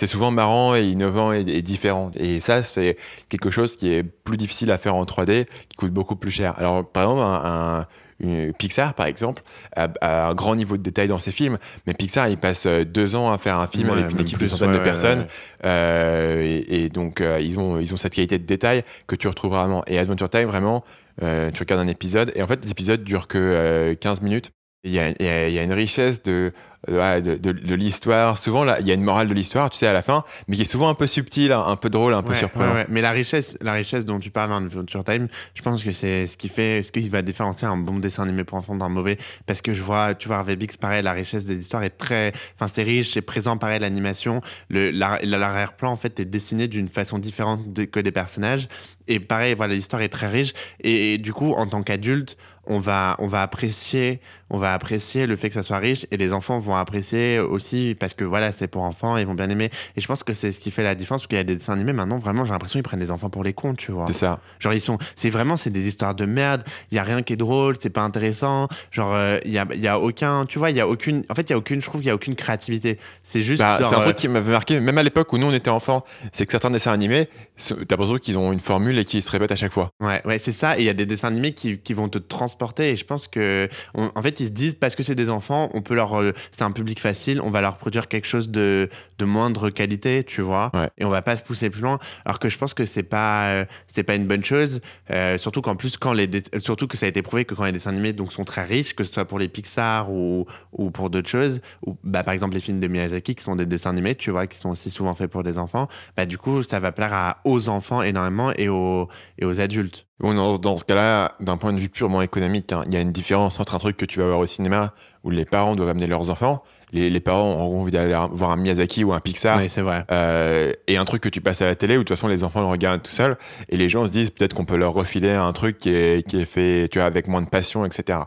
c'est 0.02 0.08
souvent 0.08 0.32
marrant 0.32 0.74
et 0.76 0.84
innovant 0.84 1.32
et, 1.32 1.42
et 1.42 1.62
différent. 1.62 2.10
Et 2.16 2.40
ça, 2.40 2.64
c'est 2.64 2.98
quelque 3.30 3.52
chose 3.52 3.76
qui 3.76 3.94
est 3.94 4.02
plus 4.02 4.36
difficile 4.36 4.72
à 4.72 4.80
faire 4.80 4.96
en 4.96 5.04
3D, 5.04 5.46
qui 5.70 5.78
coûte 5.78 5.92
beaucoup 5.94 6.16
plus 6.16 6.32
cher. 6.32 6.58
Alors, 6.58 6.84
par 6.90 7.04
exemple, 7.04 7.22
un, 7.22 7.80
un- 7.82 7.88
une 8.20 8.52
Pixar, 8.54 8.96
par 8.96 9.06
exemple, 9.06 9.44
a, 9.76 9.90
a 10.02 10.28
un 10.30 10.34
grand 10.34 10.56
niveau 10.56 10.76
de 10.78 10.82
détail 10.82 11.08
dans 11.08 11.20
ses 11.20 11.32
films, 11.32 11.60
mais 11.86 11.94
Pixar, 11.94 12.30
il 12.30 12.38
passe 12.38 12.66
euh, 12.66 12.84
deux 12.84 13.14
ans 13.16 13.32
à 13.32 13.38
faire 13.38 13.60
un 13.60 13.68
film 13.68 13.90
Ouais, 13.92 14.00
avec 14.00 14.12
une 14.12 14.20
équipe 14.22 14.38
plus, 14.40 14.46
de 14.46 14.50
centaines 14.52 14.72
ouais, 14.72 14.80
de 14.80 14.84
personnes, 14.84 15.20
ouais. 15.22 15.26
euh, 15.66 16.42
et, 16.44 16.84
et 16.86 16.90
donc 16.90 17.22
euh, 17.22 17.38
ils, 17.40 17.60
ont, 17.60 17.80
ils 17.80 17.94
ont 17.94 17.98
cette 17.98 18.14
qualité 18.14 18.38
de 18.40 18.46
détail 18.46 18.84
que 19.08 19.16
tu 19.16 19.28
retrouves 19.28 19.52
vraiment. 19.52 19.84
Et 19.88 19.98
Adventure 20.00 20.30
Time, 20.30 20.46
vraiment, 20.48 20.84
euh, 21.24 21.52
tu 21.52 21.62
regardes 21.64 21.82
un 21.82 21.88
épisode, 21.88 22.32
et 22.36 22.42
en 22.44 22.48
fait, 22.48 22.64
les 22.64 22.72
épisodes 22.72 23.04
durent 23.04 23.28
que 23.28 23.38
euh, 23.40 23.96
15 23.96 24.22
minutes. 24.22 24.52
Il 24.84 24.92
y, 24.92 25.00
a, 25.00 25.10
il 25.10 25.24
y 25.26 25.30
a- 25.30 25.48
il 25.48 25.54
y 25.54 25.60
a 25.60 25.64
une 25.64 25.74
richesse 25.74 26.24
de, 26.24 26.52
de, 26.88 26.98
ouais, 26.98 27.22
de- 27.22 27.36
de- 27.36 27.52
de 27.52 27.76
l'histoire. 27.76 28.40
Souvent, 28.40 28.64
là, 28.64 28.78
il 28.80 28.88
y 28.88 28.92
a 28.92 28.96
une 28.96 29.04
morale 29.04 29.28
de 29.28 29.34
l'histoire, 29.36 29.70
tu 29.70 29.78
sais, 29.78 29.86
à 29.86 29.94
la 29.94 30.02
fin, 30.02 30.24
mais 30.48 30.56
qui 30.56 30.64
est 30.64 30.66
souvent 30.66 30.90
un 30.90 30.96
peu 30.96 31.06
subtile, 31.06 31.52
un, 31.52 31.62
un 31.68 31.76
peu 31.76 31.92
drôle, 31.92 32.16
un 32.16 32.24
peu 32.24 32.34
surprenant. 32.34 32.72
ouais, 32.72 32.78
ouais. 32.80 32.86
Mais 32.90 33.00
la 33.02 33.12
richesse, 33.12 33.56
la 33.62 33.74
richesse 33.74 34.06
dont 34.06 34.18
tu 34.18 34.32
parles 34.32 34.50
dans 34.50 34.58
Adventure 34.58 35.04
Time, 35.04 35.28
je 35.54 35.62
pense 35.62 35.84
que 35.84 35.92
c'est 35.92 36.26
ce 36.26 36.36
qui 36.36 36.50
fait, 36.50 36.82
ce 36.82 36.92
qui 36.92 37.08
va 37.10 37.22
différencier 37.22 37.68
un 37.68 37.78
bon 37.78 37.94
dessin 38.00 38.24
animé 38.24 38.44
pour 38.44 38.58
enfants 38.58 38.74
d'un 38.76 38.90
mauvais. 38.90 39.18
Parce 39.46 39.62
que 39.62 39.76
je 39.76 39.84
vois, 39.84 40.16
tu 40.16 40.28
vois, 40.30 40.38
Harvey 40.38 40.56
Bix, 40.56 40.78
pareil, 40.78 41.04
la 41.04 41.12
richesse 41.12 41.46
des 41.46 41.60
histoires 41.60 41.84
est 41.84 41.92
très, 41.92 42.34
enfin, 42.56 42.68
c'est 42.68 42.82
riche, 42.82 43.12
c'est 43.12 43.22
présent, 43.22 43.58
pareil, 43.58 43.80
l'animation, 43.82 44.42
l'arrière-plan, 44.72 45.92
en 45.92 45.96
fait, 45.96 46.20
est 46.20 46.26
dessiné 46.26 46.68
d'une 46.68 46.88
façon 46.88 47.20
différente 47.20 47.72
de- 47.72 47.86
que 47.86 48.00
des 48.00 48.12
personnages. 48.12 48.68
Et 49.08 49.20
pareil, 49.20 49.54
voilà, 49.54 49.74
l'histoire 49.76 50.02
est 50.02 50.10
très 50.10 50.28
riche. 50.28 50.54
Et, 50.82 51.14
et 51.14 51.18
du 51.20 51.34
coup, 51.34 51.54
en 51.54 51.68
tant 51.68 51.84
qu'adulte, 51.84 52.38
on 52.66 52.80
va, 52.80 53.16
on 53.20 53.28
va 53.28 53.42
apprécier, 53.42 54.22
on 54.54 54.58
va 54.58 54.74
apprécier 54.74 55.26
le 55.28 55.36
fait 55.38 55.48
que 55.48 55.56
ça 55.56 55.64
soit 55.64 55.78
riche 55.78 56.06
et 56.12 56.18
les 56.18 56.34
enfants 56.34 56.60
vont 56.60 56.76
apprécier 56.76 57.40
aussi 57.40 57.96
parce 58.00 58.14
que 58.14 58.26
voilà, 58.26 58.52
c'est 58.52 58.68
pour 58.68 58.84
enfants, 58.84 59.16
ils 59.18 59.26
vont 59.26 59.34
bien 59.34 59.50
aimer. 59.50 59.70
Et 59.96 60.02
je 60.02 60.08
pense 60.08 60.24
que 60.24 60.34
c'est 60.34 60.52
ce 60.52 60.60
qui 60.60 60.72
fait 60.72 60.84
la 60.84 60.94
différence 60.94 61.22
parce 61.22 61.28
qu'il 61.28 61.38
y 61.38 61.42
a 61.42 61.44
des 61.46 61.56
dessins 61.56 61.74
animés 61.74 61.94
maintenant, 61.94 62.20
vraiment, 62.20 62.44
j'ai 62.46 62.52
l'impression 62.52 62.78
qu'ils 62.80 62.84
prennent 62.84 63.00
les 63.00 63.12
enfants 63.12 63.30
pour 63.30 63.44
les 63.44 63.54
cons, 63.54 63.74
tu 63.76 63.92
vois. 63.92 64.06
C'est 64.08 64.14
ça. 64.14 64.40
Genre, 64.60 64.74
ils 64.74 64.82
sont, 64.82 64.98
c'est 65.16 65.30
vraiment, 65.30 65.56
c'est 65.58 65.70
des 65.70 65.88
histoires 65.88 66.16
de 66.16 66.26
merde. 66.26 66.64
Il 66.92 66.96
y 66.96 67.00
a 67.00 67.04
rien 67.04 67.22
qui 67.24 67.34
est 67.34 67.38
drôle, 67.38 67.76
c'est 67.80 67.90
pas 67.90 68.02
intéressant. 68.02 68.68
Genre, 68.92 69.14
euh, 69.14 69.40
il 69.46 69.52
y 69.52 69.58
a, 69.58 69.66
il 69.74 69.80
y 69.80 69.88
a 69.88 70.00
aucun, 70.00 70.46
tu 70.46 70.60
vois, 70.60 70.70
il 70.70 70.76
y 70.76 70.82
a 70.82 70.88
aucune, 70.88 71.24
en 71.30 71.34
fait, 71.36 71.44
il 71.44 71.52
y 71.52 71.54
a 71.54 71.58
aucune, 71.58 71.80
je 71.82 71.86
trouve 71.86 72.02
qu'il 72.02 72.08
y 72.10 72.12
a 72.12 72.16
aucune 72.16 72.36
créativité. 72.36 73.00
C'est 73.24 73.44
juste, 73.44 73.62
Bah, 73.62 73.78
c'est 73.80 73.86
un 73.96 74.00
euh, 74.00 74.02
truc 74.02 74.18
qui 74.18 74.28
m'avait 74.28 74.52
marqué, 74.52 74.80
même 74.82 74.98
à 74.98 75.04
l'époque 75.04 75.32
où 75.32 75.38
nous 75.38 75.48
on 75.48 75.54
était 75.54 75.70
enfants, 75.70 76.04
c'est 76.34 76.46
que 76.46 76.52
certains 76.52 76.72
dessins 76.72 76.92
animés, 76.92 77.30
t'as 77.58 77.76
l'impression 77.90 78.18
qu'ils 78.18 78.38
ont 78.38 78.52
une 78.52 78.60
formule 78.60 78.98
et 79.00 79.06
qui 79.06 79.22
se 79.22 79.32
répètent 79.32 79.52
à 79.52 79.56
chaque 79.56 79.72
fois. 79.74 79.90
Ouais, 80.02 80.22
ouais, 80.26 80.40
c'est 80.40 80.52
ça. 80.52 80.78
Et 80.78 80.82
il 80.82 80.86
y 80.86 80.90
a 80.90 80.94
des 80.94 81.06
dessins 81.06 81.30
animés 81.30 81.54
qui, 81.54 81.78
qui 81.78 81.94
vont 81.94 82.10
te 82.10 82.18
transporter. 82.18 82.90
Et 82.92 82.96
je 82.98 83.06
pense 83.06 83.28
que, 83.28 83.70
on- 83.94 84.12
en 84.14 84.22
fait, 84.22 84.41
ils 84.42 84.48
se 84.48 84.52
disent 84.52 84.76
parce 84.76 84.96
que 84.96 85.04
c'est 85.04 85.16
des 85.16 85.30
enfants, 85.30 85.70
on 85.74 85.82
peut 85.82 85.96
leur, 85.96 86.20
euh, 86.20 86.34
c'est 86.52 86.64
un 86.64 86.72
public 86.72 87.00
facile, 87.00 87.42
on 87.42 87.50
va 87.50 87.62
leur 87.62 87.78
produire 87.78 88.08
quelque 88.08 88.28
chose 88.28 88.50
de, 88.50 88.90
de 89.18 89.26
moindre 89.26 89.70
qualité, 89.70 90.24
tu 90.24 90.42
vois. 90.42 90.72
Ouais. 90.74 90.90
Et 90.98 91.06
on 91.06 91.10
va 91.10 91.22
pas 91.22 91.38
se 91.38 91.44
pousser 91.44 91.70
plus 91.70 91.82
loin. 91.82 92.00
Alors 92.26 92.40
que 92.40 92.50
je 92.50 92.58
pense 92.58 92.74
que 92.74 92.86
c'est 92.86 93.04
pas, 93.04 93.50
euh, 93.50 93.66
c'est 93.88 94.04
pas 94.04 94.16
une 94.16 94.28
bonne 94.28 94.44
chose. 94.44 94.82
Euh, 95.12 95.38
surtout 95.38 95.62
qu'en 95.62 95.76
plus, 95.76 95.98
quand 95.98 96.14
les, 96.14 96.30
surtout 96.58 96.88
que 96.88 96.98
ça 96.98 97.06
a 97.06 97.10
été 97.10 97.22
prouvé 97.22 97.46
que 97.46 97.56
quand 97.56 97.66
les 97.66 97.72
dessins 97.72 97.92
animés 97.92 98.14
donc 98.14 98.34
sont 98.34 98.44
très 98.44 98.64
riches, 98.64 98.96
que 98.96 99.04
ce 99.04 99.14
soit 99.14 99.26
pour 99.26 99.40
les 99.40 99.48
Pixar 99.48 100.12
ou, 100.12 100.46
ou 100.74 100.92
pour 100.92 101.10
d'autres 101.10 101.30
choses, 101.30 101.62
ou 101.86 101.98
bah 102.04 102.24
par 102.24 102.34
exemple 102.34 102.56
les 102.56 102.60
films 102.60 102.80
de 102.80 102.88
Miyazaki 102.88 103.36
qui 103.36 103.44
sont 103.44 103.56
des 103.56 103.66
dessins 103.66 103.92
animés, 103.92 104.16
tu 104.16 104.32
vois, 104.32 104.48
qui 104.48 104.58
sont 104.58 104.70
aussi 104.70 104.92
souvent 104.92 105.14
faits 105.14 105.30
pour 105.30 105.44
des 105.44 105.58
enfants. 105.58 105.88
Bah 106.18 106.26
du 106.26 106.38
coup, 106.38 106.64
ça 106.64 106.80
va 106.80 106.92
plaire 106.92 107.14
à, 107.14 107.38
aux 107.46 107.70
enfants 107.70 108.02
énormément 108.02 108.52
et 108.56 108.70
aux, 108.70 109.08
et 109.38 109.46
aux 109.46 109.62
adultes. 109.62 110.08
Dans, 110.22 110.58
dans 110.58 110.78
ce 110.78 110.86
cas-là, 110.86 111.34
d'un 111.40 111.58
point 111.58 111.74
de 111.74 111.80
vue 111.80 111.90
purement 111.90 112.22
économique, 112.22 112.72
hein, 112.72 112.84
il 112.88 112.94
y 112.94 112.98
a 112.98 113.02
une 113.02 113.12
différence 113.12 113.60
entre 113.60 113.76
un 113.76 113.80
truc 113.80 113.98
que 113.98 114.06
tu 114.06 114.20
vas 114.20 114.26
voir 114.26 114.40
au 114.40 114.46
cinéma 114.46 114.94
où 115.24 115.30
les 115.30 115.46
parents 115.46 115.76
doivent 115.76 115.90
amener 115.90 116.08
leurs 116.08 116.30
enfants. 116.30 116.64
Les, 116.94 117.10
les 117.10 117.20
parents 117.22 117.52
auront 117.52 117.82
envie 117.82 117.92
d'aller 117.92 118.18
voir 118.34 118.52
un 118.52 118.58
Miyazaki 118.58 119.04
ou 119.04 119.14
un 119.14 119.22
Pixar. 119.22 119.60
Oui, 119.60 119.70
c'est 119.70 119.82
vrai. 119.82 120.04
Euh, 120.12 120.74
et 120.88 120.98
un 120.98 121.06
truc 121.06 121.24
que 121.24 121.30
tu 121.30 121.40
passes 121.40 121.62
à 121.62 121.66
la 121.66 121.76
télé 121.76 121.96
où 121.96 122.00
de 122.00 122.04
toute 122.04 122.18
façon 122.18 122.28
les 122.28 122.44
enfants 122.44 122.60
le 122.60 122.68
regardent 122.68 123.02
tout 123.02 123.12
seuls 123.12 123.38
et 123.70 123.78
les 123.78 123.88
gens 123.88 124.06
se 124.06 124.12
disent 124.12 124.30
peut-être 124.30 124.54
qu'on 124.54 124.66
peut 124.66 124.76
leur 124.76 124.94
refiler 124.94 125.32
un 125.32 125.54
truc 125.54 125.80
qui 125.80 125.90
est, 125.90 126.28
qui 126.28 126.42
est 126.42 126.46
fait 126.46 126.90
tu 126.90 127.00
vois, 127.00 127.06
avec 127.06 127.28
moins 127.28 127.42
de 127.42 127.50
passion, 127.50 127.86
etc. 127.86 128.20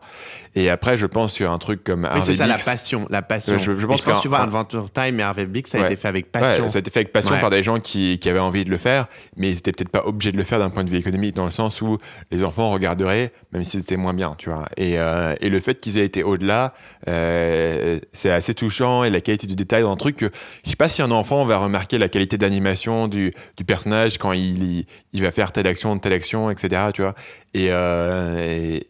Et 0.57 0.71
après, 0.71 0.97
je 0.97 1.07
pense 1.07 1.33
sur 1.33 1.51
un 1.51 1.59
truc 1.59 1.83
comme 1.83 2.03
Oui, 2.03 2.09
Harvey 2.11 2.21
c'est 2.33 2.37
ça 2.37 2.47
la 2.47 2.55
Bix. 2.55 2.65
passion, 2.65 3.07
la 3.11 3.23
passion. 3.23 3.59
Je- 3.59 3.65
je 3.65 3.71
pense 3.73 3.81
je 3.81 3.87
pense 3.87 4.05
qu'un- 4.05 4.21
tu 4.21 4.29
vois, 4.29 4.39
Adventure 4.41 4.91
Time 4.93 5.19
et 5.19 5.23
Harvey 5.25 5.47
Big, 5.47 5.67
ça 5.67 5.79
a 5.79 5.81
Ouais. 5.81 5.87
été 5.89 5.97
fait 5.97 6.07
avec 6.09 6.31
passion. 6.31 6.65
Ouais, 6.65 6.69
ça 6.69 6.77
a 6.77 6.81
été 6.81 6.91
fait 6.91 7.01
avec 7.01 7.13
passion 7.13 7.33
Ouais. 7.35 7.41
par 7.41 7.51
des 7.51 7.63
gens 7.65 7.81
qui, 7.81 8.19
qui 8.21 8.29
avaient 8.29 8.39
envie 8.39 8.65
de 8.65 8.71
le 8.71 8.79
faire, 8.79 9.07
mais 9.37 9.49
ils 9.51 9.59
étaient 9.59 9.73
peut-être 9.73 9.89
pas 9.91 10.05
obligés 10.07 10.31
de 10.33 10.37
le 10.37 10.45
faire 10.45 10.59
d'un 10.61 10.71
point 10.71 10.85
de 10.85 10.91
vue 10.91 10.99
économique, 10.99 11.35
dans 11.35 11.45
le 11.45 11.51
sens 11.51 11.83
où 11.83 11.99
les 12.31 12.45
enfants 12.45 12.71
regarderaient, 12.71 13.33
même 13.53 13.65
si 13.65 13.81
c'était 13.81 13.97
moins 13.97 14.15
bien, 14.15 14.35
tu 14.39 14.49
vois. 14.49 14.65
Et, 14.77 14.95
euh, 14.99 15.35
et 15.41 15.49
le 15.49 15.59
fait 15.61 15.81
qu'ils 15.81 15.99
aient 15.99 16.05
été 16.05 16.23
au-delà, 16.23 16.73
euh, 17.09 17.99
c'est 18.13 18.31
assez 18.31 18.55
touchant, 18.55 19.05
et 19.05 19.11
la 19.11 19.21
qualité 19.21 19.47
du 19.47 19.55
détail 19.55 19.83
dans 19.83 19.93
un 19.93 19.97
truc 19.97 20.17
que, 20.17 20.31
je 20.65 20.71
sais 20.71 20.77
pas 20.77 20.89
si 20.89 21.03
un 21.03 21.11
enfant 21.11 21.45
va 21.45 21.59
remarquer 21.59 21.99
la 21.99 22.09
qualité 22.09 22.39
d'animation 22.39 23.09
du, 23.09 23.33
du 23.57 23.65
personnage 23.65 24.19
quand 24.19 24.33
il, 24.33 24.63
il, 24.63 24.87
il 25.13 25.23
va 25.23 25.31
faire 25.31 25.53
telle 25.53 25.67
action, 25.67 25.99
telle 25.99 26.13
action, 26.13 26.51
etc., 26.51 26.83
tu 26.93 27.03
vois. 27.03 27.15
Et, 27.55 27.69
euh, 27.71 28.39
et, 28.47 28.87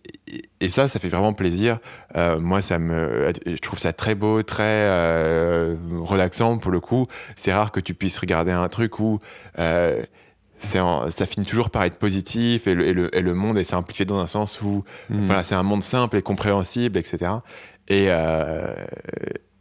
et 0.60 0.68
ça, 0.68 0.88
ça 0.88 0.98
fait 0.98 1.08
vraiment 1.08 1.32
plaisir. 1.32 1.78
Euh, 2.16 2.38
moi, 2.40 2.62
ça 2.62 2.78
me, 2.78 3.32
je 3.46 3.56
trouve 3.58 3.78
ça 3.78 3.92
très 3.92 4.14
beau, 4.14 4.42
très 4.42 4.62
euh, 4.64 5.76
relaxant 6.00 6.58
pour 6.58 6.70
le 6.70 6.80
coup. 6.80 7.06
C'est 7.36 7.52
rare 7.52 7.72
que 7.72 7.80
tu 7.80 7.94
puisses 7.94 8.18
regarder 8.18 8.52
un 8.52 8.68
truc 8.68 8.98
où 9.00 9.18
euh, 9.58 10.02
en- 10.76 11.10
ça 11.10 11.26
finit 11.26 11.44
toujours 11.46 11.70
par 11.70 11.84
être 11.84 11.98
positif 11.98 12.66
et 12.66 12.74
le, 12.74 12.86
et 12.86 12.92
le, 12.94 13.14
et 13.16 13.20
le 13.20 13.34
monde 13.34 13.58
est 13.58 13.64
simplifié 13.64 14.04
dans 14.06 14.18
un 14.18 14.26
sens 14.26 14.60
où 14.62 14.82
Mm. 15.10 15.26
voilà, 15.26 15.42
c'est 15.42 15.54
un 15.54 15.62
monde 15.62 15.82
simple 15.82 16.16
et 16.16 16.22
compréhensible, 16.22 16.98
etc. 16.98 17.32
Et, 17.88 18.08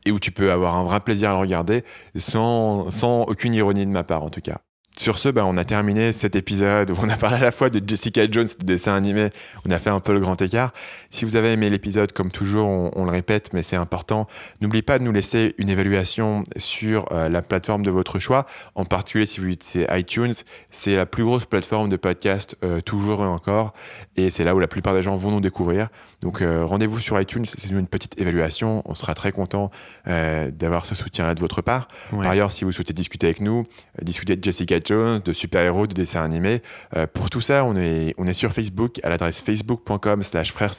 et 0.06 0.12
où 0.12 0.20
tu 0.20 0.32
peux 0.32 0.52
avoir 0.52 0.76
un 0.76 0.84
vrai 0.84 1.00
plaisir 1.00 1.30
à 1.32 1.34
le 1.34 1.40
regarder 1.40 1.84
sans, 2.18 2.90
sans 2.92 3.24
aucune 3.24 3.54
ironie 3.54 3.86
de 3.86 3.92
ma 3.92 4.04
part, 4.04 4.24
en 4.24 4.30
tout 4.30 4.42
cas. 4.42 4.60
Sur 4.96 5.18
ce, 5.18 5.30
bah, 5.30 5.44
on 5.46 5.58
a 5.58 5.66
terminé 5.66 6.14
cet 6.14 6.36
épisode 6.36 6.92
où 6.92 6.96
on 7.02 7.10
a 7.10 7.16
parlé 7.16 7.38
à 7.38 7.40
la 7.40 7.52
fois 7.52 7.70
de 7.70 7.82
Jessica 7.86 8.30
Jones, 8.30 8.48
de 8.60 8.64
dessin 8.64 8.94
animé, 8.94 9.30
on 9.68 9.72
a 9.72 9.80
fait 9.80 9.90
un 9.90 10.00
peu 10.00 10.14
le 10.14 10.20
grand 10.20 10.40
écart. 10.40 10.72
Si 11.14 11.26
vous 11.26 11.36
avez 11.36 11.52
aimé 11.52 11.70
l'épisode, 11.70 12.12
comme 12.12 12.32
toujours, 12.32 12.68
on, 12.68 12.90
on 12.96 13.06
le 13.06 13.12
répète, 13.12 13.54
mais 13.54 13.62
c'est 13.62 13.76
important, 13.76 14.28
n'oubliez 14.62 14.82
pas 14.82 14.98
de 14.98 15.04
nous 15.04 15.12
laisser 15.12 15.54
une 15.60 15.70
évaluation 15.70 16.44
sur 16.58 17.06
euh, 17.12 17.30
la 17.30 17.44
plateforme 17.44 17.84
de 17.84 17.92
votre 17.92 18.18
choix, 18.18 18.48
en 18.74 18.84
particulier 18.84 19.28
si 19.28 19.40
vous 19.40 19.46
utilisez 19.46 19.86
iTunes. 19.92 20.34
C'est 20.72 20.96
la 20.96 21.06
plus 21.06 21.24
grosse 21.24 21.46
plateforme 21.46 21.88
de 21.88 21.98
podcast, 21.98 22.58
euh, 22.64 22.82
toujours 22.82 23.24
et 23.24 23.28
encore, 23.28 23.76
et 24.16 24.32
c'est 24.32 24.44
là 24.44 24.56
où 24.56 24.60
la 24.60 24.68
plupart 24.68 24.96
des 24.96 25.04
gens 25.04 25.16
vont 25.16 25.30
nous 25.30 25.40
découvrir. 25.40 25.90
Donc 26.22 26.42
euh, 26.42 26.66
rendez-vous 26.66 27.00
sur 27.00 27.22
iTunes, 27.22 27.46
c'est 27.46 27.70
une 27.70 27.86
petite 27.86 28.20
évaluation, 28.20 28.82
on 28.86 28.96
sera 28.96 29.14
très 29.14 29.32
content 29.32 29.70
d'avoir 30.08 30.88
ce 30.88 30.96
soutien-là 30.96 31.36
de 31.36 31.40
votre 31.40 31.62
part. 31.62 31.90
Ouais. 32.12 32.24
Par 32.24 32.32
ailleurs, 32.32 32.52
si 32.52 32.66
vous 32.66 32.72
souhaitez 32.72 32.94
discuter 32.94 33.28
avec 33.28 33.40
nous, 33.40 33.66
discuter 34.02 34.36
de 34.36 34.44
Jessica 34.44 34.78
Jones, 34.84 35.22
de 35.24 35.34
super-héros, 35.34 35.86
de 35.86 35.94
dessins 35.94 36.24
animés, 36.24 36.64
pour 37.14 37.30
tout 37.30 37.42
ça, 37.42 37.66
on 37.66 37.76
est, 37.76 38.16
on 38.18 38.26
est 38.26 38.34
sur 38.34 38.52
Facebook 38.52 39.00
à 39.04 39.10
l'adresse 39.10 39.42
facebook.com 39.42 40.24
slash 40.24 40.52
frère 40.54 40.74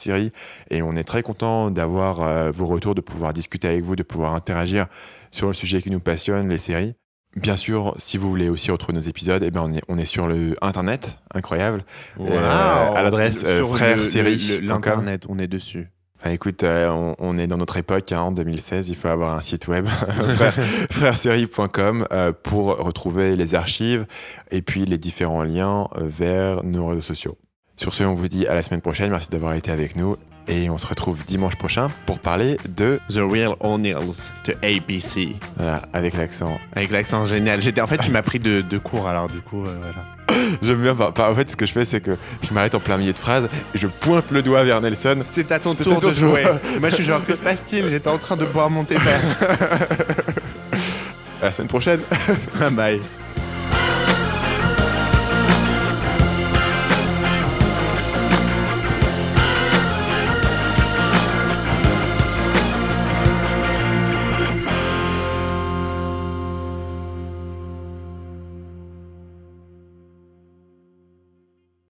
Et 0.69 0.81
on 0.81 0.91
est 0.91 1.03
très 1.03 1.23
content 1.23 1.71
d'avoir 1.71 2.21
euh, 2.21 2.51
vos 2.51 2.65
retours, 2.65 2.95
de 2.95 3.01
pouvoir 3.01 3.33
discuter 3.33 3.67
avec 3.67 3.83
vous, 3.83 3.95
de 3.95 4.03
pouvoir 4.03 4.33
interagir 4.33 4.87
sur 5.31 5.47
le 5.47 5.53
sujet 5.53 5.81
qui 5.81 5.91
nous 5.91 5.99
passionne, 5.99 6.49
les 6.49 6.57
séries. 6.59 6.93
Bien 7.35 7.57
sûr, 7.57 7.93
si 7.99 8.17
vous 8.17 8.29
voulez 8.29 8.47
aussi 8.47 8.71
retrouver 8.71 8.93
nos 8.93 9.01
épisodes, 9.03 9.43
eh 9.43 9.51
ben 9.51 9.61
on, 9.65 9.73
est, 9.73 9.81
on 9.89 9.97
est 9.97 10.05
sur 10.05 10.25
le 10.27 10.55
internet, 10.61 11.17
incroyable. 11.33 11.83
Wow. 12.17 12.27
Euh, 12.31 12.93
à 12.93 13.03
l'adresse, 13.03 13.43
euh, 13.45 13.65
frèresérie.com. 13.65 14.61
le- 14.61 14.67
L'internet, 14.67 15.25
on 15.27 15.37
est 15.37 15.47
dessus. 15.47 15.89
Enfin, 16.17 16.29
écoute, 16.31 16.63
euh, 16.63 16.87
on, 16.89 17.13
on 17.19 17.37
est 17.37 17.45
dans 17.47 17.57
notre 17.57 17.75
époque, 17.75 18.13
hein, 18.13 18.21
en 18.21 18.31
2016, 18.31 18.87
il 18.87 18.95
faut 18.95 19.09
avoir 19.09 19.35
un 19.37 19.41
site 19.41 19.67
web, 19.67 19.85
frère- 20.37 20.53
frèresérie.com, 20.91 22.07
pour 22.43 22.77
retrouver 22.77 23.35
les 23.35 23.53
archives 23.55 24.05
et 24.51 24.61
puis 24.61 24.85
les 24.85 24.97
différents 24.97 25.43
liens 25.43 25.89
vers 25.97 26.63
nos 26.63 26.87
réseaux 26.87 27.01
sociaux. 27.01 27.37
Sur 27.77 27.93
ce, 27.93 28.03
on 28.03 28.13
vous 28.13 28.29
dit 28.29 28.47
à 28.47 28.53
la 28.53 28.63
semaine 28.63 28.81
prochaine, 28.81 29.11
merci 29.11 29.27
d'avoir 29.29 29.53
été 29.53 29.69
avec 29.69 29.95
nous 29.95 30.15
et 30.47 30.69
on 30.69 30.77
se 30.77 30.87
retrouve 30.87 31.25
dimanche 31.25 31.55
prochain 31.55 31.91
pour 32.05 32.19
parler 32.19 32.57
de, 32.69 32.99
The 33.09 33.17
Real 33.17 33.55
O'Neills 33.59 34.31
de 34.45 34.53
ABC. 34.63 35.35
voilà, 35.57 35.81
avec 35.91 36.13
l'accent. 36.13 36.57
Avec 36.75 36.91
l'accent 36.91 37.25
génial. 37.25 37.61
J'étais, 37.61 37.81
en 37.81 37.87
fait, 37.87 37.97
tu 37.97 38.11
m'as 38.11 38.21
pris 38.21 38.39
de, 38.39 38.61
de 38.61 38.77
cours, 38.77 39.07
alors 39.07 39.27
du 39.27 39.41
coup, 39.41 39.65
euh, 39.65 39.77
voilà. 39.81 40.57
J'aime 40.61 40.81
bien, 40.81 40.95
en 40.97 41.35
fait, 41.35 41.49
ce 41.49 41.57
que 41.57 41.65
je 41.65 41.73
fais, 41.73 41.83
c'est 41.83 41.99
que 41.99 42.15
je 42.43 42.53
m'arrête 42.53 42.75
en 42.75 42.79
plein 42.79 42.97
milieu 42.97 43.13
de 43.13 43.19
phrase 43.19 43.49
et 43.73 43.77
je 43.77 43.87
pointe 43.87 44.31
le 44.31 44.41
doigt 44.41 44.63
vers 44.63 44.79
Nelson. 44.79 45.17
C'était 45.23 45.55
à 45.55 45.59
ton 45.59 45.75
tour 45.75 45.99
ton 45.99 46.07
de 46.07 46.13
jouer. 46.13 46.43
Moi, 46.79 46.89
je 46.89 46.95
suis 46.95 47.03
genre, 47.03 47.25
que 47.25 47.35
se 47.35 47.41
passe-t-il? 47.41 47.89
J'étais 47.89 48.09
en 48.09 48.17
train 48.17 48.37
de 48.37 48.45
boire 48.45 48.69
mon 48.69 48.83
thé 48.83 48.95
vert. 48.97 49.21
À 51.41 51.45
la 51.45 51.51
semaine 51.51 51.67
prochaine. 51.67 51.99
Bye. 52.71 53.01